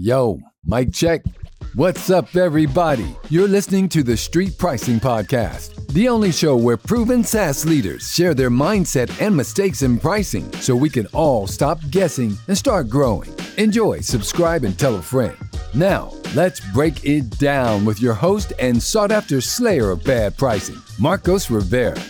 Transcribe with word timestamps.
Yo, 0.00 0.38
mic 0.64 0.92
check. 0.92 1.22
What's 1.74 2.08
up, 2.08 2.36
everybody? 2.36 3.16
You're 3.30 3.48
listening 3.48 3.88
to 3.88 4.04
the 4.04 4.16
Street 4.16 4.56
Pricing 4.56 5.00
Podcast, 5.00 5.88
the 5.88 6.08
only 6.08 6.30
show 6.30 6.56
where 6.56 6.76
proven 6.76 7.24
SaaS 7.24 7.66
leaders 7.66 8.08
share 8.08 8.32
their 8.32 8.48
mindset 8.48 9.10
and 9.20 9.36
mistakes 9.36 9.82
in 9.82 9.98
pricing 9.98 10.52
so 10.60 10.76
we 10.76 10.88
can 10.88 11.06
all 11.06 11.48
stop 11.48 11.80
guessing 11.90 12.36
and 12.46 12.56
start 12.56 12.88
growing. 12.88 13.34
Enjoy, 13.56 13.98
subscribe, 13.98 14.62
and 14.62 14.78
tell 14.78 14.94
a 14.94 15.02
friend. 15.02 15.36
Now, 15.74 16.12
let's 16.32 16.60
break 16.72 17.04
it 17.04 17.36
down 17.40 17.84
with 17.84 18.00
your 18.00 18.14
host 18.14 18.52
and 18.60 18.80
sought 18.80 19.10
after 19.10 19.40
slayer 19.40 19.90
of 19.90 20.04
bad 20.04 20.38
pricing, 20.38 20.80
Marcos 21.00 21.50
Rivera. 21.50 22.00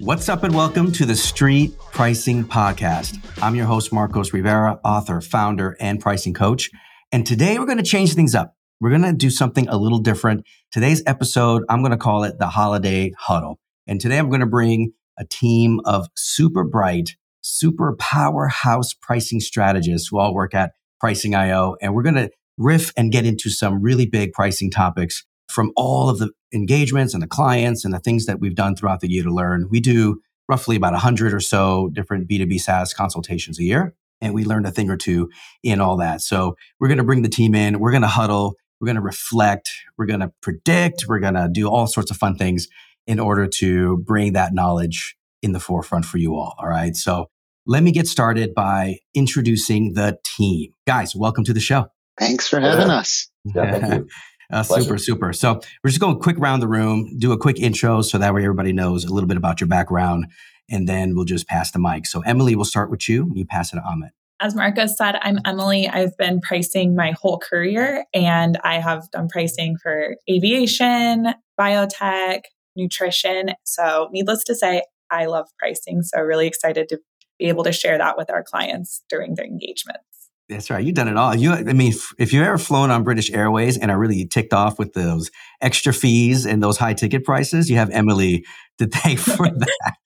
What's 0.00 0.30
up, 0.30 0.44
and 0.44 0.54
welcome 0.54 0.90
to 0.92 1.04
the 1.04 1.14
Street 1.14 1.78
Pricing 1.92 2.42
Podcast. 2.42 3.22
I'm 3.42 3.54
your 3.54 3.66
host, 3.66 3.92
Marcos 3.92 4.32
Rivera, 4.32 4.80
author, 4.82 5.20
founder, 5.20 5.76
and 5.78 6.00
pricing 6.00 6.32
coach. 6.32 6.70
And 7.14 7.26
today 7.26 7.58
we're 7.58 7.66
going 7.66 7.76
to 7.76 7.84
change 7.84 8.14
things 8.14 8.34
up. 8.34 8.56
We're 8.80 8.88
going 8.88 9.02
to 9.02 9.12
do 9.12 9.28
something 9.28 9.68
a 9.68 9.76
little 9.76 9.98
different. 9.98 10.46
Today's 10.70 11.02
episode, 11.06 11.62
I'm 11.68 11.82
going 11.82 11.92
to 11.92 11.98
call 11.98 12.24
it 12.24 12.38
the 12.38 12.46
holiday 12.46 13.12
huddle. 13.18 13.60
And 13.86 14.00
today 14.00 14.16
I'm 14.16 14.30
going 14.30 14.40
to 14.40 14.46
bring 14.46 14.94
a 15.18 15.26
team 15.26 15.80
of 15.84 16.08
super 16.16 16.64
bright, 16.64 17.16
super 17.42 17.94
powerhouse 17.98 18.94
pricing 18.94 19.40
strategists 19.40 20.08
who 20.08 20.18
all 20.18 20.34
work 20.34 20.54
at 20.54 20.72
Pricing 21.00 21.34
IO. 21.34 21.76
And 21.82 21.94
we're 21.94 22.02
going 22.02 22.14
to 22.14 22.30
riff 22.56 22.92
and 22.96 23.12
get 23.12 23.26
into 23.26 23.50
some 23.50 23.82
really 23.82 24.06
big 24.06 24.32
pricing 24.32 24.70
topics 24.70 25.26
from 25.50 25.70
all 25.76 26.08
of 26.08 26.18
the 26.18 26.30
engagements 26.54 27.12
and 27.12 27.22
the 27.22 27.26
clients 27.26 27.84
and 27.84 27.92
the 27.92 27.98
things 27.98 28.24
that 28.24 28.40
we've 28.40 28.54
done 28.54 28.74
throughout 28.74 29.00
the 29.00 29.10
year 29.10 29.24
to 29.24 29.34
learn. 29.34 29.68
We 29.68 29.80
do 29.80 30.22
roughly 30.48 30.76
about 30.76 30.92
100 30.92 31.34
or 31.34 31.40
so 31.40 31.90
different 31.92 32.26
B2B 32.26 32.58
SaaS 32.58 32.94
consultations 32.94 33.58
a 33.58 33.64
year 33.64 33.94
and 34.22 34.32
we 34.32 34.44
learned 34.44 34.66
a 34.66 34.70
thing 34.70 34.88
or 34.88 34.96
two 34.96 35.28
in 35.62 35.80
all 35.80 35.98
that. 35.98 36.22
So 36.22 36.56
we're 36.80 36.88
going 36.88 36.98
to 36.98 37.04
bring 37.04 37.22
the 37.22 37.28
team 37.28 37.54
in, 37.54 37.80
we're 37.80 37.90
going 37.90 38.02
to 38.02 38.08
huddle, 38.08 38.54
we're 38.80 38.86
going 38.86 38.96
to 38.96 39.02
reflect, 39.02 39.70
we're 39.98 40.06
going 40.06 40.20
to 40.20 40.32
predict, 40.40 41.04
we're 41.08 41.18
going 41.18 41.34
to 41.34 41.50
do 41.52 41.68
all 41.68 41.86
sorts 41.86 42.10
of 42.10 42.16
fun 42.16 42.36
things 42.36 42.68
in 43.06 43.20
order 43.20 43.46
to 43.58 43.98
bring 43.98 44.32
that 44.32 44.54
knowledge 44.54 45.16
in 45.42 45.52
the 45.52 45.60
forefront 45.60 46.04
for 46.04 46.18
you 46.18 46.36
all. 46.36 46.54
All 46.58 46.68
right. 46.68 46.96
So 46.96 47.28
let 47.66 47.82
me 47.82 47.90
get 47.92 48.06
started 48.06 48.54
by 48.54 48.98
introducing 49.14 49.94
the 49.94 50.18
team. 50.24 50.72
Guys, 50.86 51.14
welcome 51.14 51.44
to 51.44 51.52
the 51.52 51.60
show. 51.60 51.86
Thanks 52.18 52.48
for 52.48 52.60
having 52.60 52.88
yeah. 52.88 52.96
us. 52.96 53.28
Yeah, 53.44 53.78
thank 53.78 53.94
you. 53.94 54.08
Uh, 54.52 54.62
super, 54.62 54.98
super. 54.98 55.32
So 55.32 55.62
we're 55.82 55.88
just 55.88 55.98
going 55.98 56.18
quick 56.18 56.36
round 56.38 56.60
the 56.60 56.68
room, 56.68 57.16
do 57.18 57.32
a 57.32 57.38
quick 57.38 57.58
intro 57.58 58.02
so 58.02 58.18
that 58.18 58.34
way 58.34 58.42
everybody 58.42 58.74
knows 58.74 59.02
a 59.02 59.10
little 59.10 59.26
bit 59.26 59.38
about 59.38 59.62
your 59.62 59.66
background 59.68 60.26
and 60.70 60.88
then 60.88 61.14
we'll 61.14 61.24
just 61.24 61.46
pass 61.46 61.70
the 61.70 61.78
mic. 61.78 62.06
So, 62.06 62.20
Emily, 62.20 62.54
we'll 62.56 62.64
start 62.64 62.90
with 62.90 63.08
you. 63.08 63.30
You 63.34 63.44
pass 63.44 63.72
it 63.72 63.76
to 63.76 63.82
Amit. 63.82 64.10
As 64.42 64.56
Marcos 64.56 64.96
said, 64.96 65.14
I'm 65.22 65.38
Emily. 65.44 65.86
I've 65.86 66.16
been 66.16 66.40
pricing 66.40 66.96
my 66.96 67.12
whole 67.12 67.38
career, 67.38 68.04
and 68.12 68.58
I 68.64 68.80
have 68.80 69.08
done 69.12 69.28
pricing 69.28 69.76
for 69.80 70.16
aviation, 70.28 71.28
biotech, 71.58 72.40
nutrition. 72.74 73.50
So, 73.62 74.08
needless 74.10 74.42
to 74.44 74.56
say, 74.56 74.82
I 75.12 75.26
love 75.26 75.46
pricing. 75.60 76.02
So, 76.02 76.20
really 76.20 76.48
excited 76.48 76.88
to 76.88 76.98
be 77.38 77.44
able 77.44 77.62
to 77.62 77.70
share 77.70 77.96
that 77.98 78.16
with 78.16 78.30
our 78.30 78.42
clients 78.42 79.04
during 79.08 79.36
their 79.36 79.46
engagements. 79.46 80.00
That's 80.48 80.70
right. 80.70 80.84
You've 80.84 80.96
done 80.96 81.06
it 81.06 81.16
all. 81.16 81.36
You, 81.36 81.52
I 81.52 81.62
mean, 81.62 81.92
if 82.18 82.32
you've 82.32 82.44
ever 82.44 82.58
flown 82.58 82.90
on 82.90 83.04
British 83.04 83.30
Airways 83.30 83.78
and 83.78 83.92
are 83.92 83.98
really 83.98 84.26
ticked 84.26 84.52
off 84.52 84.76
with 84.76 84.92
those 84.92 85.30
extra 85.60 85.92
fees 85.92 86.46
and 86.46 86.60
those 86.60 86.76
high 86.76 86.94
ticket 86.94 87.22
prices, 87.22 87.70
you 87.70 87.76
have 87.76 87.90
Emily 87.90 88.44
to 88.78 88.86
thank 88.92 89.20
for 89.20 89.48
that. 89.56 89.96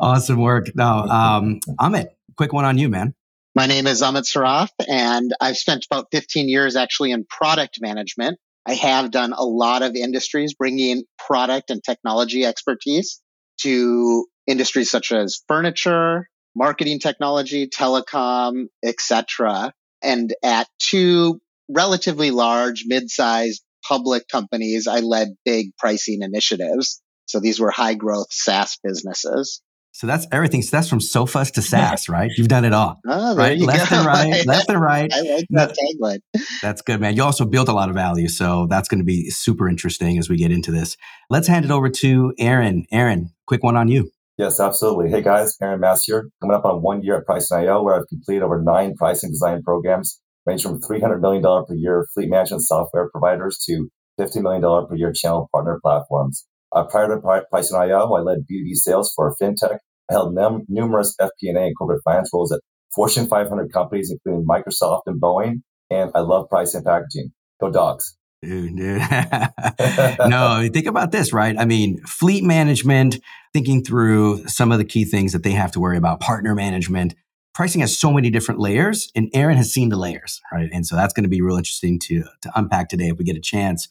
awesome 0.00 0.40
work. 0.40 0.74
Now, 0.74 1.04
um, 1.04 1.60
Amit, 1.78 2.06
quick 2.38 2.54
one 2.54 2.64
on 2.64 2.78
you, 2.78 2.88
man. 2.88 3.14
My 3.54 3.66
name 3.66 3.86
is 3.86 4.02
Amit 4.02 4.24
Saraf, 4.24 4.70
and 4.88 5.32
I've 5.40 5.56
spent 5.56 5.86
about 5.90 6.08
15 6.10 6.48
years 6.48 6.76
actually 6.76 7.12
in 7.12 7.24
product 7.24 7.78
management. 7.80 8.38
I 8.66 8.74
have 8.74 9.10
done 9.10 9.32
a 9.32 9.44
lot 9.44 9.82
of 9.82 9.94
industries, 9.94 10.54
bringing 10.54 11.04
product 11.18 11.70
and 11.70 11.82
technology 11.82 12.44
expertise 12.44 13.20
to 13.60 14.26
industries 14.46 14.90
such 14.90 15.12
as 15.12 15.42
furniture, 15.46 16.28
marketing 16.56 16.98
technology, 16.98 17.68
telecom, 17.68 18.66
etc 18.84 19.72
and 20.04 20.34
at 20.42 20.68
two 20.78 21.40
relatively 21.68 22.30
large, 22.30 22.84
mid-sized 22.86 23.62
public 23.88 24.28
companies, 24.28 24.86
I 24.86 25.00
led 25.00 25.28
big 25.44 25.76
pricing 25.78 26.22
initiatives. 26.22 27.00
So 27.26 27.40
these 27.40 27.58
were 27.58 27.70
high 27.70 27.94
growth 27.94 28.28
SaaS 28.30 28.78
businesses. 28.84 29.62
So 29.94 30.08
that's 30.08 30.26
everything. 30.32 30.60
So 30.60 30.76
that's 30.76 30.88
from 30.88 31.00
sofas 31.00 31.52
to 31.52 31.62
SaaS, 31.62 32.08
right? 32.08 32.28
You've 32.36 32.48
done 32.48 32.64
it 32.64 32.72
all. 32.72 33.00
Oh, 33.06 33.36
right? 33.36 33.56
left 33.56 33.90
go. 33.90 33.98
and 33.98 34.06
right, 34.06 34.44
left 34.46 34.68
and 34.68 34.80
right. 34.80 35.08
I 35.14 35.20
like 35.20 35.46
that 35.50 35.76
tagline. 35.76 36.18
That's 36.60 36.82
good, 36.82 37.00
man. 37.00 37.14
You 37.14 37.22
also 37.22 37.44
built 37.44 37.68
a 37.68 37.72
lot 37.72 37.88
of 37.88 37.94
value. 37.94 38.26
So 38.28 38.66
that's 38.68 38.88
going 38.88 38.98
to 38.98 39.04
be 39.04 39.30
super 39.30 39.68
interesting 39.68 40.18
as 40.18 40.28
we 40.28 40.36
get 40.36 40.50
into 40.50 40.72
this. 40.72 40.96
Let's 41.30 41.46
hand 41.46 41.64
it 41.64 41.70
over 41.70 41.88
to 41.88 42.34
Aaron. 42.40 42.86
Aaron, 42.90 43.30
quick 43.46 43.62
one 43.62 43.76
on 43.76 43.86
you. 43.86 44.10
Yes, 44.36 44.58
absolutely. 44.58 45.10
Hey 45.10 45.22
guys, 45.22 45.56
Aaron 45.62 45.78
Mass 45.78 46.02
here. 46.04 46.28
Coming 46.42 46.56
up 46.56 46.64
on 46.64 46.82
one 46.82 47.04
year 47.04 47.18
at 47.18 47.24
Pricing.io, 47.24 47.84
where 47.84 47.94
I've 47.94 48.08
completed 48.08 48.42
over 48.42 48.60
nine 48.60 48.96
pricing 48.96 49.30
design 49.30 49.62
programs, 49.62 50.20
ranging 50.44 50.72
from 50.72 50.80
$300 50.80 51.20
million 51.20 51.40
per 51.40 51.74
year 51.76 52.04
fleet 52.12 52.28
management 52.28 52.62
software 52.62 53.08
providers 53.10 53.62
to 53.66 53.88
$50 54.18 54.42
million 54.42 54.88
per 54.88 54.96
year 54.96 55.12
channel 55.12 55.48
partner 55.52 55.78
platforms. 55.80 56.48
Uh, 56.74 56.84
prior 56.84 57.08
to 57.08 57.44
Pricing.io, 57.50 58.14
I 58.14 58.20
led 58.20 58.38
B2B 58.50 58.74
sales 58.74 59.12
for 59.14 59.28
a 59.28 59.42
fintech. 59.42 59.78
I 60.10 60.12
held 60.12 60.34
num- 60.34 60.64
numerous 60.68 61.14
FP&A 61.20 61.56
and 61.56 61.76
corporate 61.78 62.02
finance 62.04 62.30
roles 62.34 62.52
at 62.52 62.60
Fortune 62.94 63.26
500 63.26 63.72
companies, 63.72 64.10
including 64.10 64.46
Microsoft 64.46 65.02
and 65.06 65.20
Boeing. 65.20 65.62
And 65.90 66.10
I 66.14 66.20
love 66.20 66.48
pricing 66.48 66.78
and 66.78 66.86
packaging. 66.86 67.32
Go 67.60 67.70
dogs. 67.70 68.16
Dude, 68.42 68.76
dude. 68.76 68.98
no, 70.28 70.68
think 70.72 70.86
about 70.86 71.12
this, 71.12 71.32
right? 71.32 71.56
I 71.58 71.64
mean, 71.64 71.98
fleet 72.04 72.44
management, 72.44 73.18
thinking 73.52 73.82
through 73.82 74.46
some 74.48 74.70
of 74.70 74.78
the 74.78 74.84
key 74.84 75.04
things 75.04 75.32
that 75.32 75.44
they 75.44 75.52
have 75.52 75.72
to 75.72 75.80
worry 75.80 75.96
about, 75.96 76.20
partner 76.20 76.54
management. 76.54 77.14
Pricing 77.54 77.80
has 77.80 77.96
so 77.96 78.12
many 78.12 78.30
different 78.30 78.60
layers, 78.60 79.10
and 79.14 79.30
Aaron 79.32 79.56
has 79.56 79.72
seen 79.72 79.88
the 79.88 79.96
layers, 79.96 80.40
right? 80.52 80.68
And 80.72 80.84
so 80.84 80.96
that's 80.96 81.14
going 81.14 81.22
to 81.22 81.30
be 81.30 81.40
real 81.40 81.56
interesting 81.56 81.98
to, 82.00 82.24
to 82.42 82.52
unpack 82.56 82.88
today 82.88 83.08
if 83.08 83.16
we 83.16 83.24
get 83.24 83.36
a 83.36 83.40
chance. 83.40 83.88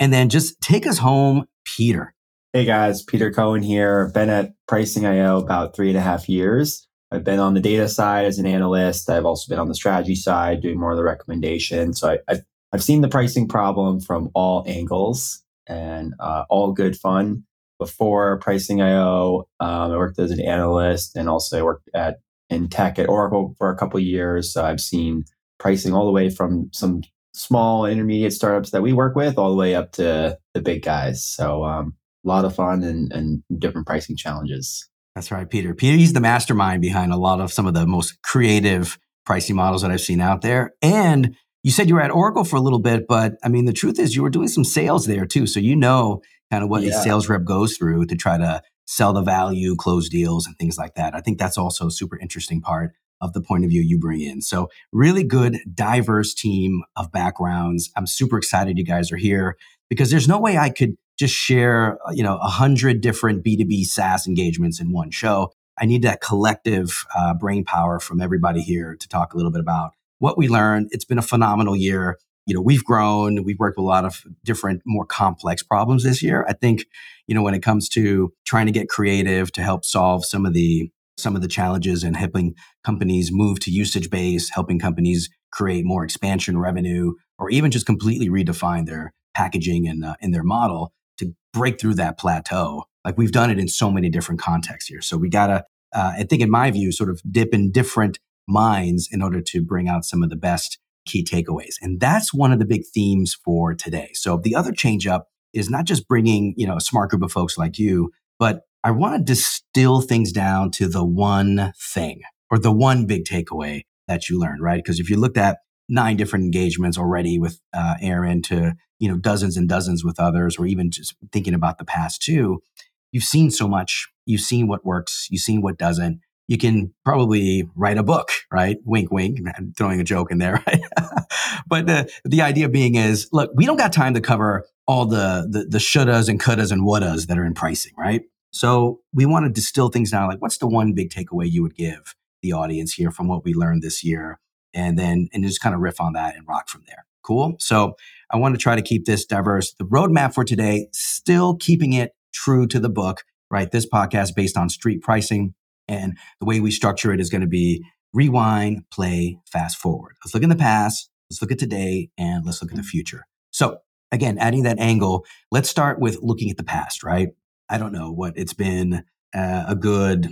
And 0.00 0.12
then 0.12 0.30
just 0.30 0.60
take 0.60 0.86
us 0.86 0.98
home, 0.98 1.46
Peter. 1.64 2.14
Hey 2.54 2.66
guys, 2.66 3.02
Peter 3.02 3.32
Cohen 3.32 3.62
here. 3.62 4.10
Been 4.12 4.28
at 4.28 4.52
Pricing 4.68 5.06
IO 5.06 5.38
about 5.38 5.74
three 5.74 5.88
and 5.88 5.96
a 5.96 6.02
half 6.02 6.28
years. 6.28 6.86
I've 7.10 7.24
been 7.24 7.38
on 7.38 7.54
the 7.54 7.60
data 7.60 7.88
side 7.88 8.26
as 8.26 8.38
an 8.38 8.44
analyst. 8.44 9.08
I've 9.08 9.24
also 9.24 9.48
been 9.48 9.58
on 9.58 9.68
the 9.68 9.74
strategy 9.74 10.14
side 10.14 10.60
doing 10.60 10.78
more 10.78 10.90
of 10.90 10.98
the 10.98 11.02
recommendation. 11.02 11.94
So 11.94 12.10
I, 12.10 12.18
I've 12.28 12.42
I've 12.70 12.82
seen 12.82 13.00
the 13.00 13.08
pricing 13.08 13.48
problem 13.48 14.00
from 14.00 14.28
all 14.34 14.64
angles 14.66 15.42
and 15.66 16.12
uh, 16.20 16.44
all 16.50 16.72
good 16.72 16.94
fun. 16.94 17.44
Before 17.78 18.38
Pricing 18.40 18.82
IO, 18.82 19.48
um, 19.58 19.92
I 19.92 19.96
worked 19.96 20.18
as 20.18 20.30
an 20.30 20.40
analyst 20.40 21.16
and 21.16 21.30
also 21.30 21.58
I 21.58 21.62
worked 21.62 21.88
at 21.94 22.18
in 22.50 22.68
tech 22.68 22.98
at 22.98 23.08
Oracle 23.08 23.54
for 23.56 23.70
a 23.70 23.78
couple 23.78 23.98
years. 23.98 24.52
So 24.52 24.62
I've 24.62 24.80
seen 24.80 25.24
pricing 25.58 25.94
all 25.94 26.04
the 26.04 26.12
way 26.12 26.28
from 26.28 26.68
some 26.74 27.00
small 27.32 27.86
intermediate 27.86 28.34
startups 28.34 28.72
that 28.72 28.82
we 28.82 28.92
work 28.92 29.16
with 29.16 29.38
all 29.38 29.48
the 29.48 29.56
way 29.56 29.74
up 29.74 29.92
to 29.92 30.38
the 30.52 30.60
big 30.60 30.82
guys. 30.82 31.24
So 31.24 31.64
um, 31.64 31.94
a 32.24 32.28
lot 32.28 32.44
of 32.44 32.54
fun 32.54 32.82
and, 32.82 33.12
and 33.12 33.42
different 33.58 33.86
pricing 33.86 34.16
challenges. 34.16 34.88
That's 35.14 35.30
right, 35.30 35.48
Peter. 35.48 35.74
Peter, 35.74 35.96
he's 35.96 36.12
the 36.12 36.20
mastermind 36.20 36.80
behind 36.80 37.12
a 37.12 37.16
lot 37.16 37.40
of 37.40 37.52
some 37.52 37.66
of 37.66 37.74
the 37.74 37.86
most 37.86 38.22
creative 38.22 38.98
pricing 39.26 39.56
models 39.56 39.82
that 39.82 39.90
I've 39.90 40.00
seen 40.00 40.20
out 40.20 40.42
there. 40.42 40.74
And 40.80 41.36
you 41.62 41.70
said 41.70 41.88
you 41.88 41.94
were 41.94 42.00
at 42.00 42.10
Oracle 42.10 42.44
for 42.44 42.56
a 42.56 42.60
little 42.60 42.78
bit, 42.80 43.06
but 43.06 43.34
I 43.44 43.48
mean, 43.48 43.66
the 43.66 43.72
truth 43.72 43.98
is 43.98 44.16
you 44.16 44.22
were 44.22 44.30
doing 44.30 44.48
some 44.48 44.64
sales 44.64 45.06
there 45.06 45.26
too. 45.26 45.46
So 45.46 45.60
you 45.60 45.76
know 45.76 46.22
kind 46.50 46.64
of 46.64 46.70
what 46.70 46.82
yeah. 46.82 46.90
a 46.90 47.02
sales 47.02 47.28
rep 47.28 47.44
goes 47.44 47.76
through 47.76 48.06
to 48.06 48.16
try 48.16 48.38
to 48.38 48.62
sell 48.86 49.12
the 49.12 49.22
value, 49.22 49.76
close 49.76 50.08
deals, 50.08 50.46
and 50.46 50.56
things 50.58 50.76
like 50.76 50.94
that. 50.94 51.14
I 51.14 51.20
think 51.20 51.38
that's 51.38 51.56
also 51.56 51.86
a 51.86 51.90
super 51.90 52.18
interesting 52.18 52.60
part 52.60 52.92
of 53.20 53.32
the 53.32 53.40
point 53.40 53.64
of 53.64 53.70
view 53.70 53.80
you 53.80 53.98
bring 53.98 54.20
in. 54.20 54.42
So 54.42 54.68
really 54.92 55.22
good, 55.22 55.60
diverse 55.72 56.34
team 56.34 56.82
of 56.96 57.12
backgrounds. 57.12 57.90
I'm 57.96 58.06
super 58.06 58.36
excited 58.36 58.76
you 58.76 58.84
guys 58.84 59.12
are 59.12 59.16
here 59.16 59.56
because 59.88 60.10
there's 60.10 60.26
no 60.26 60.40
way 60.40 60.58
I 60.58 60.70
could 60.70 60.96
just 61.22 61.34
share, 61.34 61.98
you 62.12 62.24
know, 62.24 62.36
a 62.42 62.48
hundred 62.48 63.00
different 63.00 63.44
B2B 63.44 63.84
SaaS 63.84 64.26
engagements 64.26 64.80
in 64.80 64.90
one 64.90 65.12
show. 65.12 65.52
I 65.80 65.86
need 65.86 66.02
that 66.02 66.20
collective 66.20 67.04
uh, 67.16 67.32
brain 67.34 67.64
power 67.64 68.00
from 68.00 68.20
everybody 68.20 68.60
here 68.60 68.96
to 68.98 69.08
talk 69.08 69.32
a 69.32 69.36
little 69.36 69.52
bit 69.52 69.60
about 69.60 69.92
what 70.18 70.36
we 70.36 70.48
learned. 70.48 70.88
It's 70.90 71.04
been 71.04 71.18
a 71.18 71.22
phenomenal 71.22 71.76
year. 71.76 72.18
You 72.44 72.54
know, 72.54 72.60
we've 72.60 72.84
grown, 72.84 73.44
we've 73.44 73.58
worked 73.60 73.76
with 73.76 73.84
a 73.84 73.86
lot 73.86 74.04
of 74.04 74.24
different, 74.44 74.82
more 74.84 75.06
complex 75.06 75.62
problems 75.62 76.02
this 76.02 76.24
year. 76.24 76.44
I 76.48 76.54
think, 76.54 76.86
you 77.28 77.36
know, 77.36 77.42
when 77.42 77.54
it 77.54 77.62
comes 77.62 77.88
to 77.90 78.32
trying 78.44 78.66
to 78.66 78.72
get 78.72 78.88
creative 78.88 79.52
to 79.52 79.62
help 79.62 79.84
solve 79.84 80.24
some 80.24 80.44
of 80.44 80.54
the 80.54 80.90
some 81.18 81.36
of 81.36 81.42
the 81.42 81.48
challenges 81.48 82.02
and 82.02 82.16
helping 82.16 82.54
companies 82.82 83.30
move 83.30 83.60
to 83.60 83.70
usage 83.70 84.10
base, 84.10 84.50
helping 84.50 84.80
companies 84.80 85.30
create 85.52 85.84
more 85.84 86.02
expansion 86.02 86.58
revenue, 86.58 87.12
or 87.38 87.48
even 87.50 87.70
just 87.70 87.86
completely 87.86 88.28
redefine 88.28 88.86
their 88.86 89.12
packaging 89.34 89.86
and 89.86 90.04
uh, 90.04 90.16
in 90.20 90.32
their 90.32 90.42
model 90.42 90.92
to 91.18 91.34
break 91.52 91.80
through 91.80 91.94
that 91.94 92.18
plateau. 92.18 92.84
Like 93.04 93.18
we've 93.18 93.32
done 93.32 93.50
it 93.50 93.58
in 93.58 93.68
so 93.68 93.90
many 93.90 94.08
different 94.08 94.40
contexts 94.40 94.88
here. 94.88 95.00
So 95.00 95.16
we 95.16 95.28
gotta, 95.28 95.64
uh, 95.94 96.12
I 96.18 96.24
think, 96.24 96.42
in 96.42 96.50
my 96.50 96.70
view, 96.70 96.92
sort 96.92 97.10
of 97.10 97.20
dip 97.30 97.52
in 97.52 97.72
different 97.72 98.18
minds 98.48 99.08
in 99.10 99.22
order 99.22 99.40
to 99.40 99.62
bring 99.62 99.88
out 99.88 100.04
some 100.04 100.22
of 100.22 100.30
the 100.30 100.36
best 100.36 100.78
key 101.06 101.24
takeaways. 101.24 101.74
And 101.80 102.00
that's 102.00 102.32
one 102.32 102.52
of 102.52 102.58
the 102.58 102.64
big 102.64 102.82
themes 102.94 103.34
for 103.34 103.74
today. 103.74 104.10
So 104.14 104.36
the 104.36 104.54
other 104.54 104.72
change 104.72 105.06
up 105.06 105.28
is 105.52 105.68
not 105.68 105.84
just 105.84 106.08
bringing, 106.08 106.54
you 106.56 106.66
know, 106.66 106.76
a 106.76 106.80
smart 106.80 107.10
group 107.10 107.22
of 107.22 107.32
folks 107.32 107.58
like 107.58 107.78
you, 107.78 108.10
but 108.38 108.62
I 108.84 108.90
want 108.90 109.18
to 109.18 109.32
distill 109.32 110.00
things 110.00 110.32
down 110.32 110.70
to 110.72 110.88
the 110.88 111.04
one 111.04 111.72
thing 111.76 112.22
or 112.50 112.58
the 112.58 112.72
one 112.72 113.06
big 113.06 113.24
takeaway 113.24 113.82
that 114.08 114.28
you 114.28 114.38
learned, 114.38 114.62
right? 114.62 114.82
Because 114.82 114.98
if 114.98 115.08
you 115.08 115.16
looked 115.16 115.38
at 115.38 115.58
nine 115.88 116.16
different 116.16 116.44
engagements 116.44 116.98
already 116.98 117.38
with 117.38 117.60
uh, 117.72 117.96
Aaron 118.00 118.42
to, 118.42 118.74
you 119.02 119.08
know, 119.08 119.16
dozens 119.16 119.56
and 119.56 119.68
dozens 119.68 120.04
with 120.04 120.20
others, 120.20 120.60
or 120.60 120.64
even 120.64 120.88
just 120.88 121.16
thinking 121.32 121.54
about 121.54 121.78
the 121.78 121.84
past 121.84 122.22
too, 122.22 122.62
you've 123.10 123.24
seen 123.24 123.50
so 123.50 123.66
much. 123.66 124.08
You've 124.26 124.42
seen 124.42 124.68
what 124.68 124.86
works. 124.86 125.26
You've 125.28 125.42
seen 125.42 125.60
what 125.60 125.76
doesn't. 125.76 126.20
You 126.46 126.56
can 126.56 126.94
probably 127.04 127.68
write 127.74 127.98
a 127.98 128.04
book, 128.04 128.30
right? 128.52 128.76
Wink, 128.84 129.10
wink. 129.10 129.40
I'm 129.58 129.72
throwing 129.76 130.00
a 130.00 130.04
joke 130.04 130.30
in 130.30 130.38
there, 130.38 130.62
right? 130.68 130.82
but 131.66 131.86
the, 131.86 132.12
the 132.24 132.42
idea 132.42 132.68
being 132.68 132.94
is, 132.94 133.28
look, 133.32 133.50
we 133.56 133.66
don't 133.66 133.76
got 133.76 133.92
time 133.92 134.14
to 134.14 134.20
cover 134.20 134.66
all 134.86 135.04
the, 135.04 135.48
the, 135.50 135.64
the 135.64 135.78
shouldas 135.78 136.28
and 136.28 136.40
couldas 136.40 136.70
and 136.70 136.82
wouldas 136.82 137.26
that 137.26 137.36
are 137.36 137.44
in 137.44 137.54
pricing, 137.54 137.94
right? 137.98 138.22
So 138.52 139.00
we 139.12 139.26
want 139.26 139.46
to 139.46 139.50
distill 139.50 139.88
things 139.88 140.12
down. 140.12 140.28
Like, 140.28 140.40
what's 140.40 140.58
the 140.58 140.68
one 140.68 140.92
big 140.92 141.10
takeaway 141.10 141.50
you 141.50 141.64
would 141.64 141.74
give 141.74 142.14
the 142.40 142.52
audience 142.52 142.92
here 142.92 143.10
from 143.10 143.26
what 143.26 143.42
we 143.44 143.52
learned 143.52 143.82
this 143.82 144.04
year? 144.04 144.38
And 144.72 144.96
then, 144.96 145.28
and 145.32 145.42
just 145.42 145.60
kind 145.60 145.74
of 145.74 145.80
riff 145.80 146.00
on 146.00 146.12
that 146.12 146.36
and 146.36 146.46
rock 146.46 146.68
from 146.68 146.84
there. 146.86 147.04
Cool. 147.22 147.56
So 147.58 147.94
I 148.30 148.36
want 148.36 148.54
to 148.54 148.58
try 148.58 148.76
to 148.76 148.82
keep 148.82 149.04
this 149.04 149.24
diverse. 149.24 149.72
The 149.74 149.84
roadmap 149.84 150.34
for 150.34 150.44
today, 150.44 150.88
still 150.92 151.56
keeping 151.56 151.92
it 151.92 152.12
true 152.32 152.66
to 152.68 152.80
the 152.80 152.88
book, 152.88 153.22
right? 153.50 153.70
This 153.70 153.88
podcast 153.88 154.34
based 154.34 154.56
on 154.56 154.68
street 154.68 155.02
pricing. 155.02 155.54
And 155.88 156.16
the 156.40 156.46
way 156.46 156.60
we 156.60 156.70
structure 156.70 157.12
it 157.12 157.20
is 157.20 157.30
going 157.30 157.42
to 157.42 157.46
be 157.46 157.84
rewind, 158.12 158.84
play, 158.90 159.38
fast 159.50 159.76
forward. 159.76 160.14
Let's 160.24 160.34
look 160.34 160.42
in 160.42 160.48
the 160.48 160.56
past, 160.56 161.10
let's 161.30 161.40
look 161.42 161.52
at 161.52 161.58
today, 161.58 162.10
and 162.18 162.44
let's 162.44 162.62
look 162.62 162.70
at 162.70 162.76
the 162.76 162.82
future. 162.82 163.26
So 163.50 163.78
again, 164.10 164.38
adding 164.38 164.62
that 164.64 164.78
angle, 164.78 165.24
let's 165.50 165.68
start 165.68 165.98
with 165.98 166.18
looking 166.22 166.50
at 166.50 166.56
the 166.56 166.64
past, 166.64 167.02
right? 167.02 167.28
I 167.68 167.78
don't 167.78 167.92
know 167.92 168.12
what 168.12 168.34
it's 168.36 168.52
been 168.52 169.04
uh, 169.34 169.64
a 169.66 169.74
good, 169.74 170.28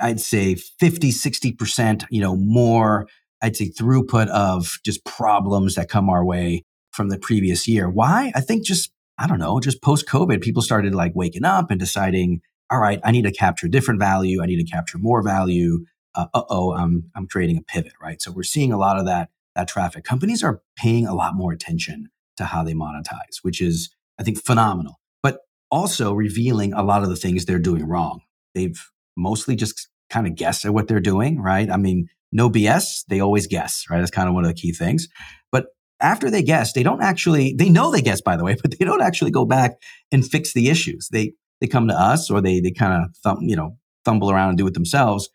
I'd 0.00 0.20
say 0.20 0.56
50, 0.56 1.10
60%, 1.10 2.04
you 2.10 2.20
know, 2.20 2.36
more, 2.36 3.06
I'd 3.44 3.56
say 3.56 3.68
throughput 3.68 4.28
of 4.28 4.78
just 4.84 5.04
problems 5.04 5.74
that 5.74 5.90
come 5.90 6.08
our 6.08 6.24
way 6.24 6.62
from 6.92 7.10
the 7.10 7.18
previous 7.18 7.68
year. 7.68 7.90
Why? 7.90 8.32
I 8.34 8.40
think 8.40 8.64
just, 8.64 8.90
I 9.18 9.26
don't 9.26 9.38
know, 9.38 9.60
just 9.60 9.82
post 9.82 10.08
COVID, 10.08 10.40
people 10.40 10.62
started 10.62 10.94
like 10.94 11.12
waking 11.14 11.44
up 11.44 11.70
and 11.70 11.78
deciding, 11.78 12.40
all 12.70 12.80
right, 12.80 13.00
I 13.04 13.10
need 13.10 13.22
to 13.22 13.32
capture 13.32 13.68
different 13.68 14.00
value. 14.00 14.42
I 14.42 14.46
need 14.46 14.64
to 14.64 14.70
capture 14.70 14.98
more 14.98 15.22
value. 15.22 15.84
Uh 16.14 16.26
oh, 16.32 16.72
I'm, 16.72 17.10
I'm 17.14 17.26
creating 17.26 17.58
a 17.58 17.62
pivot, 17.62 17.92
right? 18.00 18.22
So 18.22 18.32
we're 18.32 18.44
seeing 18.44 18.72
a 18.72 18.78
lot 18.78 18.98
of 18.98 19.04
that, 19.06 19.28
that 19.54 19.68
traffic. 19.68 20.04
Companies 20.04 20.42
are 20.42 20.62
paying 20.76 21.06
a 21.06 21.14
lot 21.14 21.34
more 21.34 21.52
attention 21.52 22.08
to 22.36 22.46
how 22.46 22.64
they 22.64 22.72
monetize, 22.74 23.42
which 23.42 23.60
is, 23.60 23.90
I 24.18 24.22
think, 24.22 24.42
phenomenal 24.42 25.00
but 25.22 25.40
also 25.70 26.12
revealing 26.12 26.72
a 26.74 26.82
lot 26.82 27.02
of 27.02 27.08
the 27.08 27.16
things 27.16 27.44
they're 27.44 27.58
doing 27.58 27.86
wrong. 27.88 28.20
They've 28.54 28.80
mostly 29.16 29.56
just 29.56 29.88
kind 30.10 30.26
of 30.26 30.34
guessed 30.34 30.64
at 30.64 30.74
what 30.74 30.86
they're 30.86 31.00
doing, 31.00 31.40
right? 31.40 31.70
I 31.70 31.78
mean, 31.78 32.08
no 32.34 32.50
BS, 32.50 33.04
they 33.08 33.20
always 33.20 33.46
guess, 33.46 33.84
right? 33.88 34.00
That's 34.00 34.10
kind 34.10 34.28
of 34.28 34.34
one 34.34 34.44
of 34.44 34.48
the 34.48 34.60
key 34.60 34.72
things. 34.72 35.08
But 35.52 35.66
after 36.00 36.30
they 36.30 36.42
guess, 36.42 36.72
they 36.72 36.82
don't 36.82 37.00
actually, 37.00 37.54
they 37.56 37.70
know 37.70 37.90
they 37.90 38.02
guess, 38.02 38.20
by 38.20 38.36
the 38.36 38.44
way, 38.44 38.56
but 38.62 38.76
they 38.76 38.84
don't 38.84 39.00
actually 39.00 39.30
go 39.30 39.46
back 39.46 39.76
and 40.12 40.26
fix 40.26 40.52
the 40.52 40.68
issues. 40.68 41.08
They, 41.10 41.32
they 41.60 41.68
come 41.68 41.88
to 41.88 41.94
us 41.94 42.30
or 42.30 42.42
they, 42.42 42.60
they 42.60 42.72
kind 42.72 43.08
of 43.24 43.38
you 43.40 43.56
know, 43.56 43.78
fumble 44.04 44.30
around 44.30 44.50
and 44.50 44.58
do 44.58 44.66
it 44.66 44.74
themselves. 44.74 45.30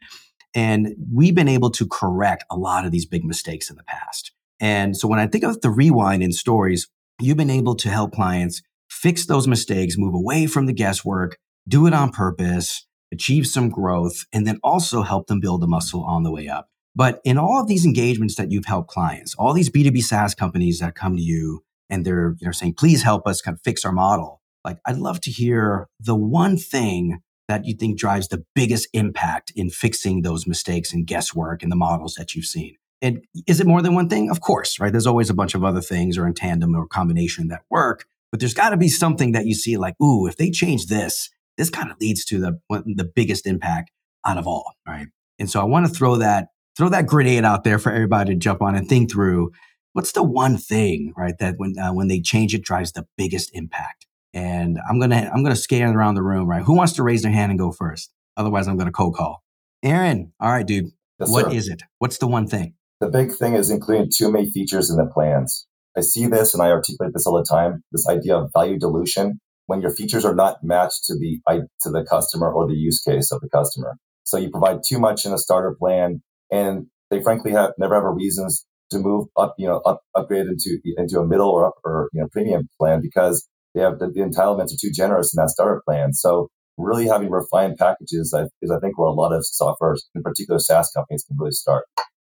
And 0.54 0.96
we've 1.12 1.34
been 1.34 1.48
able 1.48 1.72
to 1.72 1.88
correct 1.88 2.44
a 2.52 2.58
lot 2.58 2.86
of 2.86 2.92
these 2.92 3.06
big 3.06 3.24
mistakes 3.24 3.70
in 3.70 3.78
the 3.78 3.84
past. 3.84 4.32
And 4.60 4.98
so 4.98 5.08
when 5.08 5.20
I 5.20 5.28
think 5.28 5.44
of 5.44 5.62
the 5.62 5.70
rewind 5.70 6.22
in 6.22 6.34
stories, 6.34 6.90
you've 7.20 7.38
been 7.38 7.50
able 7.50 7.76
to 7.76 7.90
help 7.90 8.12
clients 8.12 8.62
fix 8.90 9.26
those 9.26 9.48
mistakes, 9.48 9.96
move 9.98 10.14
away 10.14 10.48
from 10.48 10.66
the 10.66 10.74
guesswork, 10.74 11.38
do 11.68 11.88
it 11.88 11.94
on 11.94 12.12
purpose, 12.12 12.86
achieve 13.14 13.48
some 13.48 13.70
growth, 13.70 14.26
and 14.34 14.46
then 14.46 14.60
also 14.64 15.04
help 15.04 15.28
them 15.28 15.40
build 15.40 15.64
a 15.64 15.68
muscle 15.68 16.04
on 16.04 16.24
the 16.24 16.32
way 16.32 16.48
up. 16.48 16.68
But 16.96 17.22
in 17.24 17.38
all 17.38 17.62
of 17.62 17.68
these 17.68 17.86
engagements 17.86 18.36
that 18.36 18.52
you've 18.52 18.66
helped 18.66 18.90
clients, 18.90 19.36
all 19.36 19.54
these 19.54 19.70
B2B 19.70 20.02
SaaS 20.02 20.36
companies 20.36 20.80
that 20.80 20.96
come 20.96 21.16
to 21.16 21.22
you 21.22 21.64
and 21.90 22.06
they're 22.06 22.36
you 22.40 22.48
know, 22.48 22.52
saying, 22.52 22.76
please 22.76 23.04
help 23.04 23.28
us 23.28 23.42
kind 23.42 23.56
of 23.56 23.62
fix 23.62 23.86
our 23.86 23.92
model. 23.92 24.42
Like, 24.64 24.78
I'd 24.86 24.98
love 24.98 25.22
to 25.22 25.32
hear 25.32 25.88
the 26.00 26.16
one 26.16 26.58
thing 26.58 27.22
that 27.48 27.66
you 27.66 27.74
think 27.74 27.98
drives 27.98 28.28
the 28.28 28.46
biggest 28.54 28.88
impact 28.94 29.52
in 29.56 29.70
fixing 29.70 30.22
those 30.22 30.46
mistakes 30.46 30.94
and 30.94 31.08
guesswork 31.08 31.64
and 31.64 31.72
the 31.72 31.76
models 31.76 32.14
that 32.16 32.36
you've 32.36 32.46
seen. 32.46 32.76
And 33.02 33.26
is 33.48 33.60
it 33.60 33.68
more 33.68 33.82
than 33.82 33.96
one 33.96 34.10
thing? 34.10 34.30
Of 34.30 34.42
course, 34.42 34.80
right? 34.80 34.92
There's 34.92 35.08
always 35.08 35.30
a 35.30 35.34
bunch 35.34 35.56
of 35.56 35.64
other 35.64 35.82
things 35.82 36.18
or 36.18 36.28
in 36.28 36.34
tandem 36.34 36.76
or 36.76 36.86
combination 36.86 37.48
that 37.48 37.64
work. 37.70 38.06
But 38.32 38.40
there's 38.40 38.54
got 38.54 38.70
to 38.70 38.78
be 38.78 38.90
something 38.90 39.32
that 39.32 39.46
you 39.48 39.56
see 39.56 39.78
like, 39.78 39.96
ooh, 40.02 40.28
if 40.28 40.36
they 40.38 40.52
change 40.52 40.88
this, 40.88 41.30
this 41.58 41.70
kind 41.70 41.92
of 41.92 41.98
leads 42.00 42.24
to 42.26 42.40
the 42.40 42.60
the 42.70 43.04
biggest 43.04 43.48
impact 43.48 43.92
out 44.26 44.38
of 44.38 44.46
all, 44.46 44.76
right? 44.88 45.08
And 45.40 45.50
so 45.50 45.60
I 45.60 45.64
want 45.64 45.88
to 45.88 45.94
throw 45.94 46.18
that 46.18 46.50
throw 46.80 46.90
that 46.90 47.06
grenade 47.06 47.44
out 47.44 47.66
there 47.66 47.78
for 47.78 47.92
everybody 47.92 48.34
to 48.34 48.40
jump 48.40 48.62
on 48.62 48.74
and 48.74 48.88
think 48.88 49.12
through. 49.12 49.52
What's 49.92 50.14
the 50.14 50.24
one 50.24 50.58
thing, 50.58 51.14
right, 51.18 51.38
that 51.40 51.56
when 51.58 51.78
uh, 51.78 51.94
when 51.94 52.08
they 52.08 52.22
change 52.22 52.56
it 52.56 52.64
drives 52.64 52.94
the 52.94 53.06
biggest 53.18 53.52
impact? 53.54 54.08
And 54.34 54.80
I'm 54.90 54.98
gonna 54.98 55.30
I'm 55.34 55.44
gonna 55.44 55.58
scan 55.58 55.94
around 55.94 56.16
the 56.16 56.24
room, 56.24 56.48
right? 56.48 56.64
Who 56.64 56.76
wants 56.76 56.94
to 56.94 57.04
raise 57.04 57.22
their 57.22 57.34
hand 57.34 57.52
and 57.52 57.60
go 57.60 57.72
first? 57.74 58.14
Otherwise, 58.38 58.68
I'm 58.68 58.78
gonna 58.78 58.94
cold 58.94 59.16
call. 59.16 59.44
Aaron, 59.84 60.32
all 60.40 60.52
right, 60.52 60.66
dude. 60.66 60.86
Yes, 61.20 61.30
what 61.30 61.46
sir. 61.46 61.52
is 61.52 61.68
it? 61.68 61.84
What's 61.98 62.18
the 62.18 62.28
one 62.28 62.48
thing? 62.48 62.76
The 63.02 63.10
big 63.10 63.34
thing 63.34 63.56
is 63.56 63.70
including 63.70 64.10
too 64.16 64.32
many 64.32 64.50
features 64.50 64.90
in 64.90 64.96
the 64.96 65.06
plans. 65.06 65.68
I 65.98 66.02
see 66.02 66.28
this 66.28 66.54
and 66.54 66.64
I 66.64 66.70
articulate 66.70 67.14
this 67.14 67.26
all 67.28 67.36
the 67.36 67.44
time. 67.44 67.84
This 67.92 68.08
idea 68.08 68.38
of 68.38 68.52
value 68.54 68.80
dilution 68.80 69.40
when 69.66 69.82
your 69.82 69.92
features 69.92 70.24
are 70.24 70.36
not 70.36 70.58
matched 70.64 71.04
to 71.08 71.16
the 71.16 71.42
to 71.82 71.90
the 71.90 72.06
customer 72.10 72.50
or 72.50 72.68
the 72.68 72.76
use 72.76 73.02
case 73.02 73.34
of 73.34 73.42
the 73.42 73.50
customer. 73.50 73.98
So 74.24 74.38
you 74.38 74.50
provide 74.50 74.84
too 74.86 75.00
much 75.00 75.26
in 75.26 75.34
a 75.34 75.38
starter 75.38 75.76
plan, 75.78 76.22
and 76.52 76.88
they 77.10 77.22
frankly 77.22 77.52
have 77.52 77.72
never 77.78 77.96
have 77.96 78.04
a 78.04 78.12
reasons 78.12 78.66
to 78.92 79.00
move 79.00 79.28
up, 79.38 79.56
you 79.58 79.68
know, 79.68 79.78
up, 79.86 80.02
upgrade 80.16 80.48
into 80.48 80.80
into 80.98 81.20
a 81.20 81.28
middle 81.28 81.50
or 81.50 81.66
upper, 81.66 82.10
you 82.14 82.22
know, 82.22 82.28
premium 82.32 82.68
plan 82.80 83.02
because 83.02 83.48
they 83.76 83.82
have 83.82 84.00
the, 84.00 84.08
the 84.08 84.22
entitlements 84.22 84.74
are 84.74 84.82
too 84.82 84.92
generous 84.94 85.34
in 85.34 85.42
that 85.42 85.50
starter 85.50 85.82
plan. 85.86 86.14
So 86.14 86.50
really 86.78 87.08
having 87.08 87.30
refined 87.30 87.78
packages 87.78 88.34
is, 88.62 88.72
I 88.72 88.80
think, 88.80 88.98
where 88.98 89.08
a 89.08 89.14
lot 89.14 89.34
of 89.34 89.46
software, 89.46 89.96
in 90.16 90.24
particular 90.24 90.60
SaaS 90.60 90.92
companies, 90.96 91.24
can 91.24 91.38
really 91.38 91.52
start. 91.52 91.86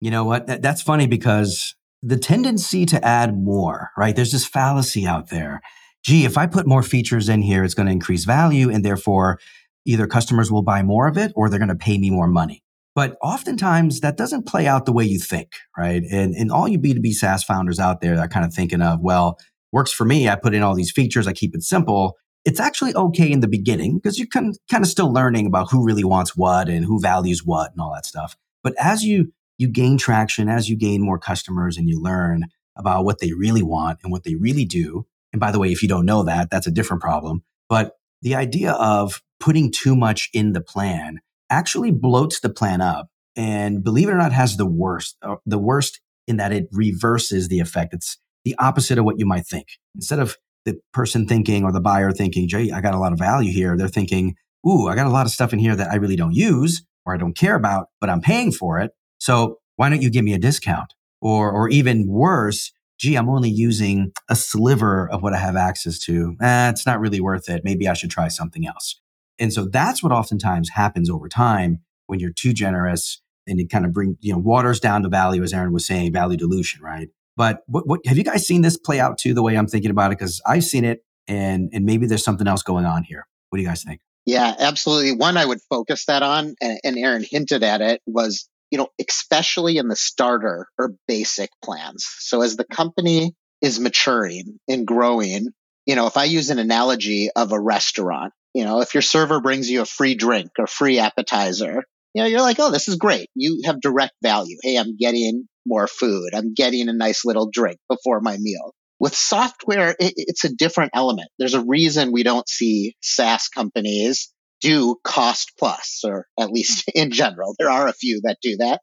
You 0.00 0.11
know 0.11 0.25
what? 0.25 0.46
That's 0.46 0.82
funny 0.82 1.06
because 1.06 1.75
the 2.02 2.19
tendency 2.19 2.84
to 2.87 3.05
add 3.05 3.37
more, 3.37 3.90
right? 3.96 4.14
There's 4.14 4.32
this 4.32 4.46
fallacy 4.46 5.06
out 5.06 5.31
there. 5.31 5.60
Gee, 6.05 6.27
if 6.27 6.36
I 6.36 6.46
put 6.46 6.67
more 6.67 6.82
features 6.82 7.31
in 7.31 7.41
here, 7.41 7.65
it's 7.65 7.74
going 7.74 7.86
to 7.86 7.93
increase 7.93 8.24
value 8.24 8.70
and 8.70 8.84
therefore 8.84 9.39
either 9.86 10.06
customers 10.06 10.53
will 10.53 10.62
buy 10.62 10.82
more 10.82 11.08
of 11.08 11.17
it 11.17 11.32
or 11.34 11.48
they're 11.48 11.58
going 11.58 11.69
to 11.69 11.74
pay 11.74 11.96
me 11.96 12.10
more 12.10 12.29
money. 12.29 12.64
But 12.94 13.17
oftentimes 13.22 14.01
that 14.01 14.17
doesn't 14.17 14.46
play 14.46 14.67
out 14.67 14.86
the 14.86 14.93
way 14.93 15.05
you 15.05 15.19
think, 15.19 15.53
right? 15.77 16.03
And, 16.10 16.34
and 16.34 16.53
all 16.53 16.69
you 16.69 16.79
B2B 16.79 17.13
SaaS 17.13 17.43
founders 17.43 17.81
out 17.81 18.01
there 18.01 18.19
are 18.19 18.29
kind 18.29 18.46
of 18.46 18.55
thinking 18.55 18.81
of, 18.81 19.01
well, 19.01 19.39
works 19.72 19.93
for 19.93 20.05
me. 20.05 20.29
I 20.29 20.36
put 20.36 20.55
in 20.55 20.63
all 20.63 20.74
these 20.74 20.93
features. 20.93 21.27
I 21.27 21.32
keep 21.32 21.55
it 21.55 21.63
simple. 21.63 22.17
It's 22.44 22.60
actually 22.60 22.94
okay 22.94 23.31
in 23.31 23.41
the 23.41 23.48
beginning 23.48 23.96
because 23.96 24.19
you're 24.19 24.29
kind 24.29 24.56
kind 24.70 24.84
of 24.84 24.89
still 24.89 25.13
learning 25.13 25.46
about 25.46 25.70
who 25.70 25.84
really 25.84 26.05
wants 26.05 26.36
what 26.36 26.69
and 26.69 26.84
who 26.84 27.01
values 27.01 27.43
what 27.44 27.72
and 27.72 27.81
all 27.81 27.93
that 27.94 28.06
stuff. 28.06 28.36
But 28.63 28.74
as 28.79 29.03
you 29.03 29.32
you 29.58 29.69
gain 29.69 29.98
traction 29.98 30.48
as 30.48 30.69
you 30.69 30.77
gain 30.77 31.01
more 31.01 31.19
customers 31.19 31.77
and 31.77 31.89
you 31.89 32.01
learn 32.01 32.44
about 32.77 33.05
what 33.05 33.20
they 33.20 33.32
really 33.32 33.63
want 33.63 34.01
and 34.03 34.13
what 34.13 34.24
they 34.24 34.34
really 34.34 34.65
do. 34.65 35.06
And 35.32 35.41
by 35.41 35.51
the 35.51 35.58
way, 35.58 35.70
if 35.72 35.82
you 35.82 35.89
don't 35.89 36.06
know 36.06 36.24
that, 36.24 36.51
that's 36.51 36.67
a 36.67 36.72
different 36.72 37.03
problem. 37.03 37.43
But 37.69 37.93
the 38.22 38.34
idea 38.34 38.72
of 38.72 39.22
putting 39.41 39.70
too 39.70 39.94
much 39.94 40.29
in 40.32 40.53
the 40.53 40.60
plan 40.60 41.20
actually 41.51 41.93
bloats 41.93 42.41
the 42.41 42.48
plan 42.48 42.81
up 42.81 43.08
and 43.36 43.82
believe 43.82 44.08
it 44.08 44.13
or 44.13 44.19
not 44.19 44.32
has 44.32 44.56
the 44.56 44.67
worst 44.67 45.17
uh, 45.22 45.36
the 45.44 45.58
worst 45.58 46.01
in 46.27 46.36
that 46.36 46.53
it 46.53 46.69
reverses 46.72 47.48
the 47.48 47.60
effect 47.60 47.93
it's 47.93 48.19
the 48.44 48.55
opposite 48.58 48.98
of 48.98 49.05
what 49.05 49.19
you 49.19 49.27
might 49.27 49.46
think 49.46 49.67
instead 49.94 50.19
of 50.19 50.36
the 50.65 50.79
person 50.93 51.27
thinking 51.27 51.65
or 51.65 51.72
the 51.72 51.81
buyer 51.81 52.10
thinking 52.10 52.48
jay 52.48 52.70
i 52.70 52.81
got 52.81 52.94
a 52.94 52.98
lot 52.98 53.13
of 53.13 53.19
value 53.19 53.53
here 53.53 53.77
they're 53.77 53.89
thinking 53.89 54.34
ooh 54.67 54.89
i 54.89 54.94
got 54.94 55.06
a 55.06 55.10
lot 55.10 55.27
of 55.27 55.32
stuff 55.32 55.53
in 55.53 55.58
here 55.58 55.77
that 55.77 55.91
i 55.91 55.96
really 55.96 56.17
don't 56.17 56.34
use 56.34 56.84
or 57.05 57.15
i 57.15 57.17
don't 57.17 57.36
care 57.36 57.55
about 57.55 57.89
but 58.01 58.08
i'm 58.08 58.20
paying 58.20 58.53
for 58.53 58.79
it 58.79 58.93
so 59.19 59.58
why 59.77 59.89
don't 59.89 60.03
you 60.03 60.10
give 60.10 60.24
me 60.24 60.34
a 60.34 60.39
discount? 60.39 60.94
Or, 61.20 61.51
or 61.51 61.69
even 61.70 62.06
worse, 62.06 62.72
gee, 62.98 63.17
I'm 63.17 63.29
only 63.29 63.48
using 63.51 64.13
a 64.29 64.36
sliver 64.36 65.08
of 65.10 65.22
what 65.22 65.32
I 65.32 65.39
have 65.39 65.56
access 65.56 65.98
to. 66.01 66.36
Eh, 66.41 66.69
it's 66.70 66.86
not 66.86 67.01
really 67.01 67.20
worth 67.20 67.48
it. 67.48 67.63
Maybe 67.65 67.89
I 67.89 67.94
should 67.94 68.10
try 68.10 68.29
something 68.29 68.67
else. 68.67 69.01
And 69.38 69.53
so 69.53 69.67
that's 69.67 70.03
what 70.03 70.12
oftentimes 70.12 70.70
happens 70.70 71.10
over 71.10 71.29
time 71.29 71.81
when 72.06 72.20
you're 72.20 72.32
too 72.32 72.53
generous 72.53 73.20
and 73.46 73.60
it 73.60 73.70
kind 73.70 73.84
of 73.84 73.93
bring, 73.93 74.17
you 74.20 74.32
know, 74.32 74.38
waters 74.38 74.81
down 74.81 75.03
the 75.03 75.08
value, 75.08 75.43
as 75.43 75.53
Aaron 75.53 75.72
was 75.72 75.86
saying, 75.86 76.12
value 76.12 76.36
dilution, 76.36 76.82
right? 76.82 77.08
But 77.36 77.62
what, 77.67 77.86
what 77.86 78.00
have 78.06 78.17
you 78.17 78.24
guys 78.24 78.46
seen 78.46 78.62
this 78.62 78.76
play 78.76 79.00
out 79.00 79.19
too, 79.19 79.34
the 79.34 79.43
way 79.43 79.56
I'm 79.56 79.67
thinking 79.67 79.91
about 79.91 80.12
it? 80.12 80.19
Because 80.19 80.41
I've 80.46 80.64
seen 80.64 80.84
it 80.84 81.05
and, 81.26 81.70
and 81.72 81.84
maybe 81.84 82.06
there's 82.06 82.24
something 82.24 82.46
else 82.46 82.62
going 82.62 82.84
on 82.84 83.03
here. 83.03 83.26
What 83.50 83.58
do 83.58 83.62
you 83.62 83.69
guys 83.69 83.82
think? 83.82 84.00
Yeah, 84.24 84.55
absolutely. 84.58 85.12
One 85.17 85.36
I 85.36 85.44
would 85.44 85.60
focus 85.69 86.06
that 86.06 86.22
on, 86.22 86.55
and, 86.60 86.81
and 86.82 86.98
Aaron 86.98 87.24
hinted 87.29 87.62
at 87.62 87.82
it, 87.82 88.00
was 88.06 88.48
you 88.70 88.79
know, 88.79 88.88
especially 89.00 89.76
in 89.76 89.86
the 89.86 89.94
starter 89.94 90.67
or 90.79 90.94
basic 91.06 91.50
plans. 91.62 92.05
So 92.19 92.43
as 92.43 92.56
the 92.56 92.64
company 92.64 93.34
is 93.60 93.79
maturing 93.79 94.58
and 94.67 94.84
growing, 94.84 95.48
you 95.86 95.94
know, 95.94 96.08
if 96.08 96.17
I 96.17 96.24
use 96.24 96.50
an 96.50 96.58
analogy 96.58 97.31
of 97.36 97.53
a 97.53 97.60
restaurant, 97.60 98.32
you 98.55 98.65
know, 98.65 98.81
if 98.81 98.94
your 98.94 99.03
server 99.03 99.41
brings 99.41 99.69
you 99.69 99.82
a 99.82 99.87
free 99.87 100.15
drink 100.15 100.53
or 100.58 100.67
free 100.67 101.01
appetizer, 101.01 101.82
you 102.15 102.23
know, 102.23 102.29
you're 102.29 102.41
like, 102.41 102.58
oh, 102.61 102.70
this 102.70 102.89
is 102.89 102.96
great. 102.96 103.29
You 103.34 103.63
have 103.65 103.81
direct 103.81 104.15
value. 104.23 104.56
Hey, 104.63 104.77
I'm 104.77 104.96
getting 104.96 105.49
more 105.67 105.89
food. 105.89 106.31
I'm 106.34 106.55
getting 106.55 106.89
a 106.89 106.93
nice 106.93 107.25
little 107.25 107.51
drink 107.53 107.79
before 107.89 108.20
my 108.20 108.37
meal. 108.39 108.73
With 109.01 109.15
software, 109.15 109.91
it, 109.99 110.15
it's 110.17 110.44
a 110.44 110.55
different 110.55 110.93
element. 110.94 111.29
There's 111.39 111.55
a 111.55 111.65
reason 111.65 112.13
we 112.13 112.23
don't 112.23 112.49
see 112.49 112.94
SaaS 113.03 113.49
companies 113.49 114.32
do 114.61 114.96
cost 115.05 115.53
plus, 115.58 116.03
or 116.05 116.27
at 116.39 116.51
least 116.51 116.89
in 116.94 117.11
general. 117.11 117.55
There 117.58 117.70
are 117.70 117.89
a 117.89 117.93
few 117.93 118.20
that 118.25 118.39
do 118.41 118.56
that, 118.58 118.81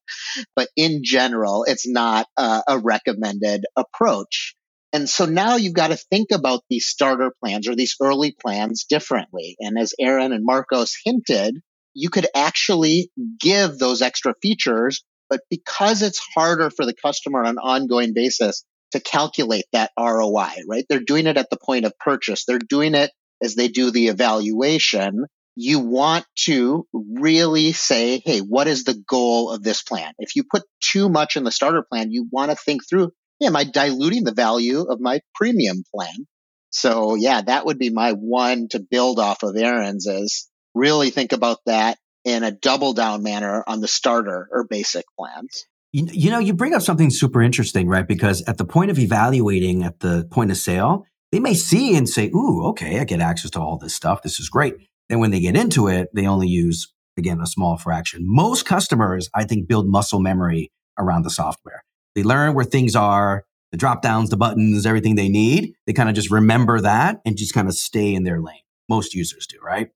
but 0.56 0.68
in 0.76 1.02
general, 1.04 1.64
it's 1.68 1.88
not 1.88 2.28
a, 2.38 2.62
a 2.68 2.80
recommended 2.80 3.64
approach. 3.78 4.56
And 4.94 5.10
so 5.10 5.26
now 5.26 5.56
you've 5.56 5.74
got 5.74 5.88
to 5.88 5.96
think 5.96 6.32
about 6.32 6.64
these 6.70 6.86
starter 6.86 7.32
plans 7.42 7.68
or 7.68 7.76
these 7.76 7.96
early 8.02 8.36
plans 8.40 8.86
differently. 8.86 9.56
And 9.60 9.78
as 9.80 9.94
Aaron 10.00 10.34
and 10.34 10.46
Marcos 10.46 10.96
hinted, 11.04 11.56
you 11.94 12.10
could 12.10 12.28
actually 12.36 13.10
give 13.40 13.78
those 13.78 14.02
extra 14.02 14.34
features, 14.42 15.04
but 15.30 15.42
because 15.50 16.02
it's 16.02 16.22
harder 16.36 16.70
for 16.70 16.86
the 16.86 16.94
customer 16.94 17.42
on 17.42 17.52
an 17.52 17.58
ongoing 17.58 18.14
basis 18.14 18.66
to 18.92 19.00
calculate 19.00 19.66
that 19.72 19.92
ROI, 19.98 20.64
right? 20.68 20.86
They're 20.90 21.00
doing 21.00 21.28
it 21.28 21.38
at 21.38 21.50
the 21.50 21.58
point 21.58 21.86
of 21.86 21.98
purchase. 21.98 22.46
They're 22.46 22.60
doing 22.60 22.96
it 22.96 23.12
as 23.42 23.56
they 23.56 23.70
do 23.70 23.92
the 23.92 24.08
evaluation. 24.08 25.26
You 25.56 25.80
want 25.80 26.26
to 26.46 26.86
really 26.94 27.72
say, 27.72 28.22
Hey, 28.24 28.40
what 28.40 28.68
is 28.68 28.84
the 28.84 29.02
goal 29.08 29.52
of 29.52 29.64
this 29.64 29.82
plan? 29.82 30.14
If 30.20 30.36
you 30.36 30.44
put 30.50 30.64
too 30.82 31.10
much 31.10 31.36
in 31.38 31.44
the 31.44 31.52
starter 31.52 31.84
plan, 31.90 32.12
you 32.12 32.28
want 32.32 32.52
to 32.52 32.58
think 32.58 32.82
through, 32.88 33.12
am 33.44 33.56
I 33.56 33.64
diluting 33.64 34.24
the 34.24 34.34
value 34.34 34.82
of 34.82 35.00
my 35.00 35.20
premium 35.36 35.84
plan? 35.94 36.28
So 36.70 37.16
yeah, 37.16 37.42
that 37.42 37.66
would 37.66 37.78
be 37.78 37.90
my 37.90 38.14
one 38.14 38.68
to 38.70 38.80
build 38.80 39.20
off 39.20 39.44
of 39.44 39.56
Aaron's 39.56 40.06
is 40.08 40.50
really 40.74 41.10
think 41.10 41.34
about 41.34 41.58
that 41.66 41.98
in 42.24 42.44
a 42.44 42.52
double 42.52 42.94
down 42.94 43.24
manner 43.24 43.64
on 43.68 43.82
the 43.82 43.88
starter 43.88 44.48
or 44.52 44.66
basic 44.66 45.06
plans. 45.18 45.66
You, 45.92 46.08
you 46.12 46.32
know, 46.32 46.40
you 46.40 46.54
bring 46.54 46.74
up 46.74 46.82
something 46.82 47.10
super 47.10 47.42
interesting, 47.42 47.88
right? 47.88 48.08
Because 48.08 48.42
at 48.48 48.58
the 48.58 48.66
point 48.66 48.92
of 48.92 49.00
evaluating 49.00 49.84
at 49.84 50.00
the 50.00 50.28
point 50.32 50.52
of 50.52 50.58
sale, 50.58 51.06
they 51.32 51.40
may 51.40 51.54
see 51.54 51.96
and 51.96 52.08
say, 52.08 52.30
Ooh, 52.30 52.68
okay, 52.68 53.00
I 53.00 53.04
get 53.04 53.20
access 53.20 53.52
to 53.52 53.60
all 53.60 53.78
this 53.78 53.96
stuff. 53.96 54.22
This 54.22 54.40
is 54.40 54.50
great. 54.50 54.76
Then 55.10 55.20
when 55.20 55.32
they 55.32 55.42
get 55.42 55.58
into 55.58 55.88
it, 55.88 56.08
they 56.14 56.26
only 56.26 56.48
use, 56.48 56.94
again, 57.18 57.42
a 57.42 57.46
small 57.46 57.78
fraction. 57.78 58.22
Most 58.24 58.66
customers, 58.66 59.30
I 59.36 59.44
think, 59.44 59.68
build 59.68 59.90
muscle 59.90 60.22
memory 60.22 60.72
around 60.98 61.24
the 61.24 61.30
software. 61.30 61.84
They 62.16 62.24
learn 62.24 62.54
where 62.54 62.66
things 62.66 62.96
are, 62.96 63.46
the 63.72 63.78
drop 63.78 64.02
downs, 64.02 64.30
the 64.30 64.38
buttons, 64.38 64.86
everything 64.86 65.16
they 65.16 65.30
need. 65.30 65.74
They 65.88 65.94
kind 65.94 66.10
of 66.10 66.16
just 66.16 66.32
remember 66.32 66.82
that 66.82 67.22
and 67.26 67.38
just 67.38 67.54
kind 67.54 67.68
of 67.68 67.74
stay 67.74 68.14
in 68.14 68.24
their 68.24 68.42
lane. 68.42 68.62
Most 68.90 69.14
users 69.14 69.48
do, 69.48 69.58
right? 69.64 69.90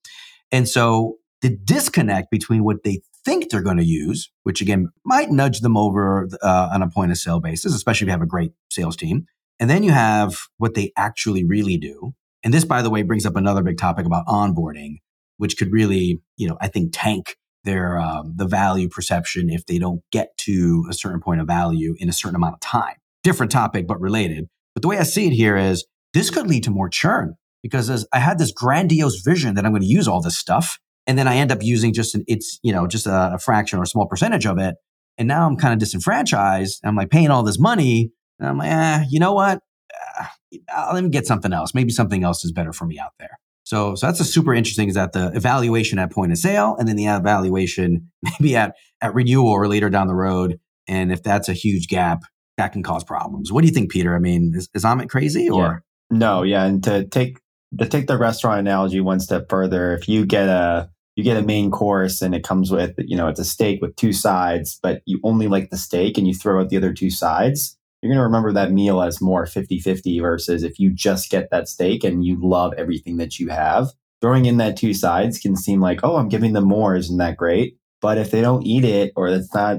And 0.52 0.68
so 0.68 1.18
the 1.42 1.50
disconnect 1.50 2.32
between 2.32 2.64
what 2.64 2.84
they 2.84 3.02
think 3.26 3.50
they're 3.50 3.62
going 3.62 3.78
to 3.78 3.86
use, 3.86 4.32
which 4.44 4.62
again 4.62 4.90
might 5.04 5.32
nudge 5.32 5.60
them 5.60 5.76
over 5.76 6.30
uh, 6.42 6.70
on 6.72 6.82
a 6.82 6.90
point 6.90 7.12
of 7.12 7.18
sale 7.18 7.40
basis, 7.40 7.74
especially 7.74 8.06
if 8.06 8.08
you 8.10 8.12
have 8.12 8.22
a 8.22 8.28
great 8.28 8.54
sales 8.70 8.96
team. 8.96 9.26
And 9.60 9.70
then 9.70 9.84
you 9.84 9.92
have 9.92 10.38
what 10.58 10.74
they 10.74 10.92
actually 10.98 11.44
really 11.44 11.78
do. 11.78 12.14
And 12.44 12.54
this, 12.54 12.66
by 12.66 12.82
the 12.82 12.90
way, 12.90 13.02
brings 13.02 13.26
up 13.26 13.36
another 13.36 13.64
big 13.64 13.78
topic 13.78 14.06
about 14.06 14.28
onboarding, 14.28 14.98
which 15.38 15.58
could 15.58 15.72
really, 15.72 16.22
you 16.38 16.48
know, 16.48 16.58
I 16.62 16.68
think 16.68 16.92
tank 16.94 17.38
their 17.66 18.00
um, 18.00 18.34
the 18.36 18.48
value 18.48 18.88
perception 18.88 19.50
if 19.50 19.66
they 19.66 19.78
don't 19.78 20.02
get 20.12 20.38
to 20.38 20.86
a 20.90 20.94
certain 20.94 21.20
point 21.20 21.42
of 21.42 21.48
value 21.48 21.96
in 21.98 22.08
a 22.08 22.14
certain 22.14 22.36
amount 22.36 22.54
of 22.54 22.60
time. 22.62 22.96
Different 23.24 23.52
topic, 23.52 23.88
but 23.88 24.00
related. 24.00 24.48
But 24.74 24.82
the 24.82 24.88
way 24.88 24.98
I 24.98 25.04
see 25.04 25.28
it 25.28 25.34
here 25.34 25.58
is 25.58 25.86
this 26.14 26.30
could 26.30 26.48
lead 26.48 26.64
to 26.64 26.72
more 26.72 26.90
churn 26.90 27.36
because 27.62 28.08
I 28.14 28.20
had 28.20 28.38
this 28.38 28.52
grandiose 28.52 29.22
vision 29.22 29.56
that 29.56 29.66
I'm 29.66 29.72
going 29.72 29.82
to 29.82 29.88
use 29.88 30.08
all 30.08 30.22
this 30.22 30.38
stuff, 30.38 30.80
and 31.08 31.18
then 31.18 31.28
I 31.28 31.36
end 31.36 31.52
up 31.52 31.62
using 31.62 31.94
just 31.94 32.16
an 32.16 32.24
it's 32.28 32.60
you 32.64 32.72
know 32.72 32.88
just 32.88 33.08
a, 33.08 33.34
a 33.34 33.40
fraction 33.40 33.80
or 33.80 33.84
a 33.84 33.88
small 33.88 34.08
percentage 34.08 34.46
of 34.46 34.58
it, 34.58 34.76
and 35.18 35.28
now 35.28 35.48
I'm 35.48 35.58
kind 35.58 35.74
of 35.74 35.80
disenfranchised. 35.80 36.82
I'm 36.86 36.96
like 36.96 37.10
paying 37.10 37.32
all 37.32 37.44
this 37.44 37.60
money, 37.60 38.12
and 38.40 38.48
I'm 38.48 38.58
like, 38.58 38.72
eh, 38.72 39.06
you 39.10 39.20
know 39.20 39.34
what? 39.34 39.60
Uh, 40.74 40.92
let 40.94 41.04
me 41.04 41.10
get 41.10 41.26
something 41.26 41.52
else. 41.52 41.74
Maybe 41.74 41.92
something 41.92 42.24
else 42.24 42.46
is 42.46 42.52
better 42.52 42.72
for 42.72 42.86
me 42.86 43.00
out 43.00 43.12
there. 43.20 43.40
So, 43.66 43.96
so 43.96 44.06
that's 44.06 44.20
a 44.20 44.26
super 44.26 44.54
interesting 44.54 44.88
is 44.88 44.96
that 44.96 45.12
the 45.12 45.32
evaluation 45.34 46.00
at 46.00 46.12
point 46.12 46.32
of 46.32 46.38
sale 46.38 46.76
and 46.80 46.88
then 46.88 46.96
the 46.96 47.06
evaluation 47.06 48.12
maybe 48.22 48.56
at, 48.56 48.76
at 49.02 49.14
renewal 49.14 49.50
or 49.50 49.68
later 49.68 49.90
down 49.90 50.08
the 50.08 50.16
road. 50.16 50.60
And 50.88 51.12
if 51.12 51.24
that's 51.24 51.50
a 51.50 51.54
huge 51.54 51.88
gap, 51.88 52.22
that 52.58 52.72
can 52.72 52.84
cause 52.84 53.04
problems. 53.04 53.52
What 53.52 53.62
do 53.62 53.68
you 53.68 53.74
think, 53.74 53.92
Peter? 53.92 54.16
I 54.16 54.20
mean, 54.20 54.54
is, 54.56 54.70
is 54.74 54.84
Amit 54.84 55.10
crazy 55.10 55.50
or? 55.50 55.84
Yeah. 56.12 56.18
No, 56.18 56.44
yeah. 56.44 56.64
And 56.64 56.84
to 56.84 57.06
take 57.08 57.40
to 57.78 57.88
take 57.88 58.08
the 58.08 58.18
restaurant 58.18 58.60
analogy 58.60 59.02
one 59.02 59.20
step 59.20 59.50
further, 59.50 59.94
if 59.94 60.08
you 60.08 60.26
get 60.26 60.48
a 60.48 60.90
you 61.16 61.24
get 61.24 61.38
a 61.38 61.42
main 61.42 61.72
course 61.72 62.22
and 62.22 62.36
it 62.36 62.44
comes 62.44 62.72
with 62.72 62.94
you 62.98 63.18
know 63.18 63.28
it's 63.28 63.40
a 63.40 63.46
steak 63.46 63.82
with 63.82 63.96
two 63.96 64.14
sides, 64.14 64.80
but 64.82 65.02
you 65.06 65.20
only 65.24 65.48
like 65.48 65.72
the 65.72 65.78
steak 65.78 66.18
and 66.18 66.28
you 66.28 66.34
throw 66.34 66.62
out 66.62 66.70
the 66.70 66.78
other 66.78 66.94
two 66.94 67.10
sides, 67.10 67.75
you're 68.06 68.14
going 68.14 68.20
to 68.20 68.24
remember 68.24 68.54
that 68.54 68.72
meal 68.72 69.02
as 69.02 69.20
more 69.20 69.46
50-50 69.46 70.22
versus 70.22 70.62
if 70.62 70.78
you 70.78 70.94
just 70.94 71.32
get 71.32 71.50
that 71.50 71.68
steak 71.68 72.04
and 72.04 72.24
you 72.24 72.38
love 72.40 72.72
everything 72.78 73.18
that 73.18 73.40
you 73.40 73.50
have. 73.50 73.88
Throwing 74.22 74.46
in 74.46 74.58
that 74.58 74.78
two 74.78 74.94
sides 74.94 75.40
can 75.40 75.56
seem 75.56 75.82
like, 75.82 76.02
oh, 76.04 76.18
I'm 76.18 76.30
giving 76.30 76.54
them 76.54 76.68
more, 76.68 76.96
isn't 76.96 77.18
that 77.18 77.36
great? 77.36 77.78
But 78.02 78.20
if 78.20 78.30
they 78.30 78.42
don't 78.42 78.64
eat 78.64 78.86
it 78.86 79.12
or 79.16 79.32
that's 79.32 79.52
not 79.56 79.78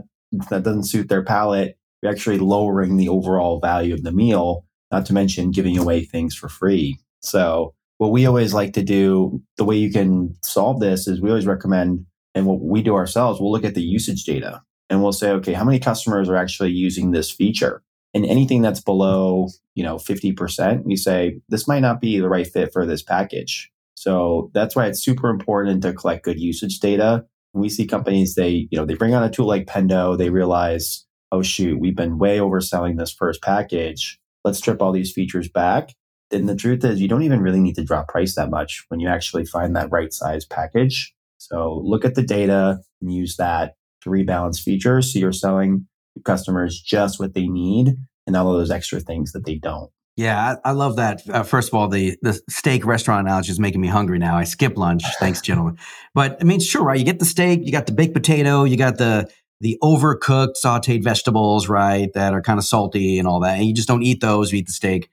that 0.50 0.64
doesn't 0.64 0.88
suit 0.88 1.08
their 1.08 1.22
palate, 1.22 1.78
you're 2.02 2.10
actually 2.10 2.38
lowering 2.38 2.96
the 2.96 3.08
overall 3.08 3.60
value 3.60 3.94
of 3.94 4.02
the 4.02 4.10
meal, 4.10 4.64
not 4.90 5.06
to 5.06 5.14
mention 5.14 5.52
giving 5.52 5.78
away 5.78 6.04
things 6.04 6.34
for 6.34 6.48
free. 6.48 6.98
So 7.20 7.74
what 7.98 8.10
we 8.10 8.26
always 8.26 8.52
like 8.52 8.72
to 8.72 8.82
do, 8.82 9.40
the 9.56 9.64
way 9.64 9.76
you 9.76 9.92
can 9.92 10.34
solve 10.42 10.80
this 10.80 11.06
is 11.06 11.20
we 11.20 11.30
always 11.30 11.46
recommend, 11.46 12.04
and 12.34 12.44
what 12.44 12.60
we 12.60 12.82
do 12.82 12.96
ourselves, 12.96 13.40
we'll 13.40 13.52
look 13.52 13.64
at 13.64 13.76
the 13.76 13.82
usage 13.82 14.24
data 14.24 14.62
and 14.90 15.00
we'll 15.00 15.12
say, 15.12 15.30
okay, 15.30 15.52
how 15.52 15.64
many 15.64 15.78
customers 15.78 16.28
are 16.28 16.36
actually 16.36 16.72
using 16.72 17.12
this 17.12 17.30
feature? 17.30 17.84
And 18.16 18.24
anything 18.24 18.62
that's 18.62 18.80
below, 18.80 19.48
you 19.74 19.84
know, 19.84 19.96
50%, 19.96 20.84
we 20.84 20.96
say 20.96 21.38
this 21.50 21.68
might 21.68 21.80
not 21.80 22.00
be 22.00 22.18
the 22.18 22.30
right 22.30 22.46
fit 22.46 22.72
for 22.72 22.86
this 22.86 23.02
package. 23.02 23.70
So 23.94 24.50
that's 24.54 24.74
why 24.74 24.86
it's 24.86 25.04
super 25.04 25.28
important 25.28 25.82
to 25.82 25.92
collect 25.92 26.24
good 26.24 26.40
usage 26.40 26.80
data. 26.80 27.26
We 27.52 27.68
see 27.68 27.86
companies, 27.86 28.34
they, 28.34 28.68
you 28.70 28.78
know, 28.78 28.86
they 28.86 28.94
bring 28.94 29.14
on 29.14 29.22
a 29.22 29.30
tool 29.30 29.46
like 29.46 29.66
Pendo, 29.66 30.16
they 30.16 30.30
realize, 30.30 31.04
oh 31.30 31.42
shoot, 31.42 31.78
we've 31.78 31.96
been 31.96 32.18
way 32.18 32.38
overselling 32.38 32.96
this 32.96 33.12
first 33.12 33.42
package. 33.42 34.18
Let's 34.44 34.58
strip 34.58 34.80
all 34.80 34.92
these 34.92 35.12
features 35.12 35.48
back 35.48 35.90
then 36.30 36.46
the 36.46 36.56
truth 36.56 36.84
is 36.84 37.00
you 37.00 37.08
don't 37.08 37.22
even 37.22 37.40
really 37.40 37.60
need 37.60 37.76
to 37.76 37.84
drop 37.84 38.08
price 38.08 38.34
that 38.34 38.50
much 38.50 38.84
when 38.88 39.00
you 39.00 39.08
actually 39.08 39.44
find 39.44 39.76
that 39.76 39.90
right 39.90 40.12
size 40.12 40.44
package. 40.44 41.14
So 41.38 41.80
look 41.84 42.04
at 42.04 42.14
the 42.14 42.22
data 42.22 42.80
and 43.00 43.12
use 43.12 43.36
that 43.36 43.74
to 44.02 44.10
rebalance 44.10 44.60
features 44.60 45.12
so 45.12 45.18
you're 45.18 45.32
selling 45.32 45.86
customers 46.24 46.80
just 46.80 47.18
what 47.20 47.34
they 47.34 47.46
need 47.46 47.96
and 48.26 48.36
all 48.36 48.52
of 48.52 48.58
those 48.58 48.70
extra 48.70 49.00
things 49.00 49.32
that 49.32 49.44
they 49.44 49.56
don't. 49.56 49.90
Yeah, 50.16 50.56
I, 50.64 50.70
I 50.70 50.72
love 50.72 50.96
that. 50.96 51.22
Uh, 51.28 51.42
first 51.42 51.68
of 51.68 51.74
all, 51.74 51.88
the 51.88 52.16
the 52.22 52.40
steak 52.48 52.86
restaurant 52.86 53.26
analogy 53.26 53.52
is 53.52 53.60
making 53.60 53.82
me 53.82 53.88
hungry 53.88 54.18
now. 54.18 54.36
I 54.36 54.44
skip 54.44 54.78
lunch. 54.78 55.02
Thanks, 55.20 55.42
gentlemen. 55.42 55.76
But 56.14 56.38
I 56.40 56.44
mean, 56.44 56.60
sure, 56.60 56.82
right? 56.82 56.98
You 56.98 57.04
get 57.04 57.18
the 57.18 57.26
steak, 57.26 57.60
you 57.64 57.72
got 57.72 57.86
the 57.86 57.92
baked 57.92 58.14
potato, 58.14 58.64
you 58.64 58.76
got 58.78 58.96
the 58.96 59.28
the 59.60 59.78
overcooked 59.82 60.54
sautéed 60.62 61.04
vegetables, 61.04 61.68
right? 61.68 62.08
That 62.14 62.32
are 62.32 62.42
kind 62.42 62.58
of 62.58 62.64
salty 62.64 63.18
and 63.18 63.28
all 63.28 63.40
that. 63.40 63.58
And 63.58 63.66
you 63.66 63.74
just 63.74 63.88
don't 63.88 64.02
eat 64.02 64.20
those. 64.20 64.52
You 64.52 64.58
eat 64.58 64.66
the 64.66 64.72
steak. 64.72 65.10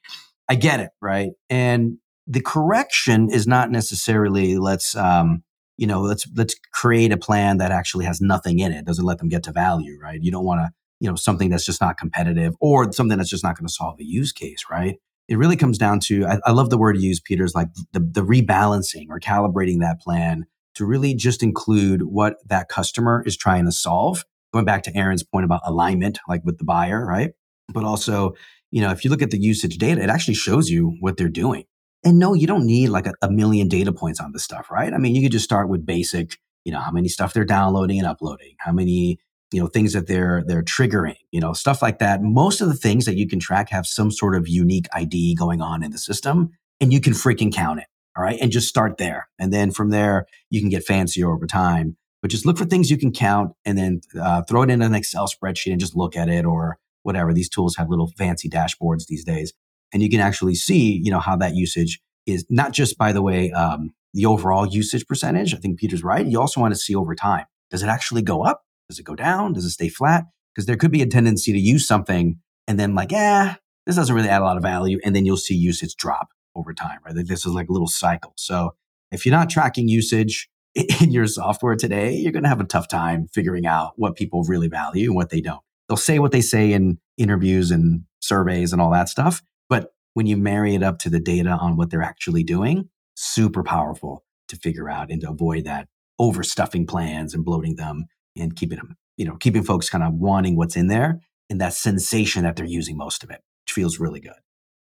I 0.50 0.56
get 0.56 0.80
it, 0.80 0.90
right? 1.02 1.32
And 1.50 1.98
the 2.28 2.42
correction 2.42 3.30
is 3.30 3.48
not 3.48 3.72
necessarily 3.72 4.58
let's 4.58 4.96
um, 4.96 5.44
you 5.78 5.88
know 5.88 6.02
let's 6.02 6.28
let's 6.36 6.56
create 6.72 7.12
a 7.12 7.18
plan 7.18 7.58
that 7.58 7.72
actually 7.72 8.06
has 8.06 8.22
nothing 8.22 8.60
in 8.60 8.72
it 8.72 8.86
doesn't 8.86 9.06
let 9.06 9.18
them 9.18 9.30
get 9.30 9.44
to 9.44 9.52
value 9.52 9.98
right 10.02 10.22
you 10.22 10.32
don't 10.32 10.46
want 10.46 10.62
to 10.62 10.70
you 11.04 11.10
know 11.10 11.16
something 11.16 11.50
that's 11.50 11.66
just 11.66 11.82
not 11.82 11.98
competitive 11.98 12.56
or 12.60 12.92
something 12.92 13.18
that's 13.18 13.30
just 13.30 13.44
not 13.44 13.58
going 13.58 13.68
to 13.68 13.74
solve 13.74 14.00
a 14.00 14.04
use 14.04 14.32
case 14.32 14.66
right 14.72 14.96
it 15.28 15.38
really 15.38 15.56
comes 15.56 15.78
down 15.78 16.00
to 16.00 16.26
I, 16.26 16.40
I 16.46 16.52
love 16.52 16.70
the 16.70 16.78
word 16.78 16.98
you 16.98 17.10
use 17.10 17.20
peter's 17.20 17.54
like 17.54 17.68
the, 17.92 18.00
the 18.00 18.26
rebalancing 18.26 19.08
or 19.10 19.20
calibrating 19.20 19.80
that 19.82 20.00
plan 20.02 20.46
to 20.76 20.86
really 20.86 21.14
just 21.14 21.44
include 21.44 22.04
what 22.04 22.38
that 22.48 22.70
customer 22.70 23.24
is 23.26 23.38
trying 23.38 23.66
to 23.66 23.72
solve 23.72 24.26
going 24.54 24.66
back 24.66 24.84
to 24.84 24.98
aaron's 24.98 25.24
point 25.24 25.46
about 25.46 25.62
alignment 25.66 26.20
like 26.28 26.42
with 26.44 26.58
the 26.58 26.66
buyer 26.66 27.06
right 27.06 27.34
but 27.70 27.84
also 27.84 28.34
you 28.74 28.82
know, 28.82 28.90
if 28.90 29.06
you 29.06 29.12
look 29.12 29.22
at 29.22 29.30
the 29.30 29.40
usage 29.40 29.78
data, 29.78 30.02
it 30.02 30.10
actually 30.10 30.34
shows 30.34 30.68
you 30.68 30.98
what 31.00 31.16
they're 31.16 31.30
doing. 31.30 31.66
And 32.04 32.18
no, 32.18 32.34
you 32.34 32.48
don't 32.48 32.66
need 32.66 32.88
like 32.88 33.06
a, 33.06 33.14
a 33.22 33.30
million 33.30 33.68
data 33.68 33.94
points 33.94 34.20
on 34.20 34.32
this 34.32 34.44
stuff, 34.44 34.72
right? 34.72 34.92
I 34.92 34.98
mean, 34.98 35.14
you 35.14 35.22
could 35.22 35.32
just 35.32 35.46
start 35.46 35.70
with 35.70 35.86
basic, 35.86 36.40
you 36.66 36.72
know, 36.72 36.80
how 36.80 36.90
many 36.90 37.08
stuff 37.08 37.34
they're 37.34 37.46
downloading 37.46 38.00
and 38.00 38.08
uploading, 38.08 38.56
how 38.58 38.72
many, 38.72 39.20
you 39.54 39.62
know, 39.62 39.68
things 39.68 39.94
that 39.94 40.08
they're 40.08 40.44
they're 40.46 40.64
triggering, 40.64 41.18
you 41.32 41.40
know, 41.40 41.54
stuff 41.54 41.82
like 41.82 42.00
that. 42.00 42.22
Most 42.22 42.60
of 42.62 42.68
the 42.68 42.74
things 42.76 43.06
that 43.06 43.16
you 43.16 43.28
can 43.28 43.40
track 43.40 43.70
have 43.70 43.86
some 43.86 44.12
sort 44.12 44.36
of 44.36 44.48
unique 44.48 44.88
ID 44.94 45.36
going 45.36 45.62
on 45.62 45.84
in 45.84 45.92
the 45.92 45.98
system, 45.98 46.52
and 46.82 46.92
you 46.92 47.00
can 47.00 47.14
freaking 47.14 47.54
count 47.54 47.80
it. 47.80 47.86
All 48.16 48.24
right. 48.24 48.38
And 48.40 48.52
just 48.52 48.68
start 48.68 48.98
there. 48.98 49.28
And 49.40 49.52
then 49.52 49.72
from 49.72 49.90
there, 49.90 50.28
you 50.50 50.60
can 50.60 50.70
get 50.70 50.84
fancier 50.84 51.32
over 51.32 51.48
time. 51.48 51.98
but 52.22 52.32
just 52.32 52.46
look 52.46 52.58
for 52.58 52.66
things 52.66 52.90
you 52.90 52.98
can 52.98 53.12
count 53.12 53.54
and 53.66 53.78
then 53.78 54.02
uh, 54.22 54.44
throw 54.44 54.62
it 54.62 54.70
in 54.70 54.82
an 54.82 54.96
Excel 54.96 55.28
spreadsheet 55.28 55.72
and 55.72 55.80
just 55.80 55.96
look 55.96 56.16
at 56.16 56.30
it 56.30 56.46
or 56.46 56.78
whatever. 57.02 57.34
These 57.34 57.50
tools 57.50 57.76
have 57.76 57.90
little 57.90 58.08
fancy 58.18 58.50
dashboards 58.50 59.08
these 59.08 59.26
days, 59.26 59.54
and 59.92 60.02
you 60.02 60.10
can 60.10 60.20
actually 60.20 60.56
see, 60.56 61.02
you 61.04 61.12
know, 61.12 61.20
how 61.20 61.36
that 61.38 61.56
usage 61.56 62.00
is 62.26 62.46
not 62.50 62.72
just, 62.72 62.98
by 62.98 63.12
the 63.12 63.22
way, 63.22 63.52
um, 63.52 63.94
the 64.14 64.26
overall 64.26 64.66
usage 64.66 65.06
percentage. 65.06 65.54
I 65.54 65.58
think 65.58 65.80
Peter's 65.80 66.04
right. 66.04 66.26
You 66.26 66.40
also 66.40 66.62
want 66.62 66.74
to 66.74 66.80
see 66.80 66.96
over 66.96 67.16
time. 67.16 67.46
Does 67.70 67.84
it 67.84 67.90
actually 67.90 68.22
go 68.22 68.44
up? 68.44 68.64
Does 68.90 69.00
it 69.00 69.04
go 69.04 69.16
down? 69.16 69.54
Does 69.54 69.66
it 69.66 69.72
stay 69.72 69.90
flat? 69.90 70.26
Because 70.54 70.66
there 70.66 70.78
could 70.78 70.92
be 70.92 71.02
a 71.02 71.08
tendency 71.08 71.52
to 71.52 71.60
use 71.60 71.88
something 71.88 72.40
and 72.68 72.80
then 72.80 72.96
like, 72.96 73.12
eh, 73.12 73.56
this 73.86 73.96
doesn't 73.96 74.16
really 74.16 74.30
add 74.30 74.42
a 74.42 74.46
lot 74.46 74.58
of 74.58 74.64
value, 74.64 75.00
and 75.04 75.16
then 75.16 75.26
you'll 75.26 75.38
see 75.38 75.56
usage 75.56 75.96
drop 75.96 76.30
over 76.56 76.74
time. 76.74 77.00
Right? 77.06 77.16
This 77.16 77.46
is 77.46 77.54
like 77.54 77.70
a 77.70 77.74
little 77.74 77.88
cycle. 77.88 78.34
So 78.38 78.76
if 79.12 79.26
you're 79.26 79.36
not 79.36 79.50
tracking 79.50 79.88
usage 79.88 80.50
in 81.02 81.12
your 81.12 81.28
software 81.28 81.76
today, 81.76 82.14
you're 82.14 82.32
going 82.32 82.44
to 82.44 82.50
have 82.50 82.62
a 82.62 82.66
tough 82.66 82.88
time 82.88 83.28
figuring 83.28 83.66
out 83.66 83.94
what 83.98 84.16
people 84.16 84.44
really 84.44 84.68
value 84.68 85.10
and 85.10 85.16
what 85.16 85.30
they 85.30 85.42
don't. 85.42 85.62
They'll 85.88 85.98
say 85.98 86.20
what 86.20 86.32
they 86.32 86.42
say 86.42 86.72
in 86.72 87.00
interviews 87.18 87.72
and 87.72 88.04
surveys 88.22 88.72
and 88.72 88.82
all 88.82 88.92
that 88.92 89.10
stuff. 89.10 89.44
But 89.70 89.94
when 90.14 90.26
you 90.28 90.38
marry 90.38 90.76
it 90.76 90.84
up 90.84 91.00
to 91.00 91.10
the 91.10 91.20
data 91.20 91.50
on 91.50 91.76
what 91.76 91.90
they're 91.90 92.02
actually 92.02 92.44
doing, 92.44 92.90
super 93.16 93.64
powerful 93.64 94.24
to 94.48 94.56
figure 94.56 94.90
out 94.90 95.12
and 95.12 95.22
to 95.22 95.30
avoid 95.30 95.66
that 95.66 95.88
overstuffing 96.20 96.88
plans 96.88 97.34
and 97.34 97.44
bloating 97.44 97.76
them 97.76 98.06
and 98.38 98.56
keeping 98.56 98.78
them, 98.78 98.96
you 99.18 99.26
know, 99.26 99.36
keeping 99.36 99.64
folks 99.64 99.90
kind 99.90 100.04
of 100.04 100.14
wanting 100.14 100.56
what's 100.56 100.76
in 100.76 100.88
there 100.88 101.22
and 101.50 101.62
that 101.62 101.74
sensation 101.74 102.44
that 102.44 102.56
they're 102.56 102.66
using 102.66 102.98
most 102.98 103.24
of 103.24 103.30
it, 103.30 103.42
which 103.66 103.74
feels 103.74 104.00
really 104.00 104.20
good. 104.20 104.34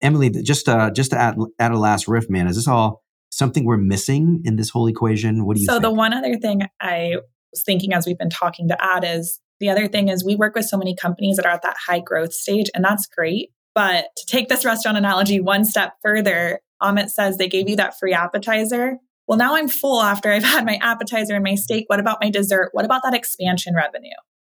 Emily, 0.02 0.30
just 0.30 0.68
uh, 0.68 0.90
just 0.90 1.10
to 1.12 1.18
add, 1.18 1.36
add 1.58 1.72
a 1.72 1.78
last 1.78 2.06
riff, 2.08 2.28
man, 2.28 2.46
is 2.46 2.56
this 2.56 2.68
all 2.68 3.02
something 3.30 3.64
we're 3.64 3.76
missing 3.76 4.42
in 4.44 4.56
this 4.56 4.70
whole 4.70 4.86
equation? 4.86 5.46
What 5.46 5.56
do 5.56 5.60
you? 5.60 5.66
So 5.66 5.74
think? 5.74 5.82
the 5.82 5.92
one 5.92 6.12
other 6.12 6.36
thing 6.36 6.62
I 6.80 7.16
was 7.52 7.62
thinking 7.64 7.92
as 7.92 8.06
we've 8.06 8.18
been 8.18 8.30
talking 8.30 8.68
to 8.68 8.76
add 8.84 9.04
is 9.04 9.40
the 9.60 9.70
other 9.70 9.88
thing 9.88 10.08
is 10.08 10.24
we 10.24 10.36
work 10.36 10.54
with 10.54 10.66
so 10.66 10.76
many 10.76 10.94
companies 10.94 11.36
that 11.36 11.46
are 11.46 11.52
at 11.52 11.62
that 11.62 11.76
high 11.86 12.00
growth 12.00 12.32
stage, 12.32 12.70
and 12.74 12.84
that's 12.84 13.06
great. 13.06 13.50
But 13.74 14.06
to 14.16 14.26
take 14.26 14.48
this 14.48 14.64
restaurant 14.64 14.98
analogy 14.98 15.40
one 15.40 15.64
step 15.64 15.94
further, 16.02 16.60
Amit 16.82 17.10
says 17.10 17.38
they 17.38 17.48
gave 17.48 17.68
you 17.68 17.76
that 17.76 17.98
free 17.98 18.12
appetizer. 18.12 18.98
Well, 19.26 19.38
now 19.38 19.56
I'm 19.56 19.68
full 19.68 20.02
after 20.02 20.30
I've 20.30 20.44
had 20.54 20.64
my 20.64 20.78
appetizer 20.82 21.34
and 21.34 21.44
my 21.44 21.54
steak. 21.54 21.84
What 21.88 22.00
about 22.00 22.18
my 22.20 22.30
dessert? 22.30 22.70
What 22.72 22.84
about 22.84 23.02
that 23.04 23.14
expansion 23.14 23.74
revenue? 23.74 24.10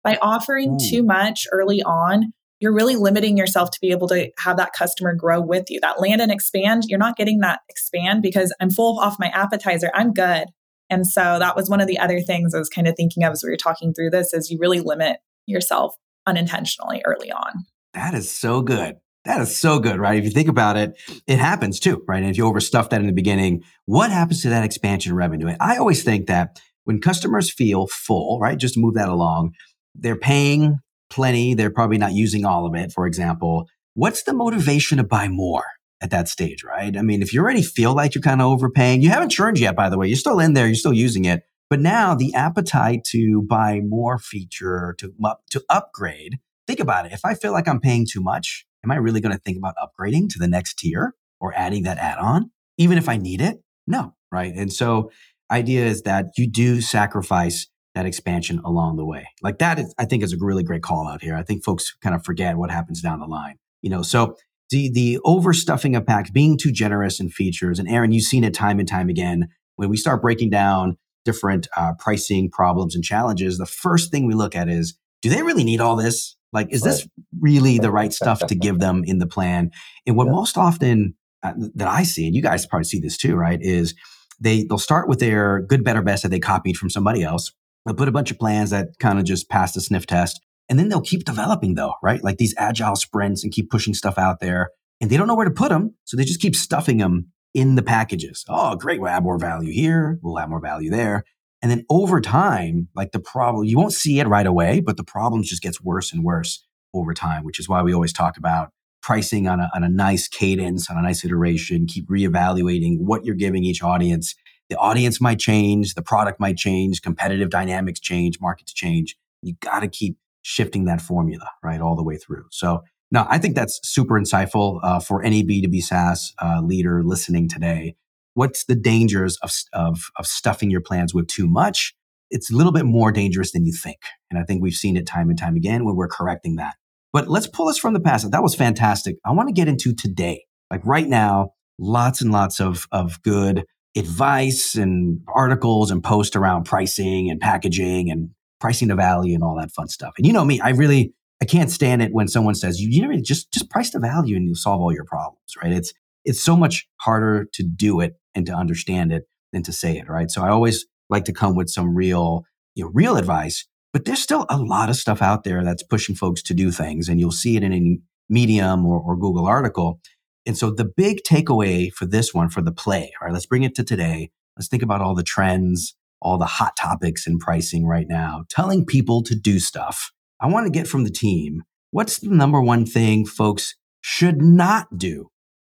By 0.03 0.17
offering 0.21 0.75
Ooh. 0.75 0.89
too 0.89 1.03
much 1.03 1.47
early 1.51 1.81
on, 1.83 2.33
you're 2.59 2.73
really 2.73 2.95
limiting 2.95 3.37
yourself 3.37 3.69
to 3.71 3.79
be 3.81 3.91
able 3.91 4.07
to 4.07 4.31
have 4.39 4.57
that 4.57 4.73
customer 4.73 5.13
grow 5.13 5.39
with 5.41 5.69
you. 5.69 5.79
That 5.79 6.01
land 6.01 6.21
and 6.21 6.31
expand, 6.31 6.83
you're 6.87 6.97
not 6.97 7.17
getting 7.17 7.39
that 7.39 7.59
expand 7.69 8.21
because 8.21 8.53
I'm 8.59 8.71
full 8.71 8.99
off 8.99 9.19
my 9.19 9.27
appetizer. 9.27 9.91
I'm 9.93 10.13
good. 10.13 10.45
And 10.89 11.05
so 11.05 11.37
that 11.39 11.55
was 11.55 11.69
one 11.69 11.81
of 11.81 11.87
the 11.87 11.99
other 11.99 12.21
things 12.21 12.53
I 12.55 12.59
was 12.59 12.69
kind 12.69 12.87
of 12.87 12.95
thinking 12.95 13.23
of 13.23 13.33
as 13.33 13.43
we 13.43 13.49
were 13.49 13.57
talking 13.57 13.93
through 13.93 14.09
this 14.09 14.33
is 14.33 14.49
you 14.49 14.57
really 14.59 14.79
limit 14.79 15.17
yourself 15.45 15.95
unintentionally 16.25 17.01
early 17.05 17.31
on. 17.31 17.65
That 17.93 18.13
is 18.13 18.31
so 18.31 18.61
good. 18.61 18.97
That 19.27 19.41
is 19.41 19.57
so 19.57 19.79
good, 19.79 19.99
right? 19.99 20.17
If 20.17 20.23
you 20.23 20.31
think 20.31 20.47
about 20.47 20.77
it, 20.77 20.97
it 21.27 21.37
happens 21.37 21.81
too, 21.81 22.01
right? 22.07 22.21
And 22.21 22.29
if 22.29 22.37
you 22.37 22.45
overstuff 22.45 22.89
that 22.89 23.01
in 23.01 23.07
the 23.07 23.13
beginning, 23.13 23.61
what 23.85 24.09
happens 24.09 24.41
to 24.43 24.49
that 24.49 24.63
expansion 24.63 25.13
revenue? 25.13 25.53
I 25.59 25.75
always 25.75 26.01
think 26.01 26.27
that 26.27 26.61
when 26.85 27.01
customers 27.01 27.51
feel 27.51 27.87
full, 27.87 28.39
right, 28.39 28.57
just 28.57 28.77
move 28.77 28.93
that 28.93 29.09
along, 29.09 29.51
they're 29.93 30.15
paying 30.15 30.79
plenty, 31.09 31.53
they're 31.55 31.69
probably 31.69 31.97
not 31.97 32.13
using 32.13 32.45
all 32.45 32.65
of 32.65 32.73
it, 32.73 32.93
for 32.93 33.05
example. 33.05 33.67
What's 33.95 34.23
the 34.23 34.33
motivation 34.33 34.97
to 34.97 35.03
buy 35.03 35.27
more 35.27 35.65
at 35.99 36.09
that 36.11 36.29
stage, 36.29 36.63
right? 36.63 36.95
I 36.95 37.01
mean, 37.01 37.21
if 37.21 37.33
you 37.33 37.41
already 37.41 37.63
feel 37.63 37.93
like 37.93 38.15
you're 38.15 38.21
kind 38.21 38.39
of 38.39 38.47
overpaying, 38.47 39.01
you 39.01 39.09
haven't 39.09 39.29
churned 39.31 39.59
yet, 39.59 39.75
by 39.75 39.89
the 39.89 39.97
way, 39.97 40.07
you're 40.07 40.15
still 40.15 40.39
in 40.39 40.53
there, 40.53 40.67
you're 40.67 40.75
still 40.75 40.93
using 40.93 41.25
it. 41.25 41.43
But 41.69 41.81
now 41.81 42.15
the 42.15 42.33
appetite 42.33 43.03
to 43.09 43.41
buy 43.41 43.81
more 43.83 44.19
feature, 44.19 44.95
to, 44.99 45.13
to 45.49 45.65
upgrade, 45.69 46.39
think 46.65 46.79
about 46.79 47.05
it. 47.05 47.11
If 47.11 47.25
I 47.25 47.33
feel 47.33 47.51
like 47.51 47.67
I'm 47.67 47.81
paying 47.81 48.05
too 48.09 48.21
much, 48.21 48.66
am 48.83 48.91
I 48.91 48.95
really 48.95 49.21
going 49.21 49.35
to 49.35 49.41
think 49.41 49.57
about 49.57 49.75
upgrading 49.77 50.29
to 50.29 50.39
the 50.39 50.47
next 50.47 50.79
tier 50.79 51.13
or 51.39 51.53
adding 51.55 51.83
that 51.83 51.97
add 51.97 52.17
on, 52.17 52.51
even 52.77 52.97
if 52.97 53.09
I 53.09 53.17
need 53.17 53.41
it? 53.41 53.57
No, 53.85 54.13
right? 54.31 54.53
And 54.53 54.71
so, 54.71 55.11
idea 55.49 55.85
is 55.85 56.01
that 56.03 56.27
you 56.37 56.49
do 56.49 56.81
sacrifice 56.81 57.67
that 57.95 58.05
expansion 58.05 58.59
along 58.63 58.97
the 58.97 59.05
way. 59.05 59.27
Like 59.41 59.59
that, 59.59 59.79
is, 59.79 59.93
I 59.97 60.05
think, 60.05 60.23
is 60.23 60.33
a 60.33 60.37
really 60.39 60.63
great 60.63 60.83
call 60.83 61.07
out 61.07 61.21
here. 61.21 61.35
I 61.35 61.43
think 61.43 61.63
folks 61.63 61.95
kind 62.03 62.15
of 62.15 62.23
forget 62.23 62.57
what 62.57 62.69
happens 62.69 63.01
down 63.01 63.19
the 63.19 63.25
line. 63.25 63.55
You 63.81 63.89
know, 63.89 64.01
so 64.01 64.35
the 64.69 64.91
the 64.91 65.19
overstuffing 65.25 65.95
of 65.97 66.05
packs, 66.05 66.29
being 66.29 66.57
too 66.57 66.71
generous 66.71 67.19
in 67.19 67.29
features, 67.29 67.79
and 67.79 67.89
Aaron, 67.89 68.11
you've 68.11 68.23
seen 68.23 68.43
it 68.43 68.53
time 68.53 68.79
and 68.79 68.87
time 68.87 69.09
again. 69.09 69.47
When 69.75 69.89
we 69.89 69.97
start 69.97 70.21
breaking 70.21 70.49
down 70.49 70.97
different 71.23 71.67
uh, 71.77 71.93
pricing 71.99 72.49
problems 72.49 72.95
and 72.95 73.03
challenges, 73.03 73.57
the 73.57 73.65
first 73.65 74.11
thing 74.11 74.25
we 74.25 74.33
look 74.33 74.55
at 74.55 74.69
is, 74.69 74.97
do 75.21 75.29
they 75.29 75.43
really 75.43 75.63
need 75.63 75.81
all 75.81 75.95
this? 75.95 76.35
Like, 76.53 76.67
is 76.71 76.81
right. 76.81 76.91
this 76.91 77.07
really 77.39 77.77
the 77.79 77.91
right 77.91 78.13
stuff 78.13 78.45
to 78.47 78.55
give 78.55 78.79
them 78.79 79.03
in 79.05 79.19
the 79.19 79.27
plan? 79.27 79.71
And 80.05 80.15
what 80.15 80.27
yeah. 80.27 80.33
most 80.33 80.57
often 80.57 81.15
uh, 81.43 81.53
that 81.75 81.87
I 81.87 82.03
see, 82.03 82.25
and 82.25 82.35
you 82.35 82.41
guys 82.41 82.65
probably 82.65 82.85
see 82.85 82.99
this 82.99 83.17
too, 83.17 83.35
right, 83.35 83.59
is 83.61 83.93
they 84.39 84.63
they'll 84.63 84.77
start 84.77 85.09
with 85.09 85.19
their 85.19 85.61
good, 85.61 85.83
better, 85.83 86.01
best 86.01 86.23
that 86.23 86.29
they 86.29 86.39
copied 86.39 86.77
from 86.77 86.89
somebody 86.89 87.23
else, 87.23 87.51
They'll 87.87 87.95
put 87.95 88.09
a 88.09 88.11
bunch 88.11 88.31
of 88.31 88.37
plans 88.37 88.71
that 88.71 88.89
kind 88.99 89.17
of 89.17 89.23
just 89.23 89.49
pass 89.49 89.71
the 89.71 89.79
sniff 89.79 90.05
test. 90.05 90.41
And 90.67 90.77
then 90.77 90.89
they'll 90.89 91.01
keep 91.01 91.23
developing 91.23 91.75
though, 91.75 91.93
right? 92.03 92.21
Like 92.21 92.37
these 92.37 92.53
agile 92.57 92.97
sprints 92.97 93.43
and 93.43 93.53
keep 93.53 93.69
pushing 93.69 93.93
stuff 93.93 94.17
out 94.17 94.41
there. 94.41 94.71
And 94.99 95.09
they 95.09 95.15
don't 95.15 95.27
know 95.27 95.35
where 95.35 95.47
to 95.47 95.51
put 95.51 95.69
them. 95.69 95.95
So 96.03 96.17
they 96.17 96.25
just 96.25 96.41
keep 96.41 96.53
stuffing 96.53 96.97
them 96.97 97.31
in 97.53 97.75
the 97.75 97.81
packages. 97.81 98.43
Oh, 98.49 98.75
great. 98.75 98.99
We'll 98.99 99.09
add 99.09 99.23
more 99.23 99.39
value 99.39 99.71
here. 99.71 100.19
We'll 100.21 100.37
add 100.37 100.49
more 100.49 100.59
value 100.59 100.89
there. 100.89 101.23
And 101.61 101.71
then 101.71 101.85
over 101.89 102.21
time, 102.21 102.87
like 102.95 103.11
the 103.11 103.19
problem, 103.19 103.65
you 103.65 103.77
won't 103.77 103.93
see 103.93 104.19
it 104.19 104.27
right 104.27 104.45
away, 104.45 104.79
but 104.79 104.97
the 104.97 105.03
problem 105.03 105.43
just 105.43 105.61
gets 105.61 105.81
worse 105.81 106.13
and 106.13 106.23
worse 106.23 106.65
over 106.93 107.13
time, 107.13 107.43
which 107.43 107.59
is 107.59 107.67
why 107.67 107.81
we 107.81 107.93
always 107.93 108.13
talk 108.13 108.37
about 108.37 108.69
pricing 109.01 109.47
on 109.47 109.59
a, 109.59 109.69
on 109.73 109.83
a 109.83 109.89
nice 109.89 110.27
cadence, 110.27 110.89
on 110.89 110.97
a 110.97 111.01
nice 111.01 111.23
iteration, 111.25 111.87
keep 111.87 112.07
reevaluating 112.09 112.99
what 112.99 113.25
you're 113.25 113.35
giving 113.35 113.63
each 113.63 113.81
audience 113.81 114.35
the 114.69 114.77
audience 114.77 115.21
might 115.21 115.39
change, 115.39 115.93
the 115.93 116.01
product 116.01 116.39
might 116.39 116.57
change, 116.57 117.01
competitive 117.01 117.49
dynamics 117.49 117.99
change, 117.99 118.39
markets 118.41 118.73
change. 118.73 119.15
You 119.41 119.55
got 119.61 119.79
to 119.79 119.87
keep 119.87 120.17
shifting 120.41 120.85
that 120.85 121.01
formula, 121.01 121.49
right, 121.63 121.79
all 121.79 121.95
the 121.95 122.03
way 122.03 122.17
through. 122.17 122.45
So, 122.51 122.83
no, 123.09 123.25
I 123.29 123.37
think 123.37 123.55
that's 123.55 123.79
super 123.83 124.19
insightful 124.19 124.79
uh, 124.83 124.99
for 124.99 125.23
any 125.23 125.43
B2B 125.43 125.81
SaaS 125.81 126.33
uh, 126.41 126.61
leader 126.61 127.03
listening 127.03 127.47
today. 127.47 127.95
What's 128.37 128.65
the 128.65 128.75
dangers 128.75 129.35
of, 129.41 129.51
of, 129.73 130.11
of 130.19 130.27
stuffing 130.27 130.69
your 130.69 130.79
plans 130.79 131.11
with 131.11 131.25
too 131.25 131.47
much? 131.47 131.95
It's 132.29 132.51
a 132.51 132.55
little 132.55 132.71
bit 132.71 132.85
more 132.85 133.11
dangerous 133.11 133.51
than 133.51 133.65
you 133.65 133.73
think. 133.73 133.97
And 134.29 134.39
I 134.39 134.43
think 134.43 134.61
we've 134.61 134.75
seen 134.75 134.95
it 134.95 135.07
time 135.07 135.29
and 135.31 135.39
time 135.39 135.55
again 135.55 135.85
when 135.85 135.95
we're 135.95 136.07
correcting 136.07 136.57
that. 136.57 136.75
But 137.11 137.27
let's 137.27 137.47
pull 137.47 137.67
us 137.67 137.79
from 137.79 137.95
the 137.95 137.99
past. 137.99 138.29
That 138.29 138.43
was 138.43 138.53
fantastic. 138.53 139.15
I 139.25 139.31
want 139.31 139.49
to 139.49 139.53
get 139.53 139.67
into 139.67 139.91
today. 139.91 140.43
Like 140.69 140.85
right 140.85 141.07
now, 141.07 141.53
lots 141.79 142.21
and 142.21 142.31
lots 142.31 142.59
of, 142.59 142.85
of 142.91 143.19
good 143.23 143.65
advice 143.97 144.75
and 144.75 145.19
articles 145.33 145.89
and 145.89 146.03
posts 146.03 146.35
around 146.35 146.65
pricing 146.65 147.31
and 147.31 147.39
packaging 147.39 148.11
and 148.11 148.29
pricing 148.61 148.89
to 148.89 148.95
value 148.95 149.33
and 149.33 149.43
all 149.43 149.57
that 149.57 149.71
fun 149.71 149.87
stuff. 149.87 150.13
And 150.15 150.27
you 150.27 150.31
know 150.31 150.45
me, 150.45 150.59
I 150.61 150.69
really 150.69 151.11
I 151.41 151.45
can't 151.45 151.71
stand 151.71 152.03
it 152.03 152.13
when 152.13 152.27
someone 152.27 152.53
says 152.53 152.79
you, 152.79 152.89
you 152.89 153.07
know 153.07 153.19
just 153.19 153.51
just 153.51 153.71
price 153.71 153.89
to 153.91 153.99
value 153.99 154.35
and 154.35 154.45
you'll 154.45 154.53
solve 154.53 154.79
all 154.79 154.93
your 154.93 155.05
problems, 155.05 155.53
right? 155.59 155.71
It's 155.71 155.91
it's 156.23 156.41
so 156.41 156.55
much 156.55 156.87
harder 156.97 157.47
to 157.53 157.63
do 157.63 158.01
it 158.01 158.13
and 158.37 158.45
to 158.45 158.53
understand 158.53 159.11
it 159.11 159.23
than 159.51 159.63
to 159.63 159.73
say 159.73 159.97
it, 159.97 160.07
right? 160.07 160.29
So 160.29 160.43
I 160.43 160.49
always 160.49 160.85
like 161.09 161.25
to 161.25 161.33
come 161.33 161.55
with 161.55 161.69
some 161.69 161.95
real, 161.95 162.45
you 162.75 162.85
know, 162.85 162.91
real 162.93 163.17
advice. 163.17 163.67
But 163.93 164.05
there's 164.05 164.21
still 164.21 164.45
a 164.49 164.57
lot 164.57 164.89
of 164.89 164.95
stuff 164.95 165.21
out 165.21 165.43
there 165.43 165.63
that's 165.63 165.81
pushing 165.81 166.15
folks 166.15 166.43
to 166.43 166.53
do 166.53 166.71
things, 166.71 167.09
and 167.09 167.19
you'll 167.19 167.31
see 167.31 167.57
it 167.57 167.63
in 167.63 167.73
any 167.73 167.99
Medium 168.29 168.85
or, 168.85 168.99
or 168.99 169.15
Google 169.15 169.45
article. 169.45 169.99
And 170.45 170.57
so 170.57 170.69
the 170.69 170.85
big 170.85 171.23
takeaway 171.23 171.91
for 171.91 172.05
this 172.05 172.33
one, 172.33 172.49
for 172.49 172.61
the 172.61 172.73
play, 172.73 173.13
all 173.19 173.25
right, 173.25 173.33
let's 173.33 173.45
bring 173.45 173.63
it 173.63 173.73
to 173.75 173.83
today. 173.83 174.31
Let's 174.57 174.67
think 174.67 174.83
about 174.83 175.01
all 175.01 175.15
the 175.15 175.23
trends, 175.23 175.95
all 176.21 176.37
the 176.37 176.45
hot 176.45 176.75
topics 176.75 177.25
in 177.25 177.39
pricing 177.39 177.85
right 177.85 178.07
now, 178.07 178.43
telling 178.49 178.85
people 178.85 179.23
to 179.23 179.35
do 179.35 179.59
stuff. 179.59 180.11
I 180.41 180.47
want 180.47 180.65
to 180.65 180.71
get 180.71 180.87
from 180.87 181.05
the 181.05 181.09
team 181.09 181.63
what's 181.91 182.19
the 182.19 182.29
number 182.29 182.61
one 182.61 182.85
thing 182.85 183.25
folks 183.25 183.75
should 184.01 184.41
not 184.41 184.97
do? 184.97 185.29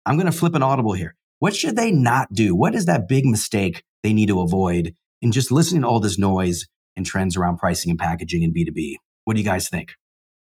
I'm 0.06 0.16
going 0.16 0.30
to 0.30 0.32
flip 0.32 0.54
an 0.54 0.62
audible 0.62 0.92
here. 0.92 1.16
What 1.38 1.54
should 1.54 1.76
they 1.76 1.90
not 1.90 2.32
do? 2.32 2.54
What 2.54 2.74
is 2.74 2.86
that 2.86 3.08
big 3.08 3.24
mistake 3.26 3.82
they 4.02 4.12
need 4.12 4.28
to 4.28 4.40
avoid 4.40 4.94
in 5.20 5.32
just 5.32 5.50
listening 5.50 5.82
to 5.82 5.88
all 5.88 6.00
this 6.00 6.18
noise 6.18 6.66
and 6.96 7.04
trends 7.04 7.36
around 7.36 7.58
pricing 7.58 7.90
and 7.90 7.98
packaging 7.98 8.44
and 8.44 8.54
B2B? 8.54 8.94
What 9.24 9.34
do 9.34 9.40
you 9.40 9.46
guys 9.46 9.68
think? 9.68 9.94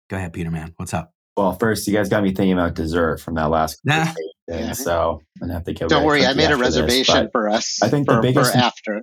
Go 0.09 0.17
ahead, 0.17 0.33
Peter, 0.33 0.49
man. 0.51 0.73
What's 0.77 0.93
up? 0.93 1.11
Well, 1.37 1.53
first, 1.53 1.87
you 1.87 1.93
guys 1.93 2.09
got 2.09 2.23
me 2.23 2.33
thinking 2.33 2.53
about 2.53 2.73
dessert 2.73 3.21
from 3.21 3.35
that 3.35 3.49
last 3.49 3.79
nah. 3.85 4.11
yeah. 4.47 4.73
so 4.73 5.21
I'm 5.41 5.47
gonna 5.47 5.53
have 5.53 5.63
to 5.63 5.73
Don't 5.73 6.03
worry, 6.03 6.25
I 6.25 6.33
made 6.33 6.51
a 6.51 6.57
reservation 6.57 7.15
this, 7.15 7.29
for 7.31 7.47
us. 7.47 7.81
I 7.81 7.87
think 7.87 8.07
for, 8.07 8.15
the 8.15 8.21
biggest 8.21 8.51
for 8.51 8.57
after. 8.57 9.01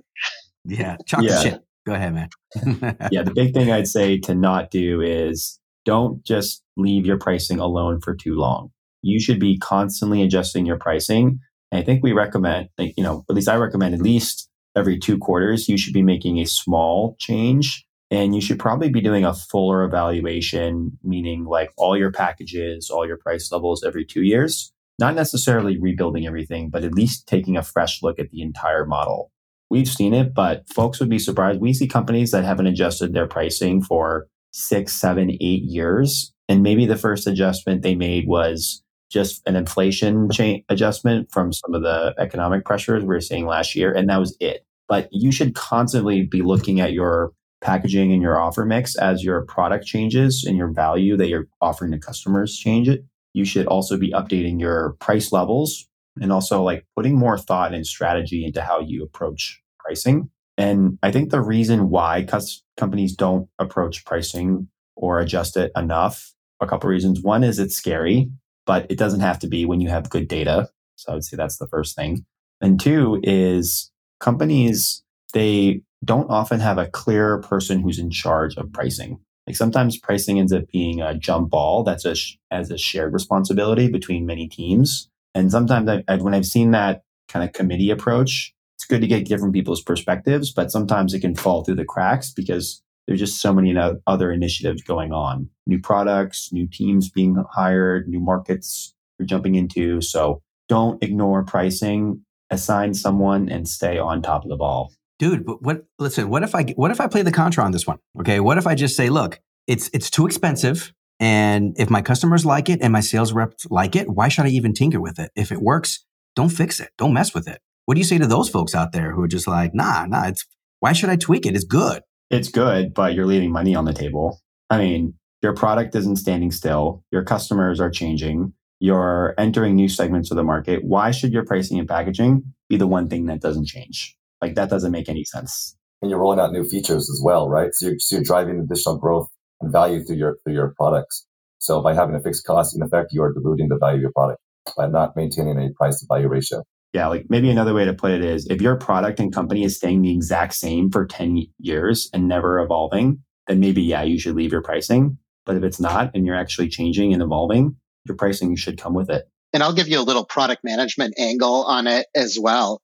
Yeah, 0.65 0.97
chocolate 1.07 1.31
yeah. 1.31 1.43
chip. 1.43 1.63
Go 1.87 1.93
ahead, 1.93 2.13
man. 2.13 2.29
yeah, 3.11 3.23
the 3.23 3.31
big 3.33 3.53
thing 3.53 3.71
I'd 3.71 3.87
say 3.87 4.19
to 4.19 4.35
not 4.35 4.69
do 4.69 5.01
is 5.01 5.59
don't 5.85 6.23
just 6.25 6.61
leave 6.75 7.05
your 7.05 7.17
pricing 7.17 7.59
alone 7.59 8.01
for 8.01 8.13
too 8.13 8.35
long. 8.35 8.69
You 9.01 9.19
should 9.19 9.39
be 9.39 9.57
constantly 9.57 10.21
adjusting 10.21 10.65
your 10.65 10.77
pricing. 10.77 11.39
And 11.71 11.81
I 11.81 11.85
think 11.85 12.03
we 12.03 12.13
recommend, 12.13 12.69
like, 12.77 12.93
you 12.97 13.03
know, 13.03 13.25
at 13.29 13.35
least 13.35 13.49
I 13.49 13.55
recommend 13.55 13.93
at 13.93 14.01
least 14.01 14.49
every 14.75 14.97
two 14.97 15.17
quarters, 15.17 15.67
you 15.67 15.77
should 15.77 15.93
be 15.93 16.03
making 16.03 16.37
a 16.37 16.45
small 16.45 17.15
change 17.19 17.85
and 18.09 18.33
you 18.33 18.41
should 18.41 18.59
probably 18.59 18.89
be 18.89 19.01
doing 19.01 19.25
a 19.25 19.33
fuller 19.33 19.83
evaluation, 19.83 20.97
meaning 21.03 21.45
like 21.45 21.71
all 21.77 21.97
your 21.97 22.11
packages, 22.11 22.89
all 22.89 23.05
your 23.05 23.17
price 23.17 23.51
levels 23.51 23.83
every 23.83 24.05
two 24.05 24.23
years. 24.23 24.71
Not 24.99 25.15
necessarily 25.15 25.77
rebuilding 25.77 26.25
everything, 26.25 26.69
but 26.69 26.83
at 26.83 26.93
least 26.93 27.27
taking 27.27 27.57
a 27.57 27.63
fresh 27.63 28.01
look 28.01 28.17
at 28.17 28.29
the 28.31 28.41
entire 28.41 28.85
model. 28.85 29.31
We've 29.69 29.87
seen 29.87 30.13
it, 30.13 30.33
but 30.33 30.67
folks 30.73 30.99
would 30.99 31.09
be 31.09 31.19
surprised. 31.19 31.59
We 31.59 31.73
see 31.73 31.87
companies 31.87 32.31
that 32.31 32.45
haven't 32.45 32.67
adjusted 32.67 33.13
their 33.13 33.27
pricing 33.27 33.81
for 33.81 34.27
six, 34.53 34.93
seven, 34.93 35.31
eight 35.31 35.63
years. 35.63 36.33
And 36.47 36.63
maybe 36.63 36.85
the 36.85 36.95
first 36.95 37.27
adjustment 37.27 37.81
they 37.81 37.95
made 37.95 38.27
was 38.27 38.81
just 39.09 39.41
an 39.45 39.55
inflation 39.55 40.15
mm-hmm. 40.15 40.31
chain 40.31 40.63
adjustment 40.69 41.31
from 41.31 41.53
some 41.53 41.73
of 41.73 41.81
the 41.81 42.13
economic 42.17 42.65
pressures 42.65 43.03
we 43.03 43.07
were 43.07 43.21
seeing 43.21 43.45
last 43.45 43.75
year. 43.75 43.91
And 43.91 44.09
that 44.09 44.19
was 44.19 44.35
it. 44.39 44.65
But 44.87 45.09
you 45.11 45.31
should 45.31 45.55
constantly 45.55 46.23
be 46.23 46.41
looking 46.41 46.79
at 46.79 46.93
your 46.93 47.33
packaging 47.61 48.13
and 48.13 48.21
your 48.21 48.39
offer 48.39 48.65
mix 48.65 48.95
as 48.97 49.23
your 49.23 49.41
product 49.45 49.85
changes 49.85 50.43
and 50.47 50.57
your 50.57 50.71
value 50.71 51.17
that 51.17 51.27
you're 51.27 51.47
offering 51.61 51.91
to 51.91 51.97
customers 51.97 52.57
change 52.57 52.87
it. 52.87 53.03
You 53.33 53.45
should 53.45 53.65
also 53.65 53.97
be 53.97 54.11
updating 54.11 54.59
your 54.59 54.95
price 54.99 55.31
levels 55.31 55.87
and 56.21 56.31
also 56.31 56.63
like 56.63 56.85
putting 56.95 57.17
more 57.17 57.37
thought 57.37 57.73
and 57.73 57.85
strategy 57.85 58.45
into 58.45 58.61
how 58.61 58.79
you 58.79 59.03
approach 59.03 59.61
pricing. 59.79 60.29
And 60.57 60.97
I 61.03 61.11
think 61.11 61.29
the 61.29 61.41
reason 61.41 61.89
why 61.89 62.23
cus- 62.23 62.63
companies 62.77 63.15
don't 63.15 63.47
approach 63.59 64.05
pricing 64.05 64.67
or 64.95 65.19
adjust 65.19 65.57
it 65.57 65.71
enough, 65.75 66.33
a 66.59 66.67
couple 66.67 66.89
reasons. 66.89 67.21
One 67.21 67.43
is 67.43 67.59
it's 67.59 67.75
scary, 67.75 68.31
but 68.67 68.85
it 68.91 68.99
doesn't 68.99 69.21
have 69.21 69.39
to 69.39 69.47
be 69.47 69.65
when 69.65 69.81
you 69.81 69.89
have 69.89 70.11
good 70.11 70.27
data. 70.27 70.69
So 70.97 71.11
I 71.11 71.15
would 71.15 71.23
say 71.23 71.35
that's 71.35 71.57
the 71.57 71.67
first 71.67 71.95
thing. 71.95 72.25
And 72.61 72.79
two 72.79 73.19
is 73.23 73.91
companies, 74.19 75.03
they 75.33 75.81
don't 76.05 76.29
often 76.29 76.59
have 76.59 76.77
a 76.77 76.87
clear 76.87 77.39
person 77.39 77.79
who's 77.79 77.97
in 77.97 78.11
charge 78.11 78.55
of 78.57 78.71
pricing. 78.71 79.19
Like 79.47 79.55
sometimes 79.55 79.97
pricing 79.97 80.39
ends 80.39 80.53
up 80.53 80.67
being 80.71 81.01
a 81.01 81.17
jump 81.17 81.49
ball 81.49 81.83
that's 81.83 82.05
a 82.05 82.15
sh- 82.15 82.37
as 82.51 82.69
a 82.69 82.77
shared 82.77 83.13
responsibility 83.13 83.89
between 83.89 84.25
many 84.25 84.47
teams. 84.47 85.09
And 85.33 85.51
sometimes 85.51 85.89
I, 85.89 86.03
I, 86.07 86.17
when 86.17 86.33
I've 86.33 86.45
seen 86.45 86.71
that 86.71 87.03
kind 87.29 87.47
of 87.47 87.53
committee 87.53 87.89
approach, 87.89 88.53
it's 88.75 88.85
good 88.85 89.01
to 89.01 89.07
get 89.07 89.25
different 89.25 89.53
people's 89.53 89.81
perspectives, 89.81 90.51
but 90.51 90.71
sometimes 90.71 91.13
it 91.13 91.21
can 91.21 91.35
fall 91.35 91.63
through 91.63 91.75
the 91.75 91.85
cracks 91.85 92.31
because 92.31 92.83
there's 93.07 93.19
just 93.19 93.41
so 93.41 93.53
many 93.53 93.75
other 94.05 94.31
initiatives 94.31 94.83
going 94.83 95.13
on, 95.13 95.49
new 95.65 95.79
products, 95.79 96.49
new 96.51 96.67
teams 96.67 97.09
being 97.09 97.41
hired, 97.51 98.07
new 98.07 98.19
markets 98.19 98.93
you're 99.17 99.25
jumping 99.25 99.55
into. 99.55 100.01
So 100.01 100.41
don't 100.67 101.01
ignore 101.01 101.43
pricing, 101.43 102.21
assign 102.49 102.93
someone 102.93 103.49
and 103.49 103.67
stay 103.67 103.97
on 103.97 104.21
top 104.21 104.43
of 104.43 104.49
the 104.49 104.57
ball. 104.57 104.93
Dude 105.19 105.45
but 105.45 105.63
what 105.63 105.85
listen 105.97 106.29
what 106.29 106.43
if 106.43 106.53
i 106.53 106.63
what 106.75 106.91
if 106.91 107.01
i 107.01 107.07
play 107.07 107.23
the 107.23 107.31
contra 107.31 107.63
on 107.63 107.71
this 107.71 107.87
one? 107.87 107.97
Okay 108.19 108.39
what 108.39 108.59
if 108.59 108.67
i 108.67 108.75
just 108.75 108.95
say 108.95 109.09
look 109.09 109.39
it's 109.65 109.89
it's 109.91 110.11
too 110.11 110.27
expensive 110.27 110.93
and 111.19 111.75
if 111.79 111.89
my 111.89 112.03
customers 112.03 112.45
like 112.45 112.69
it 112.69 112.79
and 112.83 112.93
my 112.93 112.99
sales 112.99 113.33
reps 113.33 113.65
like 113.71 113.95
it 113.95 114.07
why 114.07 114.27
should 114.27 114.45
i 114.45 114.49
even 114.49 114.73
tinker 114.73 115.01
with 115.01 115.17
it? 115.17 115.31
If 115.35 115.51
it 115.51 115.59
works 115.59 116.05
don't 116.35 116.49
fix 116.49 116.79
it. 116.79 116.91
Don't 116.99 117.13
mess 117.13 117.33
with 117.33 117.47
it. 117.47 117.59
What 117.85 117.95
do 117.95 117.99
you 117.99 118.05
say 118.05 118.19
to 118.19 118.27
those 118.27 118.47
folks 118.47 118.75
out 118.75 118.91
there 118.91 119.11
who 119.11 119.23
are 119.23 119.27
just 119.27 119.47
like 119.47 119.73
nah 119.73 120.05
nah 120.05 120.27
it's 120.27 120.45
why 120.81 120.93
should 120.93 121.09
i 121.09 121.15
tweak 121.15 121.47
it? 121.47 121.55
It's 121.55 121.65
good 121.65 122.03
it's 122.29 122.49
good 122.49 122.93
but 122.93 123.13
you're 123.13 123.25
leaving 123.25 123.51
money 123.51 123.75
on 123.75 123.85
the 123.85 123.93
table 123.93 124.39
i 124.69 124.77
mean 124.77 125.13
your 125.41 125.53
product 125.53 125.95
isn't 125.95 126.17
standing 126.17 126.51
still 126.51 127.03
your 127.11 127.23
customers 127.23 127.79
are 127.79 127.89
changing 127.89 128.53
you're 128.79 129.33
entering 129.37 129.75
new 129.75 129.89
segments 129.89 130.29
of 130.31 130.37
the 130.37 130.43
market 130.43 130.83
why 130.83 131.11
should 131.11 131.31
your 131.31 131.45
pricing 131.45 131.79
and 131.79 131.87
packaging 131.87 132.43
be 132.69 132.77
the 132.77 132.87
one 132.87 133.07
thing 133.07 133.25
that 133.25 133.41
doesn't 133.41 133.65
change 133.65 134.17
like 134.41 134.55
that 134.55 134.69
doesn't 134.69 134.91
make 134.91 135.09
any 135.09 135.23
sense. 135.23 135.75
And 136.01 136.11
you're 136.11 136.19
rolling 136.19 136.39
out 136.39 136.51
new 136.51 136.63
features 136.63 137.09
as 137.09 137.21
well, 137.23 137.49
right? 137.49 137.73
So 137.73 137.87
you're, 137.87 137.99
so 137.99 138.15
you're 138.15 138.23
driving 138.23 138.59
additional 138.59 138.97
growth 138.97 139.29
and 139.61 139.71
value 139.71 140.03
through 140.03 140.17
your 140.17 140.37
through 140.43 140.53
your 140.53 140.73
products. 140.77 141.25
So 141.59 141.81
by 141.81 141.95
having 141.95 142.15
a 142.15 142.19
fixed 142.19 142.45
cost, 142.45 142.75
in 142.75 142.83
effect, 142.83 143.11
you 143.11 143.23
are 143.23 143.33
diluting 143.33 143.69
the 143.69 143.77
value 143.77 143.97
of 143.97 144.01
your 144.01 144.11
product 144.11 144.39
by 144.75 144.87
not 144.87 145.15
maintaining 145.15 145.57
a 145.57 145.73
price 145.73 145.99
to 145.99 146.05
value 146.07 146.27
ratio. 146.27 146.63
Yeah, 146.93 147.07
like 147.07 147.25
maybe 147.29 147.49
another 147.49 147.73
way 147.73 147.85
to 147.85 147.93
put 147.93 148.11
it 148.11 148.23
is 148.23 148.47
if 148.49 148.61
your 148.61 148.75
product 148.75 149.19
and 149.19 149.33
company 149.33 149.63
is 149.63 149.75
staying 149.75 150.01
the 150.01 150.13
exact 150.13 150.53
same 150.53 150.89
for 150.89 151.05
10 151.05 151.43
years 151.59 152.09
and 152.13 152.27
never 152.27 152.59
evolving, 152.59 153.23
then 153.47 153.59
maybe, 153.59 153.83
yeah, 153.83 154.03
you 154.03 154.19
should 154.19 154.35
leave 154.35 154.51
your 154.51 154.61
pricing. 154.61 155.17
But 155.45 155.57
if 155.57 155.63
it's 155.63 155.79
not 155.79 156.11
and 156.13 156.25
you're 156.25 156.35
actually 156.35 156.69
changing 156.69 157.13
and 157.13 157.21
evolving, 157.21 157.75
your 158.05 158.15
pricing 158.15 158.55
should 158.55 158.77
come 158.77 158.93
with 158.93 159.09
it. 159.09 159.29
And 159.53 159.63
I'll 159.63 159.73
give 159.73 159.87
you 159.87 159.99
a 159.99 160.01
little 160.01 160.25
product 160.25 160.63
management 160.63 161.15
angle 161.17 161.63
on 161.63 161.87
it 161.87 162.07
as 162.15 162.37
well 162.39 162.81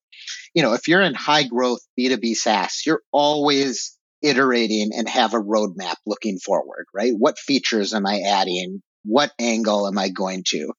you 0.53 0.61
know, 0.61 0.73
if 0.73 0.87
you're 0.87 1.01
in 1.01 1.13
high 1.13 1.43
growth 1.43 1.79
B2B 1.99 2.35
SaaS, 2.35 2.83
you're 2.85 3.01
always 3.11 3.97
iterating 4.21 4.91
and 4.95 5.09
have 5.09 5.33
a 5.33 5.39
roadmap 5.39 5.95
looking 6.05 6.39
forward, 6.39 6.85
right? 6.93 7.13
What 7.17 7.39
features 7.39 7.93
am 7.93 8.05
I 8.05 8.19
adding? 8.19 8.81
What 9.03 9.31
angle 9.39 9.87
am 9.87 9.97
I 9.97 10.09
going 10.09 10.43
to? 10.49 10.73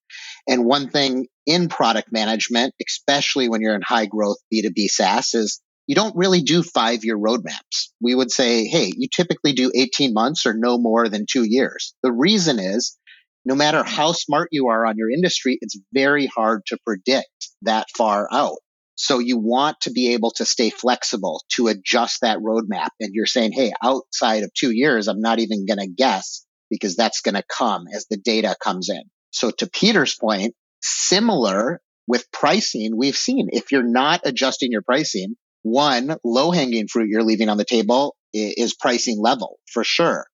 And 0.49 0.65
one 0.65 0.89
thing 0.91 1.27
in 1.47 1.69
product 1.69 2.09
management, 2.13 2.75
especially 2.87 3.49
when 3.49 3.61
you're 3.61 3.75
in 3.75 3.83
high 3.83 4.07
growth 4.07 4.39
B2B 4.53 4.89
SaaS 4.89 5.35
is 5.35 5.61
you 5.87 5.95
don't 5.95 6.17
really 6.17 6.41
do 6.41 6.63
five 6.63 7.05
year 7.05 7.19
roadmaps. 7.19 7.91
We 8.01 8.15
would 8.15 8.31
say, 8.31 8.65
Hey, 8.65 8.93
you 8.97 9.09
typically 9.15 9.53
do 9.53 9.71
18 9.75 10.15
months 10.15 10.47
or 10.47 10.55
no 10.55 10.79
more 10.79 11.09
than 11.09 11.27
two 11.31 11.45
years. 11.45 11.95
The 12.03 12.13
reason 12.13 12.59
is 12.59 12.97
no 13.45 13.55
matter 13.55 13.83
how 13.85 14.13
smart 14.13 14.49
you 14.53 14.69
are 14.69 14.87
on 14.87 14.97
your 14.97 15.11
industry, 15.11 15.59
it's 15.61 15.79
very 15.93 16.27
hard 16.27 16.63
to 16.67 16.79
predict 16.87 17.29
that 17.63 17.89
far 17.97 18.27
out. 18.33 18.57
So 18.97 19.19
you 19.19 19.39
want 19.39 19.81
to 19.83 19.91
be 19.91 20.15
able 20.15 20.31
to 20.37 20.45
stay 20.45 20.71
flexible 20.71 21.43
to 21.57 21.67
adjust 21.67 22.21
that 22.23 22.39
roadmap. 22.39 22.89
And 23.01 23.11
you're 23.13 23.27
saying, 23.27 23.53
Hey, 23.53 23.73
outside 23.83 24.45
of 24.45 24.55
two 24.55 24.71
years, 24.71 25.09
I'm 25.09 25.21
not 25.21 25.41
even 25.41 25.67
going 25.67 25.81
to 25.81 25.89
guess 25.89 26.44
because 26.71 26.97
that's 26.97 27.21
going 27.21 27.35
to 27.35 27.45
come 27.49 27.85
as 27.95 28.07
the 28.09 28.17
data 28.17 28.57
comes 28.63 28.89
in. 28.89 29.03
So 29.31 29.51
to 29.59 29.69
Peter's 29.69 30.15
point, 30.15 30.55
similar 30.83 31.81
with 32.07 32.31
pricing, 32.31 32.97
we've 32.97 33.17
seen 33.17 33.49
if 33.53 33.73
you're 33.73 33.83
not 33.83 34.21
adjusting 34.25 34.71
your 34.71 34.83
pricing, 34.83 35.35
one 35.63 36.17
low 36.25 36.51
hanging 36.51 36.89
fruit 36.89 37.09
you're 37.09 37.23
leaving 37.23 37.49
on 37.49 37.57
the 37.57 37.65
table 37.65 38.17
is 38.33 38.75
pricing 38.75 39.21
level 39.21 39.59
for 39.73 39.85
sure. 39.85 40.27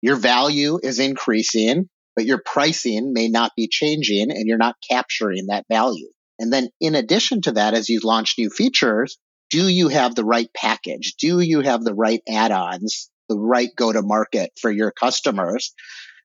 Your 0.00 0.16
value 0.16 0.78
is 0.82 0.98
increasing, 0.98 1.88
but 2.16 2.24
your 2.24 2.40
pricing 2.44 3.12
may 3.12 3.28
not 3.28 3.52
be 3.56 3.68
changing 3.68 4.30
and 4.30 4.46
you're 4.46 4.56
not 4.56 4.76
capturing 4.88 5.46
that 5.46 5.66
value. 5.70 6.08
And 6.38 6.52
then 6.52 6.68
in 6.80 6.94
addition 6.94 7.42
to 7.42 7.52
that, 7.52 7.74
as 7.74 7.88
you 7.88 8.00
launch 8.00 8.36
new 8.38 8.48
features, 8.48 9.18
do 9.50 9.68
you 9.68 9.88
have 9.88 10.14
the 10.14 10.24
right 10.24 10.48
package? 10.54 11.14
Do 11.18 11.40
you 11.40 11.60
have 11.60 11.82
the 11.82 11.94
right 11.94 12.22
add-ons, 12.28 13.10
the 13.28 13.38
right 13.38 13.70
go 13.76 13.92
to 13.92 14.02
market 14.02 14.52
for 14.60 14.70
your 14.70 14.90
customers? 14.90 15.74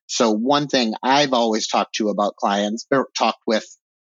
So 0.06 0.30
one 0.32 0.68
thing 0.68 0.94
I've 1.02 1.32
always 1.32 1.66
talked 1.66 1.94
to 1.96 2.08
about 2.08 2.36
clients 2.36 2.86
or 2.90 3.08
talked 3.16 3.42
with 3.46 3.64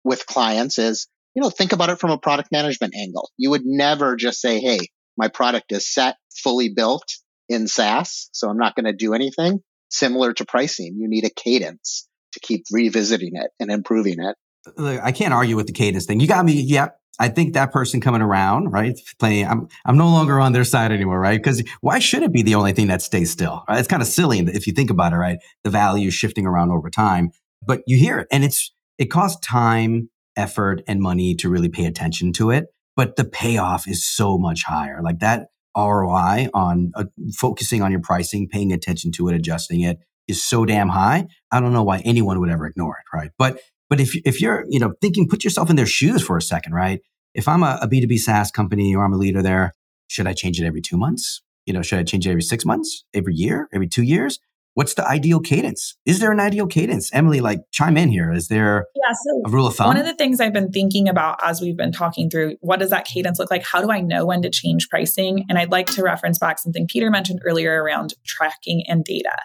with 0.03 0.25
clients 0.25 0.79
is, 0.79 1.07
you 1.35 1.41
know, 1.41 1.49
think 1.49 1.73
about 1.73 1.89
it 1.89 1.99
from 1.99 2.11
a 2.11 2.17
product 2.17 2.51
management 2.51 2.95
angle. 2.95 3.29
You 3.37 3.51
would 3.51 3.65
never 3.65 4.15
just 4.15 4.39
say, 4.39 4.59
Hey, 4.59 4.79
my 5.17 5.27
product 5.27 5.71
is 5.71 5.91
set, 5.91 6.17
fully 6.43 6.69
built 6.69 7.05
in 7.49 7.67
SaaS. 7.67 8.29
So 8.31 8.49
I'm 8.49 8.57
not 8.57 8.75
going 8.75 8.85
to 8.85 8.93
do 8.93 9.13
anything 9.13 9.61
similar 9.89 10.33
to 10.33 10.45
pricing. 10.45 10.95
You 10.97 11.07
need 11.09 11.25
a 11.25 11.29
cadence 11.29 12.07
to 12.33 12.39
keep 12.39 12.65
revisiting 12.71 13.31
it 13.33 13.51
and 13.59 13.71
improving 13.71 14.17
it. 14.19 14.35
I 14.77 15.11
can't 15.13 15.33
argue 15.33 15.55
with 15.55 15.67
the 15.67 15.73
cadence 15.73 16.05
thing. 16.05 16.19
You 16.19 16.27
got 16.27 16.43
me. 16.43 16.61
Yep. 16.61 16.99
I 17.19 17.29
think 17.29 17.53
that 17.53 17.71
person 17.71 17.99
coming 17.99 18.21
around, 18.21 18.71
right? 18.71 18.99
Playing, 19.19 19.47
I'm, 19.47 19.67
I'm 19.85 19.97
no 19.97 20.09
longer 20.09 20.39
on 20.39 20.53
their 20.53 20.63
side 20.63 20.91
anymore, 20.91 21.19
right? 21.19 21.39
Because 21.39 21.63
why 21.81 21.99
should 21.99 22.23
it 22.23 22.31
be 22.31 22.43
the 22.43 22.55
only 22.55 22.73
thing 22.73 22.87
that 22.87 23.01
stays 23.01 23.31
still? 23.31 23.63
Right? 23.67 23.79
It's 23.79 23.87
kind 23.87 24.01
of 24.01 24.07
silly 24.07 24.39
if 24.39 24.67
you 24.67 24.73
think 24.73 24.89
about 24.89 25.13
it, 25.13 25.17
right? 25.17 25.39
The 25.63 25.69
value 25.69 26.09
is 26.09 26.13
shifting 26.13 26.45
around 26.45 26.71
over 26.71 26.89
time, 26.89 27.31
but 27.65 27.81
you 27.87 27.97
hear 27.97 28.19
it 28.19 28.27
and 28.31 28.43
it's, 28.43 28.71
it 28.97 29.05
costs 29.05 29.39
time, 29.45 30.09
effort 30.35 30.83
and 30.87 31.01
money 31.01 31.33
to 31.35 31.49
really 31.49 31.69
pay 31.69 31.85
attention 31.85 32.31
to 32.33 32.51
it. 32.51 32.67
But 32.95 33.15
the 33.15 33.25
payoff 33.25 33.87
is 33.87 34.07
so 34.07 34.37
much 34.37 34.63
higher. 34.63 35.01
Like 35.03 35.19
that 35.19 35.47
ROI 35.75 36.49
on 36.53 36.91
uh, 36.95 37.05
focusing 37.35 37.81
on 37.81 37.91
your 37.91 38.01
pricing, 38.01 38.47
paying 38.47 38.71
attention 38.71 39.11
to 39.13 39.27
it, 39.27 39.35
adjusting 39.35 39.81
it 39.81 39.99
is 40.27 40.43
so 40.43 40.65
damn 40.65 40.89
high. 40.89 41.27
I 41.51 41.59
don't 41.59 41.73
know 41.73 41.83
why 41.83 41.99
anyone 41.99 42.39
would 42.39 42.49
ever 42.49 42.65
ignore 42.65 42.97
it, 42.97 43.15
right? 43.15 43.31
But 43.37 43.59
but 43.89 43.99
if, 43.99 44.15
if 44.25 44.41
you're, 44.41 44.65
you 44.69 44.79
know, 44.79 44.93
thinking, 45.01 45.27
put 45.27 45.43
yourself 45.43 45.69
in 45.69 45.75
their 45.75 45.85
shoes 45.85 46.21
for 46.21 46.37
a 46.37 46.41
second, 46.41 46.73
right? 46.73 47.01
If 47.33 47.47
I'm 47.47 47.63
a 47.63 47.79
a 47.81 47.87
B2B 47.87 48.17
SaaS 48.19 48.51
company 48.51 48.95
or 48.95 49.05
I'm 49.05 49.13
a 49.13 49.17
leader 49.17 49.41
there, 49.41 49.73
should 50.07 50.27
I 50.27 50.33
change 50.33 50.59
it 50.59 50.65
every 50.65 50.81
two 50.81 50.97
months? 50.97 51.41
You 51.65 51.73
know, 51.73 51.81
should 51.81 51.99
I 51.99 52.03
change 52.03 52.25
it 52.25 52.31
every 52.31 52.41
six 52.41 52.65
months, 52.65 53.03
every 53.13 53.35
year, 53.35 53.67
every 53.73 53.87
two 53.87 54.03
years? 54.03 54.39
What's 54.73 54.93
the 54.93 55.07
ideal 55.07 55.39
cadence? 55.39 55.97
Is 56.05 56.19
there 56.19 56.31
an 56.31 56.39
ideal 56.39 56.67
cadence? 56.67 57.11
Emily, 57.11 57.41
like 57.41 57.61
chime 57.71 57.97
in 57.97 58.09
here. 58.09 58.31
Is 58.31 58.47
there 58.47 58.85
yeah, 58.95 59.11
so 59.11 59.41
a 59.47 59.49
rule 59.49 59.65
of 59.65 59.75
thumb? 59.75 59.87
One 59.87 59.97
of 59.97 60.05
the 60.05 60.13
things 60.13 60.39
I've 60.39 60.53
been 60.53 60.71
thinking 60.71 61.09
about 61.09 61.39
as 61.43 61.61
we've 61.61 61.75
been 61.75 61.91
talking 61.91 62.29
through 62.29 62.57
what 62.61 62.79
does 62.79 62.91
that 62.91 63.05
cadence 63.05 63.39
look 63.39 63.49
like? 63.49 63.63
How 63.65 63.81
do 63.81 63.91
I 63.91 64.01
know 64.01 64.25
when 64.25 64.43
to 64.43 64.51
change 64.51 64.87
pricing? 64.89 65.45
And 65.49 65.57
I'd 65.57 65.71
like 65.71 65.87
to 65.87 66.03
reference 66.03 66.37
back 66.37 66.59
something 66.59 66.85
Peter 66.87 67.09
mentioned 67.09 67.41
earlier 67.43 67.83
around 67.83 68.13
tracking 68.23 68.83
and 68.87 69.03
data. 69.03 69.35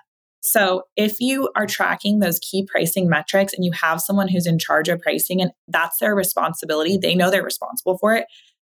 So 0.44 0.82
if 0.96 1.20
you 1.20 1.50
are 1.54 1.66
tracking 1.66 2.18
those 2.18 2.40
key 2.40 2.66
pricing 2.70 3.08
metrics 3.08 3.52
and 3.52 3.64
you 3.64 3.70
have 3.72 4.00
someone 4.00 4.28
who's 4.28 4.46
in 4.46 4.58
charge 4.58 4.88
of 4.88 5.00
pricing 5.00 5.40
and 5.40 5.52
that's 5.68 5.98
their 5.98 6.14
responsibility, 6.14 6.96
they 6.96 7.14
know 7.14 7.30
they're 7.30 7.44
responsible 7.44 7.96
for 7.98 8.14
it. 8.16 8.26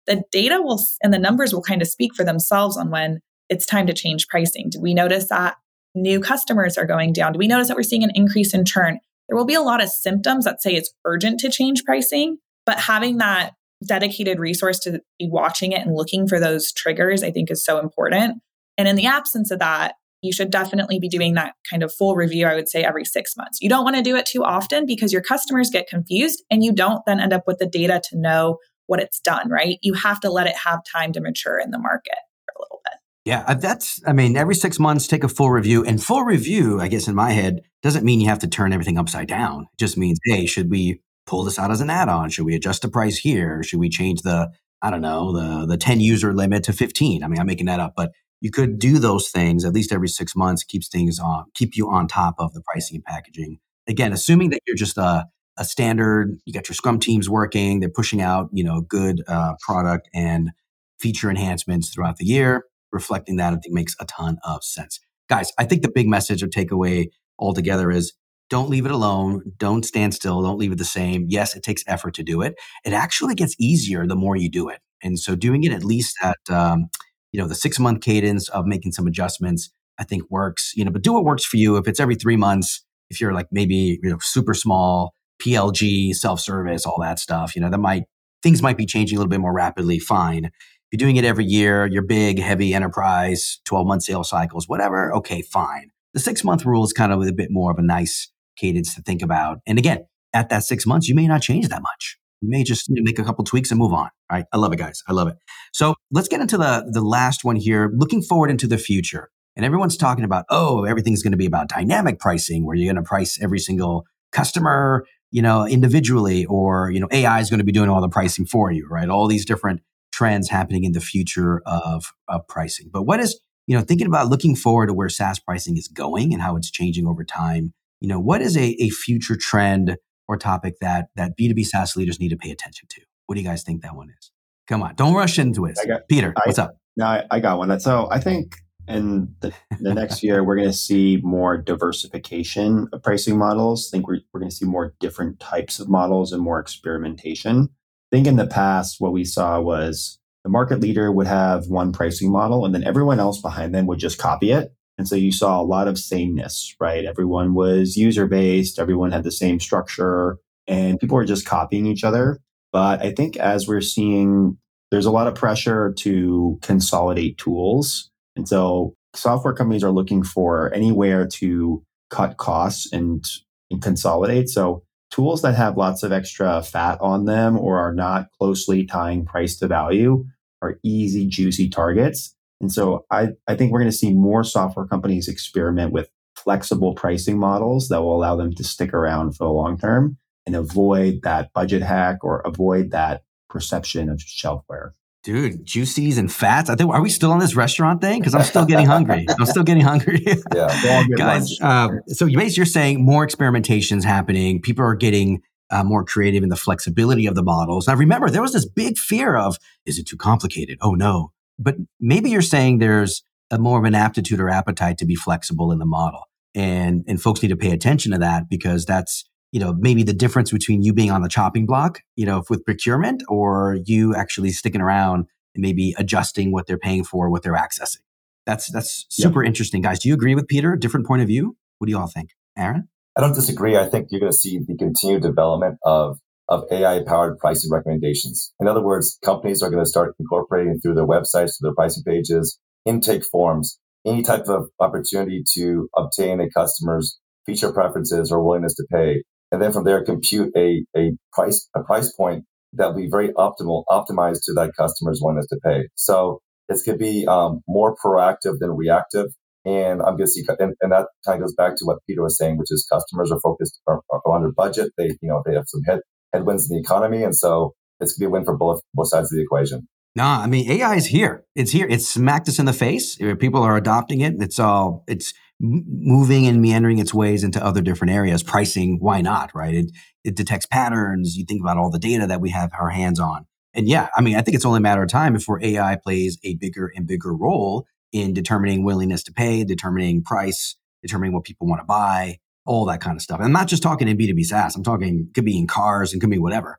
the 0.06 0.22
data 0.30 0.62
will 0.62 0.80
and 1.02 1.12
the 1.12 1.18
numbers 1.18 1.52
will 1.52 1.62
kind 1.62 1.82
of 1.82 1.88
speak 1.88 2.14
for 2.14 2.24
themselves 2.24 2.76
on 2.76 2.90
when 2.90 3.20
it's 3.48 3.66
time 3.66 3.86
to 3.86 3.92
change 3.92 4.28
pricing. 4.28 4.70
Do 4.70 4.80
we 4.80 4.94
notice 4.94 5.28
that 5.28 5.56
new 5.94 6.20
customers 6.20 6.78
are 6.78 6.86
going 6.86 7.12
down? 7.12 7.32
Do 7.32 7.38
we 7.38 7.48
notice 7.48 7.68
that 7.68 7.76
we're 7.76 7.82
seeing 7.82 8.04
an 8.04 8.12
increase 8.14 8.54
in 8.54 8.64
churn? 8.64 8.98
There 9.28 9.36
will 9.36 9.44
be 9.44 9.54
a 9.54 9.60
lot 9.60 9.82
of 9.82 9.90
symptoms 9.90 10.44
that 10.44 10.62
say 10.62 10.74
it's 10.74 10.92
urgent 11.04 11.40
to 11.40 11.50
change 11.50 11.84
pricing, 11.84 12.38
but 12.64 12.78
having 12.78 13.18
that 13.18 13.54
dedicated 13.86 14.38
resource 14.38 14.78
to 14.80 15.00
be 15.18 15.28
watching 15.28 15.72
it 15.72 15.84
and 15.84 15.94
looking 15.94 16.26
for 16.28 16.38
those 16.38 16.72
triggers, 16.72 17.22
I 17.22 17.30
think 17.30 17.50
is 17.50 17.64
so 17.64 17.78
important. 17.78 18.40
And 18.78 18.86
in 18.86 18.96
the 18.96 19.06
absence 19.06 19.50
of 19.50 19.58
that, 19.58 19.94
you 20.22 20.32
should 20.32 20.50
definitely 20.50 20.98
be 20.98 21.08
doing 21.08 21.34
that 21.34 21.54
kind 21.68 21.82
of 21.82 21.92
full 21.92 22.16
review, 22.16 22.46
I 22.46 22.54
would 22.54 22.68
say 22.68 22.82
every 22.82 23.04
six 23.04 23.36
months. 23.36 23.58
You 23.60 23.68
don't 23.68 23.84
want 23.84 23.96
to 23.96 24.02
do 24.02 24.16
it 24.16 24.26
too 24.26 24.44
often 24.44 24.86
because 24.86 25.12
your 25.12 25.22
customers 25.22 25.70
get 25.70 25.88
confused 25.88 26.42
and 26.50 26.64
you 26.64 26.72
don't 26.72 27.02
then 27.06 27.20
end 27.20 27.32
up 27.32 27.44
with 27.46 27.58
the 27.58 27.66
data 27.66 28.00
to 28.10 28.18
know 28.18 28.58
what 28.86 29.00
it's 29.00 29.20
done, 29.20 29.48
right? 29.50 29.78
You 29.82 29.94
have 29.94 30.20
to 30.20 30.30
let 30.30 30.46
it 30.46 30.56
have 30.56 30.80
time 30.90 31.12
to 31.12 31.20
mature 31.20 31.58
in 31.58 31.70
the 31.70 31.78
market 31.78 32.14
a 32.14 32.60
little 32.60 32.80
bit. 32.84 32.94
Yeah, 33.24 33.44
uh, 33.46 33.54
that's, 33.54 34.00
I 34.06 34.12
mean, 34.12 34.36
every 34.36 34.54
six 34.54 34.78
months, 34.78 35.06
take 35.06 35.24
a 35.24 35.28
full 35.28 35.50
review. 35.50 35.84
And 35.84 36.02
full 36.02 36.22
review, 36.22 36.80
I 36.80 36.88
guess 36.88 37.08
in 37.08 37.14
my 37.14 37.32
head, 37.32 37.62
doesn't 37.82 38.04
mean 38.04 38.20
you 38.20 38.28
have 38.28 38.38
to 38.40 38.48
turn 38.48 38.72
everything 38.72 38.98
upside 38.98 39.28
down. 39.28 39.62
It 39.62 39.78
just 39.78 39.96
means, 39.96 40.18
hey, 40.24 40.46
should 40.46 40.70
we 40.70 41.00
pull 41.26 41.42
this 41.42 41.58
out 41.58 41.72
as 41.72 41.80
an 41.80 41.90
add-on? 41.90 42.30
Should 42.30 42.46
we 42.46 42.54
adjust 42.54 42.82
the 42.82 42.88
price 42.88 43.18
here? 43.18 43.62
Should 43.62 43.80
we 43.80 43.88
change 43.88 44.22
the, 44.22 44.50
I 44.80 44.90
don't 44.90 45.00
know, 45.00 45.32
the 45.32 45.66
the 45.66 45.76
10 45.76 46.00
user 46.00 46.32
limit 46.32 46.62
to 46.64 46.72
15? 46.72 47.24
I 47.24 47.28
mean, 47.28 47.40
I'm 47.40 47.46
making 47.46 47.66
that 47.66 47.80
up, 47.80 47.94
but 47.96 48.12
you 48.40 48.50
could 48.50 48.78
do 48.78 48.98
those 48.98 49.30
things 49.30 49.64
at 49.64 49.72
least 49.72 49.92
every 49.92 50.08
six 50.08 50.36
months, 50.36 50.62
keeps 50.62 50.88
things 50.88 51.18
on, 51.18 51.44
keep 51.54 51.76
you 51.76 51.90
on 51.90 52.06
top 52.06 52.34
of 52.38 52.52
the 52.52 52.62
pricing 52.62 52.96
and 52.96 53.04
packaging. 53.04 53.58
Again, 53.88 54.12
assuming 54.12 54.50
that 54.50 54.60
you're 54.66 54.76
just 54.76 54.98
a, 54.98 55.26
a 55.58 55.64
standard, 55.64 56.38
you 56.44 56.52
got 56.52 56.68
your 56.68 56.74
scrum 56.74 56.98
teams 56.98 57.30
working, 57.30 57.80
they're 57.80 57.88
pushing 57.88 58.20
out, 58.20 58.48
you 58.52 58.64
know, 58.64 58.80
good 58.80 59.22
uh, 59.26 59.54
product 59.60 60.08
and 60.14 60.50
feature 60.98 61.30
enhancements 61.30 61.90
throughout 61.90 62.16
the 62.16 62.24
year, 62.24 62.64
reflecting 62.92 63.36
that 63.36 63.52
I 63.52 63.56
think 63.56 63.74
makes 63.74 63.94
a 64.00 64.04
ton 64.04 64.38
of 64.44 64.64
sense. 64.64 65.00
Guys, 65.28 65.52
I 65.58 65.64
think 65.64 65.82
the 65.82 65.90
big 65.90 66.08
message 66.08 66.42
or 66.42 66.48
takeaway 66.48 67.08
altogether 67.38 67.90
is 67.90 68.12
don't 68.48 68.70
leave 68.70 68.86
it 68.86 68.92
alone. 68.92 69.42
Don't 69.56 69.84
stand 69.84 70.14
still. 70.14 70.40
Don't 70.42 70.58
leave 70.58 70.72
it 70.72 70.78
the 70.78 70.84
same. 70.84 71.26
Yes, 71.28 71.56
it 71.56 71.62
takes 71.62 71.82
effort 71.86 72.14
to 72.14 72.22
do 72.22 72.42
it. 72.42 72.54
It 72.84 72.92
actually 72.92 73.34
gets 73.34 73.56
easier 73.58 74.06
the 74.06 74.14
more 74.14 74.36
you 74.36 74.48
do 74.48 74.68
it. 74.68 74.80
And 75.02 75.18
so 75.18 75.34
doing 75.34 75.64
it 75.64 75.72
at 75.72 75.84
least 75.84 76.16
at, 76.22 76.38
um, 76.48 76.88
you 77.36 77.42
know, 77.42 77.48
the 77.48 77.54
six 77.54 77.78
month 77.78 78.00
cadence 78.00 78.48
of 78.48 78.64
making 78.64 78.92
some 78.92 79.06
adjustments, 79.06 79.68
I 79.98 80.04
think 80.04 80.22
works, 80.30 80.72
you 80.74 80.86
know, 80.86 80.90
but 80.90 81.02
do 81.02 81.12
what 81.12 81.22
works 81.22 81.44
for 81.44 81.58
you. 81.58 81.76
If 81.76 81.86
it's 81.86 82.00
every 82.00 82.14
three 82.14 82.38
months, 82.38 82.82
if 83.10 83.20
you're 83.20 83.34
like 83.34 83.48
maybe, 83.52 84.00
you 84.02 84.08
know, 84.08 84.16
super 84.22 84.54
small, 84.54 85.12
PLG, 85.42 86.14
self 86.14 86.40
service, 86.40 86.86
all 86.86 86.98
that 87.02 87.18
stuff, 87.18 87.54
you 87.54 87.60
know, 87.60 87.68
that 87.68 87.76
might, 87.76 88.04
things 88.42 88.62
might 88.62 88.78
be 88.78 88.86
changing 88.86 89.18
a 89.18 89.20
little 89.20 89.28
bit 89.28 89.40
more 89.40 89.52
rapidly. 89.52 89.98
Fine. 89.98 90.46
If 90.46 90.52
you're 90.90 90.96
doing 90.96 91.16
it 91.16 91.26
every 91.26 91.44
year, 91.44 91.84
you're 91.84 92.00
big, 92.00 92.38
heavy 92.38 92.72
enterprise, 92.72 93.60
12 93.66 93.86
month 93.86 94.04
sales 94.04 94.30
cycles, 94.30 94.66
whatever. 94.66 95.12
Okay, 95.16 95.42
fine. 95.42 95.90
The 96.14 96.20
six 96.20 96.42
month 96.42 96.64
rule 96.64 96.84
is 96.84 96.94
kind 96.94 97.12
of 97.12 97.20
a 97.20 97.32
bit 97.34 97.50
more 97.50 97.70
of 97.70 97.76
a 97.76 97.82
nice 97.82 98.32
cadence 98.56 98.94
to 98.94 99.02
think 99.02 99.20
about. 99.20 99.58
And 99.66 99.78
again, 99.78 100.06
at 100.32 100.48
that 100.48 100.64
six 100.64 100.86
months, 100.86 101.06
you 101.06 101.14
may 101.14 101.26
not 101.26 101.42
change 101.42 101.68
that 101.68 101.82
much. 101.82 102.16
May 102.42 102.64
just 102.64 102.86
make 102.88 103.18
a 103.18 103.24
couple 103.24 103.44
tweaks 103.44 103.70
and 103.70 103.78
move 103.78 103.92
on. 103.92 104.10
Right? 104.30 104.44
I 104.52 104.56
love 104.56 104.72
it, 104.72 104.76
guys. 104.76 105.02
I 105.08 105.12
love 105.12 105.28
it. 105.28 105.36
So 105.72 105.94
let's 106.10 106.28
get 106.28 106.40
into 106.40 106.58
the 106.58 106.88
the 106.90 107.00
last 107.00 107.44
one 107.44 107.56
here. 107.56 107.90
Looking 107.94 108.22
forward 108.22 108.50
into 108.50 108.66
the 108.66 108.78
future, 108.78 109.30
and 109.56 109.64
everyone's 109.64 109.96
talking 109.96 110.24
about 110.24 110.44
oh, 110.50 110.84
everything's 110.84 111.22
going 111.22 111.32
to 111.32 111.38
be 111.38 111.46
about 111.46 111.68
dynamic 111.68 112.18
pricing, 112.18 112.66
where 112.66 112.76
you're 112.76 112.92
going 112.92 113.02
to 113.02 113.08
price 113.08 113.38
every 113.40 113.58
single 113.58 114.04
customer, 114.32 115.06
you 115.30 115.42
know, 115.42 115.66
individually, 115.66 116.44
or 116.46 116.90
you 116.90 117.00
know, 117.00 117.08
AI 117.10 117.40
is 117.40 117.50
going 117.50 117.58
to 117.58 117.64
be 117.64 117.72
doing 117.72 117.88
all 117.88 118.00
the 118.00 118.08
pricing 118.08 118.46
for 118.46 118.70
you. 118.70 118.86
Right? 118.90 119.08
All 119.08 119.26
these 119.26 119.44
different 119.44 119.80
trends 120.12 120.48
happening 120.48 120.84
in 120.84 120.92
the 120.92 121.00
future 121.00 121.62
of 121.66 122.12
of 122.28 122.46
pricing. 122.48 122.90
But 122.92 123.02
what 123.02 123.20
is 123.20 123.40
you 123.66 123.76
know 123.76 123.82
thinking 123.82 124.06
about 124.06 124.28
looking 124.28 124.56
forward 124.56 124.88
to 124.88 124.94
where 124.94 125.08
SaaS 125.08 125.38
pricing 125.38 125.76
is 125.76 125.88
going 125.88 126.32
and 126.32 126.42
how 126.42 126.56
it's 126.56 126.70
changing 126.70 127.06
over 127.06 127.24
time? 127.24 127.72
You 128.00 128.08
know, 128.08 128.20
what 128.20 128.42
is 128.42 128.56
a, 128.56 128.76
a 128.82 128.90
future 128.90 129.36
trend 129.36 129.96
or 130.28 130.36
topic 130.36 130.76
that 130.80 131.08
that 131.16 131.36
B2B 131.38 131.66
SaaS 131.66 131.96
leaders 131.96 132.20
need 132.20 132.30
to 132.30 132.36
pay 132.36 132.50
attention 132.50 132.88
to? 132.90 133.02
What 133.26 133.34
do 133.34 133.40
you 133.40 133.46
guys 133.46 133.62
think 133.62 133.82
that 133.82 133.94
one 133.94 134.10
is? 134.10 134.30
Come 134.68 134.82
on, 134.82 134.94
don't 134.94 135.14
rush 135.14 135.38
into 135.38 135.64
it. 135.66 135.78
Got, 135.86 136.08
Peter, 136.08 136.32
I, 136.36 136.40
what's 136.44 136.58
up? 136.58 136.76
No, 136.96 137.06
I, 137.06 137.24
I, 137.30 137.40
got 137.40 137.58
one. 137.58 137.78
So 137.78 138.08
I 138.10 138.18
think 138.18 138.56
in 138.88 139.34
the, 139.40 139.52
the 139.80 139.94
next 139.94 140.22
year, 140.22 140.42
we're 140.42 140.56
going 140.56 140.68
to 140.68 140.76
see 140.76 141.20
more 141.22 141.56
diversification 141.56 142.88
of 142.92 143.02
pricing 143.02 143.38
models. 143.38 143.88
I 143.88 143.96
think 143.96 144.08
we're, 144.08 144.20
we're 144.32 144.40
going 144.40 144.50
to 144.50 144.56
see 144.56 144.64
more 144.64 144.94
different 144.98 145.38
types 145.38 145.78
of 145.78 145.88
models 145.88 146.32
and 146.32 146.42
more 146.42 146.58
experimentation. 146.58 147.68
I 148.12 148.16
think 148.16 148.26
in 148.26 148.36
the 148.36 148.46
past, 148.46 148.96
what 148.98 149.12
we 149.12 149.24
saw 149.24 149.60
was 149.60 150.18
the 150.44 150.50
market 150.50 150.80
leader 150.80 151.10
would 151.10 151.26
have 151.26 151.66
one 151.66 151.92
pricing 151.92 152.30
model 152.30 152.64
and 152.64 152.74
then 152.74 152.84
everyone 152.84 153.20
else 153.20 153.40
behind 153.40 153.74
them 153.74 153.86
would 153.86 153.98
just 153.98 154.18
copy 154.18 154.52
it. 154.52 154.72
And 154.98 155.06
so 155.06 155.14
you 155.14 155.32
saw 155.32 155.60
a 155.60 155.64
lot 155.64 155.88
of 155.88 155.98
sameness, 155.98 156.74
right? 156.80 157.04
Everyone 157.04 157.54
was 157.54 157.96
user 157.96 158.26
based, 158.26 158.78
everyone 158.78 159.12
had 159.12 159.24
the 159.24 159.32
same 159.32 159.60
structure, 159.60 160.38
and 160.66 160.98
people 160.98 161.16
were 161.16 161.24
just 161.24 161.46
copying 161.46 161.86
each 161.86 162.04
other. 162.04 162.40
But 162.72 163.02
I 163.02 163.12
think 163.12 163.36
as 163.36 163.68
we're 163.68 163.80
seeing, 163.80 164.58
there's 164.90 165.06
a 165.06 165.10
lot 165.10 165.26
of 165.26 165.34
pressure 165.34 165.92
to 165.98 166.58
consolidate 166.62 167.38
tools. 167.38 168.10
And 168.36 168.48
so 168.48 168.94
software 169.14 169.54
companies 169.54 169.84
are 169.84 169.90
looking 169.90 170.22
for 170.22 170.72
anywhere 170.74 171.26
to 171.26 171.82
cut 172.10 172.36
costs 172.36 172.92
and, 172.92 173.24
and 173.70 173.82
consolidate. 173.82 174.48
So 174.48 174.82
tools 175.10 175.42
that 175.42 175.54
have 175.54 175.76
lots 175.76 176.02
of 176.02 176.12
extra 176.12 176.62
fat 176.62 176.98
on 177.00 177.24
them 177.24 177.58
or 177.58 177.78
are 177.78 177.94
not 177.94 178.28
closely 178.38 178.84
tying 178.84 179.24
price 179.24 179.56
to 179.56 179.66
value 179.66 180.24
are 180.62 180.78
easy, 180.82 181.26
juicy 181.26 181.68
targets. 181.68 182.35
And 182.60 182.72
so 182.72 183.04
I, 183.10 183.28
I 183.46 183.54
think 183.54 183.72
we're 183.72 183.80
going 183.80 183.90
to 183.90 183.96
see 183.96 184.12
more 184.12 184.44
software 184.44 184.86
companies 184.86 185.28
experiment 185.28 185.92
with 185.92 186.08
flexible 186.34 186.94
pricing 186.94 187.38
models 187.38 187.88
that 187.88 188.02
will 188.02 188.14
allow 188.14 188.36
them 188.36 188.52
to 188.54 188.64
stick 188.64 188.94
around 188.94 189.32
for 189.32 189.44
the 189.44 189.52
long 189.52 189.78
term 189.78 190.16
and 190.46 190.54
avoid 190.54 191.20
that 191.22 191.52
budget 191.52 191.82
hack 191.82 192.18
or 192.22 192.40
avoid 192.40 192.90
that 192.92 193.22
perception 193.48 194.08
of 194.08 194.18
shelfware. 194.18 194.92
Dude, 195.24 195.64
juices 195.64 196.18
and 196.18 196.32
fats. 196.32 196.70
I 196.70 196.76
think 196.76 196.88
are 196.90 197.02
we 197.02 197.10
still 197.10 197.32
on 197.32 197.40
this 197.40 197.56
restaurant 197.56 198.00
thing? 198.00 198.20
Because 198.20 198.34
I'm 198.34 198.44
still 198.44 198.64
getting 198.64 198.86
hungry. 198.86 199.26
I'm 199.40 199.46
still 199.46 199.64
getting 199.64 199.82
hungry. 199.82 200.24
yeah, 200.54 201.02
guys. 201.16 201.60
Um, 201.60 202.00
so 202.06 202.26
you 202.26 202.40
you're 202.40 202.64
saying 202.64 203.04
more 203.04 203.26
experimentations 203.26 204.04
happening. 204.04 204.62
People 204.62 204.84
are 204.84 204.94
getting 204.94 205.42
uh, 205.70 205.82
more 205.82 206.04
creative 206.04 206.44
in 206.44 206.48
the 206.48 206.56
flexibility 206.56 207.26
of 207.26 207.34
the 207.34 207.42
models. 207.42 207.88
Now, 207.88 207.96
remember, 207.96 208.30
there 208.30 208.42
was 208.42 208.52
this 208.52 208.64
big 208.64 208.98
fear 208.98 209.36
of 209.36 209.58
is 209.84 209.98
it 209.98 210.06
too 210.06 210.16
complicated? 210.16 210.78
Oh 210.80 210.92
no, 210.92 211.32
but 211.58 211.76
maybe 212.00 212.30
you're 212.30 212.42
saying 212.42 212.78
there's 212.78 213.22
a 213.50 213.58
more 213.58 213.78
of 213.78 213.84
an 213.84 213.94
aptitude 213.94 214.40
or 214.40 214.48
appetite 214.48 214.98
to 214.98 215.06
be 215.06 215.14
flexible 215.14 215.72
in 215.72 215.78
the 215.78 215.86
model. 215.86 216.22
And, 216.54 217.04
and 217.06 217.20
folks 217.20 217.42
need 217.42 217.50
to 217.50 217.56
pay 217.56 217.70
attention 217.70 218.12
to 218.12 218.18
that 218.18 218.48
because 218.48 218.84
that's, 218.84 219.24
you 219.52 219.60
know, 219.60 219.74
maybe 219.78 220.02
the 220.02 220.12
difference 220.12 220.50
between 220.50 220.82
you 220.82 220.92
being 220.92 221.10
on 221.10 221.22
the 221.22 221.28
chopping 221.28 221.66
block, 221.66 222.00
you 222.16 222.26
know, 222.26 222.42
with 222.48 222.64
procurement 222.64 223.22
or 223.28 223.78
you 223.84 224.14
actually 224.14 224.50
sticking 224.50 224.80
around 224.80 225.26
and 225.54 225.62
maybe 225.62 225.94
adjusting 225.98 226.52
what 226.52 226.66
they're 226.66 226.78
paying 226.78 227.04
for, 227.04 227.30
what 227.30 227.42
they're 227.42 227.54
accessing. 227.54 228.00
That's, 228.46 228.70
that's 228.70 229.06
super 229.10 229.42
yeah. 229.42 229.48
interesting, 229.48 229.82
guys. 229.82 229.98
Do 229.98 230.08
you 230.08 230.14
agree 230.14 230.34
with 230.34 230.48
Peter? 230.48 230.76
Different 230.76 231.06
point 231.06 231.22
of 231.22 231.28
view? 231.28 231.56
What 231.78 231.86
do 231.86 231.90
you 231.90 231.98
all 231.98 232.06
think? 232.06 232.30
Aaron? 232.56 232.88
I 233.16 233.20
don't 233.20 233.34
disagree. 233.34 233.76
I 233.76 233.86
think 233.86 234.08
you're 234.10 234.20
going 234.20 234.32
to 234.32 234.36
see 234.36 234.58
the 234.58 234.76
continued 234.76 235.22
development 235.22 235.78
of 235.84 236.18
of 236.48 236.64
AI 236.70 237.02
powered 237.06 237.38
pricing 237.38 237.70
recommendations. 237.72 238.52
In 238.60 238.68
other 238.68 238.82
words, 238.82 239.18
companies 239.24 239.62
are 239.62 239.70
going 239.70 239.82
to 239.82 239.88
start 239.88 240.14
incorporating 240.18 240.78
through 240.80 240.94
their 240.94 241.06
websites, 241.06 241.58
through 241.58 241.70
their 241.70 241.74
pricing 241.74 242.04
pages, 242.04 242.58
intake 242.84 243.24
forms, 243.24 243.78
any 244.06 244.22
type 244.22 244.46
of 244.46 244.68
opportunity 244.78 245.42
to 245.54 245.88
obtain 245.96 246.40
a 246.40 246.48
customer's 246.50 247.18
feature 247.44 247.72
preferences 247.72 248.30
or 248.30 248.42
willingness 248.42 248.74
to 248.74 248.86
pay. 248.90 249.22
And 249.52 249.60
then 249.60 249.72
from 249.72 249.84
there, 249.84 250.04
compute 250.04 250.52
a, 250.56 250.84
a 250.96 251.12
price, 251.32 251.68
a 251.74 251.82
price 251.82 252.12
point 252.12 252.44
that 252.72 252.88
will 252.88 253.02
be 253.02 253.08
very 253.10 253.28
optimal, 253.34 253.84
optimized 253.90 254.40
to 254.44 254.52
that 254.54 254.72
customer's 254.78 255.20
willingness 255.22 255.46
to 255.48 255.58
pay. 255.64 255.88
So 255.94 256.40
it's 256.68 256.82
going 256.82 256.98
to 256.98 257.04
be 257.04 257.26
um, 257.26 257.62
more 257.68 257.96
proactive 257.96 258.58
than 258.58 258.76
reactive. 258.76 259.26
And 259.64 260.00
I'm 260.00 260.16
going 260.16 260.26
to 260.26 260.28
see, 260.28 260.44
and, 260.60 260.74
and, 260.80 260.92
that 260.92 261.08
kind 261.24 261.40
of 261.40 261.40
goes 261.40 261.54
back 261.54 261.74
to 261.76 261.84
what 261.84 261.98
Peter 262.06 262.22
was 262.22 262.38
saying, 262.38 262.56
which 262.56 262.70
is 262.70 262.86
customers 262.90 263.32
are 263.32 263.40
focused 263.40 263.80
are, 263.88 264.00
are 264.10 264.32
under 264.32 264.52
budget. 264.52 264.92
They, 264.96 265.16
you 265.20 265.28
know, 265.28 265.42
they 265.44 265.54
have 265.54 265.64
some 265.66 265.82
head, 265.82 266.00
headwinds 266.32 266.70
in 266.70 266.76
the 266.76 266.80
economy. 266.80 267.22
And 267.22 267.34
so 267.34 267.74
it's 268.00 268.12
going 268.12 268.26
to 268.26 268.28
be 268.28 268.30
a 268.30 268.30
win 268.30 268.44
for 268.44 268.56
both, 268.56 268.80
both 268.94 269.08
sides 269.08 269.32
of 269.32 269.36
the 269.36 269.42
equation. 269.42 269.88
Nah, 270.14 270.40
I 270.40 270.46
mean, 270.46 270.70
AI 270.70 270.94
is 270.94 271.06
here. 271.06 271.44
It's 271.54 271.72
here. 271.72 271.86
It's 271.86 272.08
smacked 272.08 272.48
us 272.48 272.58
in 272.58 272.64
the 272.64 272.72
face. 272.72 273.20
Uh, 273.20 273.34
people 273.34 273.62
are 273.62 273.76
adopting 273.76 274.22
it. 274.22 274.34
It's 274.40 274.58
all, 274.58 275.04
it's 275.06 275.34
moving 275.60 276.46
and 276.46 276.62
meandering 276.62 276.98
its 276.98 277.12
ways 277.12 277.44
into 277.44 277.62
other 277.62 277.82
different 277.82 278.14
areas. 278.14 278.42
Pricing, 278.42 278.98
why 279.00 279.20
not, 279.20 279.54
right? 279.54 279.74
It, 279.74 279.92
it 280.24 280.34
detects 280.34 280.66
patterns. 280.66 281.36
You 281.36 281.44
think 281.44 281.60
about 281.60 281.76
all 281.76 281.90
the 281.90 281.98
data 281.98 282.26
that 282.26 282.40
we 282.40 282.50
have 282.50 282.70
our 282.78 282.88
hands 282.88 283.20
on. 283.20 283.46
And 283.74 283.86
yeah, 283.86 284.08
I 284.16 284.22
mean, 284.22 284.36
I 284.36 284.42
think 284.42 284.54
it's 284.54 284.64
only 284.64 284.78
a 284.78 284.80
matter 284.80 285.02
of 285.02 285.10
time 285.10 285.34
before 285.34 285.62
AI 285.62 285.98
plays 286.02 286.38
a 286.42 286.54
bigger 286.54 286.90
and 286.96 287.06
bigger 287.06 287.34
role 287.34 287.86
in 288.10 288.32
determining 288.32 288.84
willingness 288.84 289.22
to 289.24 289.32
pay, 289.32 289.64
determining 289.64 290.22
price, 290.22 290.76
determining 291.02 291.34
what 291.34 291.44
people 291.44 291.66
want 291.66 291.80
to 291.80 291.84
buy, 291.84 292.38
all 292.66 292.86
that 292.86 293.00
kind 293.00 293.16
of 293.16 293.22
stuff. 293.22 293.38
And 293.38 293.46
I'm 293.46 293.52
not 293.52 293.68
just 293.68 293.82
talking 293.82 294.08
in 294.08 294.16
B2B 294.16 294.44
SaaS. 294.44 294.76
I'm 294.76 294.82
talking 294.82 295.30
could 295.34 295.44
be 295.44 295.58
in 295.58 295.66
cars 295.66 296.12
and 296.12 296.20
could 296.20 296.30
be 296.30 296.38
whatever. 296.38 296.78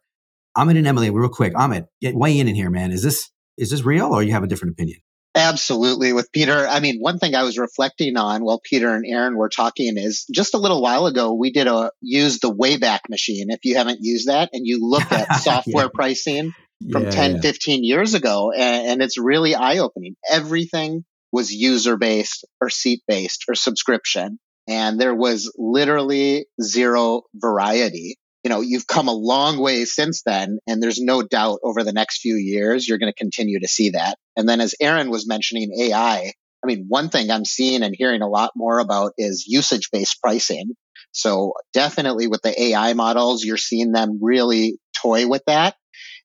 Amit 0.57 0.77
and 0.77 0.87
Emily, 0.87 1.09
real 1.09 1.29
quick. 1.29 1.53
Amit, 1.53 1.87
weigh 2.01 2.39
in 2.39 2.47
in 2.47 2.55
here, 2.55 2.69
man. 2.69 2.91
Is 2.91 3.03
this 3.03 3.29
is 3.57 3.71
this 3.71 3.83
real, 3.83 4.07
or 4.07 4.23
you 4.23 4.33
have 4.33 4.43
a 4.43 4.47
different 4.47 4.73
opinion? 4.73 4.99
Absolutely. 5.35 6.13
With 6.13 6.31
Peter, 6.31 6.67
I 6.67 6.79
mean, 6.79 6.97
one 6.99 7.19
thing 7.19 7.35
I 7.35 7.43
was 7.43 7.59
reflecting 7.59 8.17
on 8.17 8.43
while 8.43 8.59
Peter 8.59 8.95
and 8.95 9.05
Aaron 9.05 9.37
were 9.37 9.49
talking 9.49 9.95
is 9.95 10.25
just 10.33 10.55
a 10.55 10.57
little 10.57 10.81
while 10.81 11.05
ago, 11.05 11.33
we 11.33 11.51
did 11.51 11.67
a 11.67 11.91
use 12.01 12.39
the 12.39 12.51
Wayback 12.51 13.01
Machine. 13.07 13.51
If 13.51 13.59
you 13.63 13.75
haven't 13.75 13.99
used 14.01 14.29
that 14.29 14.49
and 14.51 14.65
you 14.65 14.79
look 14.81 15.11
at 15.11 15.35
software 15.41 15.85
yeah. 15.85 15.89
pricing 15.93 16.53
from 16.91 17.03
yeah, 17.03 17.11
10, 17.11 17.35
yeah. 17.35 17.41
15 17.41 17.83
years 17.83 18.15
ago, 18.15 18.51
and, 18.51 18.87
and 18.87 19.01
it's 19.03 19.19
really 19.19 19.53
eye 19.53 19.77
opening. 19.77 20.15
Everything 20.27 21.05
was 21.31 21.51
user 21.51 21.97
based 21.97 22.45
or 22.59 22.69
seat 22.69 23.03
based 23.07 23.45
or 23.47 23.53
subscription. 23.53 24.39
And 24.67 24.99
there 24.99 25.15
was 25.15 25.51
literally 25.57 26.45
zero 26.61 27.23
variety 27.33 28.17
you 28.47 28.49
know, 28.49 28.61
you've 28.61 28.87
come 28.87 29.09
a 29.09 29.13
long 29.13 29.59
way 29.59 29.83
since 29.83 30.23
then. 30.25 30.59
And 30.65 30.81
there's 30.81 31.01
no 31.01 31.21
doubt 31.21 31.59
over 31.63 31.83
the 31.83 31.91
next 31.91 32.21
few 32.21 32.35
years, 32.35 32.87
you're 32.87 32.97
going 32.97 33.11
to 33.11 33.23
continue 33.23 33.59
to 33.59 33.67
see 33.67 33.89
that. 33.89 34.17
And 34.37 34.47
then 34.47 34.61
as 34.61 34.73
Aaron 34.79 35.09
was 35.09 35.27
mentioning 35.27 35.69
AI, 35.77 36.31
I 36.63 36.65
mean, 36.65 36.85
one 36.87 37.09
thing 37.09 37.29
I'm 37.29 37.43
seeing 37.43 37.83
and 37.83 37.93
hearing 37.93 38.21
a 38.21 38.29
lot 38.29 38.51
more 38.55 38.79
about 38.79 39.11
is 39.17 39.45
usage 39.47 39.89
based 39.91 40.21
pricing. 40.21 40.75
So 41.11 41.55
definitely 41.73 42.27
with 42.27 42.41
the 42.41 42.57
AI 42.57 42.93
models, 42.93 43.43
you're 43.43 43.57
seeing 43.57 43.91
them 43.91 44.19
really 44.21 44.79
toy 44.95 45.27
with 45.27 45.43
that. 45.47 45.75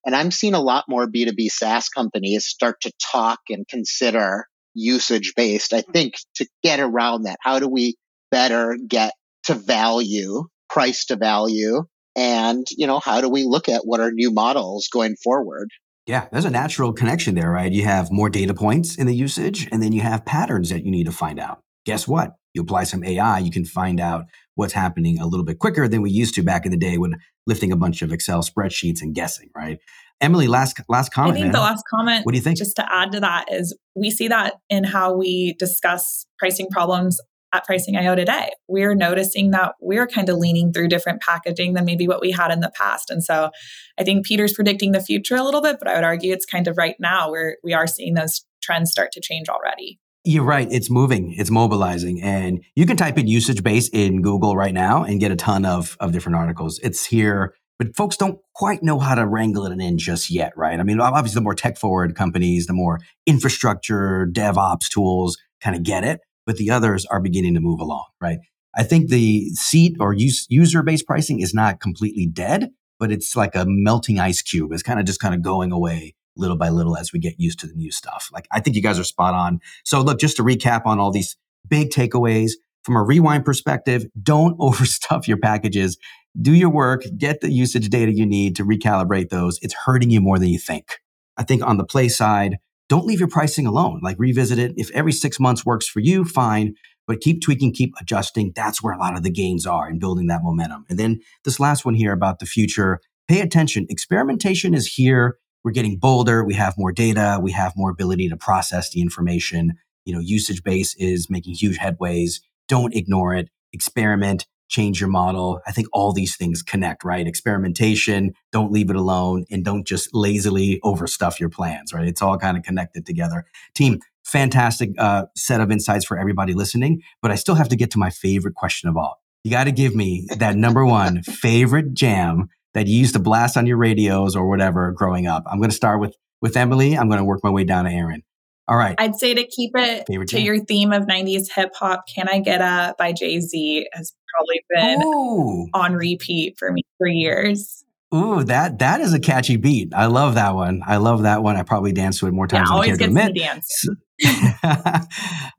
And 0.06 0.14
I'm 0.14 0.30
seeing 0.30 0.54
a 0.54 0.60
lot 0.60 0.84
more 0.88 1.08
B2B 1.08 1.50
SaaS 1.50 1.88
companies 1.88 2.46
start 2.46 2.82
to 2.82 2.92
talk 3.10 3.40
and 3.48 3.66
consider 3.66 4.46
usage 4.74 5.32
based. 5.34 5.72
I 5.72 5.80
think 5.80 6.14
to 6.36 6.46
get 6.62 6.78
around 6.78 7.24
that, 7.24 7.38
how 7.40 7.58
do 7.58 7.66
we 7.68 7.96
better 8.32 8.76
get 8.88 9.12
to 9.44 9.54
value, 9.54 10.44
price 10.68 11.04
to 11.04 11.16
value 11.16 11.84
and 12.16 12.66
you 12.76 12.86
know 12.86 12.98
how 12.98 13.20
do 13.20 13.28
we 13.28 13.44
look 13.44 13.68
at 13.68 13.82
what 13.84 14.00
are 14.00 14.10
new 14.10 14.30
models 14.30 14.88
going 14.92 15.16
forward? 15.22 15.68
Yeah 16.06 16.26
there's 16.32 16.44
a 16.44 16.50
natural 16.50 16.92
connection 16.92 17.34
there 17.34 17.50
right? 17.50 17.70
You 17.70 17.84
have 17.84 18.10
more 18.10 18.28
data 18.28 18.54
points 18.54 18.96
in 18.96 19.06
the 19.06 19.14
usage 19.14 19.68
and 19.70 19.82
then 19.82 19.92
you 19.92 20.00
have 20.00 20.24
patterns 20.24 20.70
that 20.70 20.84
you 20.84 20.90
need 20.90 21.04
to 21.04 21.12
find 21.12 21.38
out. 21.38 21.60
Guess 21.86 22.08
what? 22.08 22.32
You 22.54 22.62
apply 22.62 22.84
some 22.84 23.04
ai 23.04 23.38
you 23.38 23.50
can 23.50 23.64
find 23.64 24.00
out 24.00 24.24
what's 24.54 24.74
happening 24.74 25.18
a 25.18 25.26
little 25.26 25.44
bit 25.44 25.58
quicker 25.58 25.88
than 25.88 26.02
we 26.02 26.10
used 26.10 26.34
to 26.34 26.42
back 26.42 26.64
in 26.66 26.70
the 26.70 26.76
day 26.76 26.98
when 26.98 27.14
lifting 27.46 27.72
a 27.72 27.76
bunch 27.76 28.02
of 28.02 28.12
excel 28.12 28.42
spreadsheets 28.42 29.00
and 29.00 29.14
guessing 29.14 29.50
right? 29.56 29.78
Emily 30.20 30.46
last 30.46 30.80
last 30.88 31.12
comment 31.12 31.32
i 31.32 31.40
think 31.40 31.46
man. 31.46 31.52
the 31.52 31.60
last 31.60 31.82
comment 31.90 32.24
what 32.24 32.32
do 32.32 32.38
you 32.38 32.44
think? 32.44 32.56
just 32.56 32.76
to 32.76 32.86
add 32.94 33.10
to 33.12 33.20
that 33.20 33.46
is 33.50 33.76
we 33.96 34.10
see 34.10 34.28
that 34.28 34.54
in 34.70 34.84
how 34.84 35.16
we 35.16 35.54
discuss 35.58 36.26
pricing 36.38 36.68
problems 36.70 37.20
at 37.52 37.64
Pricing 37.64 37.96
IO 37.96 38.14
today. 38.14 38.50
We're 38.68 38.94
noticing 38.94 39.50
that 39.50 39.74
we're 39.80 40.06
kind 40.06 40.28
of 40.28 40.38
leaning 40.38 40.72
through 40.72 40.88
different 40.88 41.20
packaging 41.20 41.74
than 41.74 41.84
maybe 41.84 42.08
what 42.08 42.20
we 42.20 42.30
had 42.30 42.50
in 42.50 42.60
the 42.60 42.72
past. 42.74 43.10
And 43.10 43.22
so 43.22 43.50
I 43.98 44.04
think 44.04 44.26
Peter's 44.26 44.54
predicting 44.54 44.92
the 44.92 45.00
future 45.00 45.36
a 45.36 45.44
little 45.44 45.60
bit, 45.60 45.76
but 45.78 45.88
I 45.88 45.94
would 45.94 46.04
argue 46.04 46.32
it's 46.32 46.46
kind 46.46 46.66
of 46.66 46.78
right 46.78 46.96
now 46.98 47.30
where 47.30 47.58
we 47.62 47.74
are 47.74 47.86
seeing 47.86 48.14
those 48.14 48.44
trends 48.62 48.90
start 48.90 49.12
to 49.12 49.20
change 49.20 49.48
already. 49.48 49.98
You're 50.24 50.44
right. 50.44 50.68
It's 50.70 50.88
moving. 50.88 51.34
It's 51.36 51.50
mobilizing. 51.50 52.22
And 52.22 52.64
you 52.76 52.86
can 52.86 52.96
type 52.96 53.18
in 53.18 53.26
usage 53.26 53.62
base 53.62 53.88
in 53.88 54.22
Google 54.22 54.56
right 54.56 54.72
now 54.72 55.02
and 55.02 55.18
get 55.18 55.32
a 55.32 55.36
ton 55.36 55.64
of, 55.64 55.96
of 55.98 56.12
different 56.12 56.36
articles. 56.36 56.78
It's 56.78 57.04
here, 57.06 57.54
but 57.76 57.96
folks 57.96 58.16
don't 58.16 58.38
quite 58.54 58.84
know 58.84 59.00
how 59.00 59.16
to 59.16 59.26
wrangle 59.26 59.66
it 59.66 59.78
in 59.80 59.98
just 59.98 60.30
yet, 60.30 60.52
right? 60.56 60.78
I 60.78 60.84
mean, 60.84 61.00
obviously 61.00 61.34
the 61.34 61.42
more 61.42 61.56
tech 61.56 61.76
forward 61.76 62.14
companies, 62.14 62.66
the 62.66 62.72
more 62.72 63.00
infrastructure, 63.26 64.28
DevOps 64.32 64.88
tools 64.88 65.36
kind 65.60 65.74
of 65.74 65.82
get 65.82 66.04
it 66.04 66.20
but 66.46 66.56
the 66.56 66.70
others 66.70 67.06
are 67.06 67.20
beginning 67.20 67.54
to 67.54 67.60
move 67.60 67.80
along, 67.80 68.06
right? 68.20 68.38
I 68.74 68.82
think 68.82 69.10
the 69.10 69.50
seat 69.50 69.96
or 70.00 70.12
use, 70.12 70.46
user 70.48 70.82
based 70.82 71.06
pricing 71.06 71.40
is 71.40 71.52
not 71.52 71.80
completely 71.80 72.26
dead, 72.26 72.70
but 72.98 73.12
it's 73.12 73.36
like 73.36 73.54
a 73.54 73.64
melting 73.66 74.18
ice 74.18 74.42
cube. 74.42 74.72
It's 74.72 74.82
kind 74.82 74.98
of 74.98 75.06
just 75.06 75.20
kind 75.20 75.34
of 75.34 75.42
going 75.42 75.72
away 75.72 76.14
little 76.36 76.56
by 76.56 76.70
little 76.70 76.96
as 76.96 77.12
we 77.12 77.18
get 77.18 77.34
used 77.38 77.58
to 77.60 77.66
the 77.66 77.74
new 77.74 77.90
stuff. 77.90 78.30
Like 78.32 78.48
I 78.50 78.60
think 78.60 78.76
you 78.76 78.82
guys 78.82 78.98
are 78.98 79.04
spot 79.04 79.34
on. 79.34 79.60
So 79.84 80.00
look, 80.00 80.18
just 80.18 80.36
to 80.38 80.42
recap 80.42 80.86
on 80.86 80.98
all 80.98 81.10
these 81.10 81.36
big 81.68 81.90
takeaways 81.90 82.52
from 82.84 82.96
a 82.96 83.02
rewind 83.02 83.44
perspective, 83.44 84.06
don't 84.22 84.58
overstuff 84.58 85.26
your 85.26 85.38
packages. 85.38 85.98
Do 86.40 86.54
your 86.54 86.70
work, 86.70 87.02
get 87.18 87.42
the 87.42 87.52
usage 87.52 87.90
data 87.90 88.12
you 88.12 88.24
need 88.24 88.56
to 88.56 88.64
recalibrate 88.64 89.28
those. 89.28 89.58
It's 89.60 89.74
hurting 89.74 90.10
you 90.10 90.20
more 90.20 90.38
than 90.38 90.48
you 90.48 90.58
think. 90.58 90.98
I 91.36 91.44
think 91.44 91.62
on 91.62 91.76
the 91.76 91.84
play 91.84 92.08
side, 92.08 92.56
don't 92.92 93.06
leave 93.06 93.20
your 93.20 93.28
pricing 93.28 93.66
alone. 93.66 94.00
Like 94.02 94.18
revisit 94.18 94.58
it. 94.58 94.74
If 94.76 94.90
every 94.90 95.12
six 95.12 95.40
months 95.40 95.64
works 95.64 95.88
for 95.88 96.00
you, 96.00 96.26
fine. 96.26 96.74
But 97.06 97.22
keep 97.22 97.40
tweaking, 97.40 97.72
keep 97.72 97.94
adjusting. 97.98 98.52
That's 98.54 98.82
where 98.82 98.92
a 98.92 98.98
lot 98.98 99.16
of 99.16 99.22
the 99.22 99.30
gains 99.30 99.66
are 99.66 99.88
in 99.88 99.98
building 99.98 100.26
that 100.26 100.42
momentum. 100.42 100.84
And 100.90 100.98
then 100.98 101.22
this 101.46 101.58
last 101.58 101.86
one 101.86 101.94
here 101.94 102.12
about 102.12 102.38
the 102.38 102.44
future 102.44 103.00
pay 103.28 103.40
attention. 103.40 103.86
Experimentation 103.88 104.74
is 104.74 104.86
here. 104.86 105.38
We're 105.64 105.72
getting 105.72 105.96
bolder. 105.96 106.44
We 106.44 106.52
have 106.52 106.74
more 106.76 106.92
data. 106.92 107.38
We 107.40 107.52
have 107.52 107.72
more 107.76 107.88
ability 107.88 108.28
to 108.28 108.36
process 108.36 108.90
the 108.90 109.00
information. 109.00 109.78
You 110.04 110.12
know, 110.12 110.20
usage 110.20 110.62
base 110.62 110.94
is 110.96 111.30
making 111.30 111.54
huge 111.54 111.78
headways. 111.78 112.42
Don't 112.68 112.94
ignore 112.94 113.34
it. 113.34 113.48
Experiment 113.72 114.44
change 114.72 115.00
your 115.00 115.10
model. 115.10 115.60
I 115.66 115.72
think 115.72 115.86
all 115.92 116.12
these 116.12 116.34
things 116.34 116.62
connect, 116.62 117.04
right? 117.04 117.26
Experimentation, 117.26 118.32
don't 118.50 118.72
leave 118.72 118.90
it 118.90 118.96
alone, 118.96 119.44
and 119.50 119.64
don't 119.64 119.86
just 119.86 120.14
lazily 120.14 120.80
overstuff 120.82 121.38
your 121.38 121.50
plans, 121.50 121.92
right? 121.92 122.08
It's 122.08 122.22
all 122.22 122.38
kind 122.38 122.56
of 122.56 122.62
connected 122.62 123.04
together. 123.06 123.44
Team, 123.74 124.00
fantastic 124.24 124.90
uh, 124.98 125.26
set 125.36 125.60
of 125.60 125.70
insights 125.70 126.06
for 126.06 126.18
everybody 126.18 126.54
listening, 126.54 127.02
but 127.20 127.30
I 127.30 127.34
still 127.34 127.54
have 127.54 127.68
to 127.68 127.76
get 127.76 127.90
to 127.92 127.98
my 127.98 128.10
favorite 128.10 128.54
question 128.54 128.88
of 128.88 128.96
all. 128.96 129.20
You 129.44 129.50
got 129.50 129.64
to 129.64 129.72
give 129.72 129.94
me 129.94 130.26
that 130.38 130.56
number 130.56 130.86
one 130.86 131.22
favorite 131.22 131.94
jam 131.94 132.48
that 132.74 132.86
you 132.86 132.98
used 132.98 133.14
to 133.14 133.20
blast 133.20 133.56
on 133.56 133.66
your 133.66 133.76
radios 133.76 134.34
or 134.34 134.48
whatever 134.48 134.92
growing 134.92 135.26
up. 135.26 135.44
I'm 135.46 135.58
going 135.58 135.70
to 135.70 135.76
start 135.76 136.00
with 136.00 136.16
with 136.40 136.56
Emily. 136.56 136.96
I'm 136.96 137.08
going 137.08 137.18
to 137.18 137.24
work 137.24 137.44
my 137.44 137.50
way 137.50 137.64
down 137.64 137.84
to 137.84 137.90
Aaron. 137.90 138.22
All 138.68 138.76
right. 138.76 138.94
I'd 138.98 139.16
say 139.16 139.34
to 139.34 139.46
keep 139.46 139.72
it 139.74 140.04
Favorite 140.06 140.28
to 140.30 140.36
jam. 140.36 140.44
your 140.44 140.64
theme 140.64 140.92
of 140.92 141.04
90s 141.04 141.50
hip 141.52 141.72
hop, 141.74 142.04
Can 142.14 142.28
I 142.28 142.40
Get 142.40 142.60
a 142.60 142.94
by 142.98 143.12
Jay 143.12 143.40
Z 143.40 143.88
has 143.92 144.12
probably 144.34 144.60
been 144.70 145.02
Ooh. 145.02 145.68
on 145.74 145.94
repeat 145.94 146.54
for 146.58 146.72
me 146.72 146.82
for 146.98 147.06
years. 147.06 147.84
Ooh, 148.14 148.44
that 148.44 148.78
that 148.80 149.00
is 149.00 149.14
a 149.14 149.20
catchy 149.20 149.56
beat. 149.56 149.92
I 149.94 150.06
love 150.06 150.34
that 150.34 150.54
one. 150.54 150.82
I 150.86 150.98
love 150.98 151.22
that 151.22 151.42
one. 151.42 151.56
I 151.56 151.62
probably 151.62 151.92
danced 151.92 152.20
to 152.20 152.26
it 152.26 152.32
more 152.32 152.46
times 152.46 152.68
yeah, 152.70 152.74
than 152.74 152.82
I 152.82 152.86
care 152.86 152.96
to 152.96 153.04
admit. 153.04 153.34
Dance. 153.34 153.88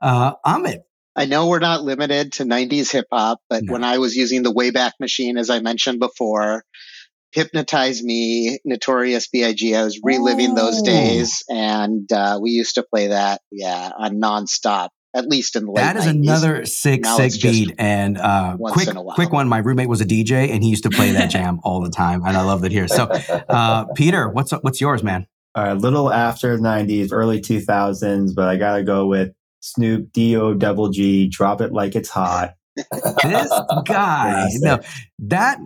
uh, 0.01 0.33
Amit. 0.45 0.79
I 1.15 1.25
know 1.25 1.47
we're 1.47 1.59
not 1.59 1.83
limited 1.83 2.33
to 2.33 2.43
90s 2.43 2.91
hip 2.91 3.05
hop, 3.11 3.39
but 3.49 3.63
no. 3.63 3.73
when 3.73 3.83
I 3.83 3.97
was 3.99 4.15
using 4.15 4.43
the 4.43 4.53
Wayback 4.53 4.93
Machine, 4.99 5.37
as 5.37 5.49
I 5.49 5.59
mentioned 5.59 5.99
before, 5.99 6.63
Hypnotize 7.33 8.03
Me, 8.03 8.59
Notorious 8.63 9.27
B.I.G. 9.27 9.75
I 9.75 9.83
was 9.83 9.99
reliving 10.03 10.51
Ooh. 10.51 10.55
those 10.55 10.81
days, 10.83 11.43
and 11.49 12.11
uh, 12.11 12.39
we 12.41 12.51
used 12.51 12.75
to 12.75 12.83
play 12.83 13.07
that, 13.07 13.41
yeah, 13.51 13.91
on 13.97 14.21
nonstop. 14.21 14.89
At 15.15 15.27
least 15.27 15.55
in 15.55 15.65
the 15.65 15.71
late 15.71 15.81
That 15.83 15.95
is 15.95 16.05
90s. 16.05 16.09
another 16.09 16.65
sick, 16.65 17.01
now 17.01 17.17
sick 17.17 17.39
beat. 17.39 17.75
And 17.77 18.17
uh, 18.17 18.57
quick, 18.57 18.89
quick 19.09 19.31
one. 19.31 19.47
My 19.47 19.59
roommate 19.59 19.87
was 19.87 20.01
a 20.01 20.05
DJ, 20.05 20.49
and 20.49 20.63
he 20.63 20.69
used 20.71 20.83
to 20.83 20.89
play 20.89 21.11
that 21.11 21.29
jam 21.29 21.59
all 21.63 21.81
the 21.81 21.91
time, 21.91 22.23
and 22.25 22.35
I 22.35 22.41
love 22.41 22.63
it 22.63 22.71
here. 22.71 22.87
So, 22.87 23.03
uh, 23.03 23.85
Peter, 23.93 24.27
what's 24.29 24.51
what's 24.51 24.81
yours, 24.81 25.03
man? 25.03 25.27
A 25.53 25.75
little 25.75 26.11
after 26.11 26.57
'90s, 26.57 27.09
early 27.11 27.41
2000s, 27.41 28.31
but 28.35 28.47
I 28.47 28.55
gotta 28.57 28.81
go 28.81 29.05
with 29.05 29.33
Snoop 29.59 30.11
D 30.13 30.35
O 30.35 30.55
double 30.55 30.89
G. 30.89 31.27
Drop 31.29 31.61
it 31.61 31.71
like 31.71 31.95
it's 31.95 32.09
hot. 32.09 32.55
this 32.75 32.87
guy, 33.85 34.47
no, 34.61 34.79
that 35.19 35.59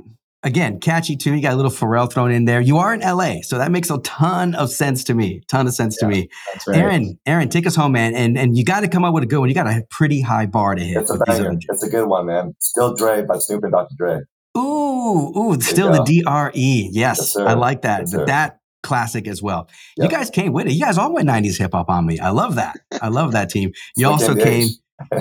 again, 0.43 0.79
catchy 0.79 1.15
too. 1.15 1.33
You 1.33 1.41
got 1.41 1.53
a 1.53 1.55
little 1.55 1.71
Pharrell 1.71 2.11
thrown 2.11 2.31
in 2.31 2.45
there. 2.45 2.61
You 2.61 2.77
are 2.77 2.93
in 2.93 3.01
LA, 3.01 3.41
so 3.41 3.57
that 3.57 3.71
makes 3.71 3.89
a 3.89 3.97
ton 3.99 4.55
of 4.55 4.71
sense 4.71 5.03
to 5.05 5.13
me. 5.13 5.41
Ton 5.47 5.67
of 5.67 5.73
sense 5.73 5.97
yeah, 6.01 6.07
to 6.07 6.13
me. 6.13 6.29
Right. 6.67 6.77
Aaron, 6.77 7.19
Aaron, 7.25 7.49
take 7.49 7.67
us 7.67 7.75
home, 7.75 7.93
man. 7.93 8.15
And 8.15 8.37
and 8.37 8.57
you 8.57 8.63
got 8.63 8.81
to 8.81 8.87
come 8.87 9.03
up 9.03 9.13
with 9.13 9.23
a 9.23 9.27
good 9.27 9.39
one. 9.39 9.49
You 9.49 9.55
got 9.55 9.67
a 9.67 9.83
pretty 9.89 10.21
high 10.21 10.45
bar 10.45 10.75
to 10.75 10.83
hit. 10.83 10.97
It's 10.97 11.11
a 11.11 11.17
banger. 11.17 11.57
It's 11.69 11.83
a 11.83 11.89
good 11.89 12.07
one, 12.07 12.25
man. 12.27 12.55
Still 12.59 12.95
Dre 12.95 13.23
by 13.23 13.37
Snoop 13.39 13.63
and 13.63 13.71
Dr. 13.71 13.95
Dre. 13.97 14.19
Ooh, 14.57 15.33
ooh, 15.37 15.61
still 15.61 15.91
the 15.91 16.03
DRE. 16.03 16.89
Yes, 16.91 17.35
yes 17.35 17.37
I 17.37 17.53
like 17.53 17.83
that. 17.83 18.01
Yes, 18.11 18.11
that 18.25 18.59
classic 18.81 19.27
as 19.27 19.41
well. 19.41 19.69
Yep. 19.97 20.09
You 20.11 20.17
guys 20.17 20.29
came 20.29 20.53
with 20.53 20.67
it. 20.67 20.73
You 20.73 20.79
guys 20.79 20.97
all 20.97 21.13
went 21.13 21.27
90s 21.27 21.57
hip 21.57 21.73
hop 21.73 21.89
on 21.89 22.05
me. 22.05 22.19
I 22.19 22.29
love 22.29 22.55
that. 22.55 22.79
I 23.01 23.09
love 23.09 23.33
that 23.33 23.49
team. 23.49 23.71
You 23.95 24.07
also 24.07 24.33
came 24.35 24.69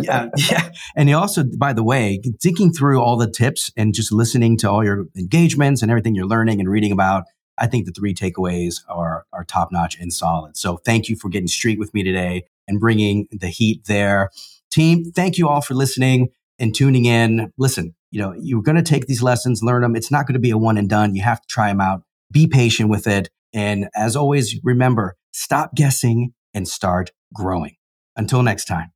yeah, 0.01 0.29
yeah. 0.51 0.71
And 0.95 1.09
you 1.09 1.17
also, 1.17 1.45
by 1.59 1.73
the 1.73 1.85
way, 1.85 2.21
thinking 2.43 2.73
through 2.73 3.03
all 3.03 3.17
the 3.17 3.31
tips 3.31 3.71
and 3.77 3.95
just 3.95 4.13
listening 4.13 4.57
to 4.59 4.71
all 4.71 4.85
your 4.85 5.07
engagements 5.17 5.83
and 5.83 5.91
everything 5.91 6.15
you're 6.15 6.27
learning 6.27 6.61
and 6.61 6.69
reading 6.69 6.93
about, 6.93 7.25
I 7.59 7.67
think 7.67 7.87
the 7.87 7.93
three 7.93 8.15
takeaways 8.15 8.83
are 8.89 9.27
are 9.33 9.45
top 9.45 9.73
notch 9.73 9.99
and 9.99 10.13
solid. 10.13 10.57
So 10.57 10.79
thank 10.79 11.09
you 11.09 11.17
for 11.17 11.29
getting 11.29 11.49
street 11.49 11.79
with 11.79 11.93
me 11.95 12.03
today 12.03 12.45
and 12.69 12.81
bringing 12.81 13.29
the 13.31 13.49
heat 13.49 13.85
there, 13.87 14.31
team. 14.71 15.13
Thank 15.13 15.39
you 15.39 15.49
all 15.49 15.61
for 15.61 15.75
listening 15.75 16.29
and 16.59 16.75
tuning 16.75 17.05
in. 17.05 17.53
Listen, 17.59 17.95
you 18.11 18.21
know 18.21 18.35
you're 18.39 18.63
going 18.63 18.77
to 18.77 18.83
take 18.83 19.07
these 19.07 19.23
lessons, 19.23 19.63
learn 19.63 19.83
them. 19.83 19.97
It's 19.97 20.11
not 20.11 20.27
going 20.27 20.35
to 20.35 20.41
be 20.41 20.51
a 20.51 20.59
one 20.59 20.79
and 20.79 20.89
done. 20.89 21.15
You 21.15 21.23
have 21.23 21.41
to 21.41 21.49
try 21.49 21.69
them 21.69 21.81
out. 21.81 22.03
Be 22.33 22.47
patient 22.47 22.91
with 22.91 23.07
it, 23.07 23.29
and 23.53 23.89
as 23.95 24.17
always, 24.17 24.59
remember: 24.63 25.17
stop 25.33 25.75
guessing 25.75 26.33
and 26.55 26.67
start 26.67 27.13
growing. 27.35 27.77
Until 28.19 28.43
next 28.43 28.65
time. 28.65 28.93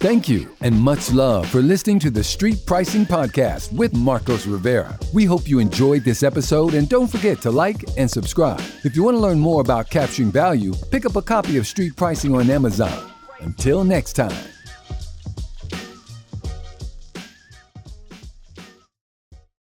Thank 0.00 0.28
you 0.28 0.48
and 0.60 0.78
much 0.78 1.10
love 1.10 1.48
for 1.48 1.60
listening 1.60 1.98
to 2.00 2.10
the 2.10 2.22
Street 2.22 2.64
Pricing 2.64 3.04
Podcast 3.04 3.72
with 3.72 3.96
Marcos 3.96 4.46
Rivera. 4.46 4.96
We 5.12 5.24
hope 5.24 5.48
you 5.48 5.58
enjoyed 5.58 6.04
this 6.04 6.22
episode 6.22 6.74
and 6.74 6.88
don't 6.88 7.08
forget 7.08 7.40
to 7.40 7.50
like 7.50 7.82
and 7.96 8.08
subscribe. 8.08 8.62
If 8.84 8.94
you 8.94 9.02
want 9.02 9.16
to 9.16 9.20
learn 9.20 9.40
more 9.40 9.60
about 9.60 9.90
capturing 9.90 10.30
value, 10.30 10.72
pick 10.92 11.04
up 11.04 11.16
a 11.16 11.22
copy 11.22 11.56
of 11.56 11.66
Street 11.66 11.96
Pricing 11.96 12.32
on 12.36 12.48
Amazon. 12.48 13.10
Until 13.40 13.82
next 13.82 14.12
time. 14.12 14.57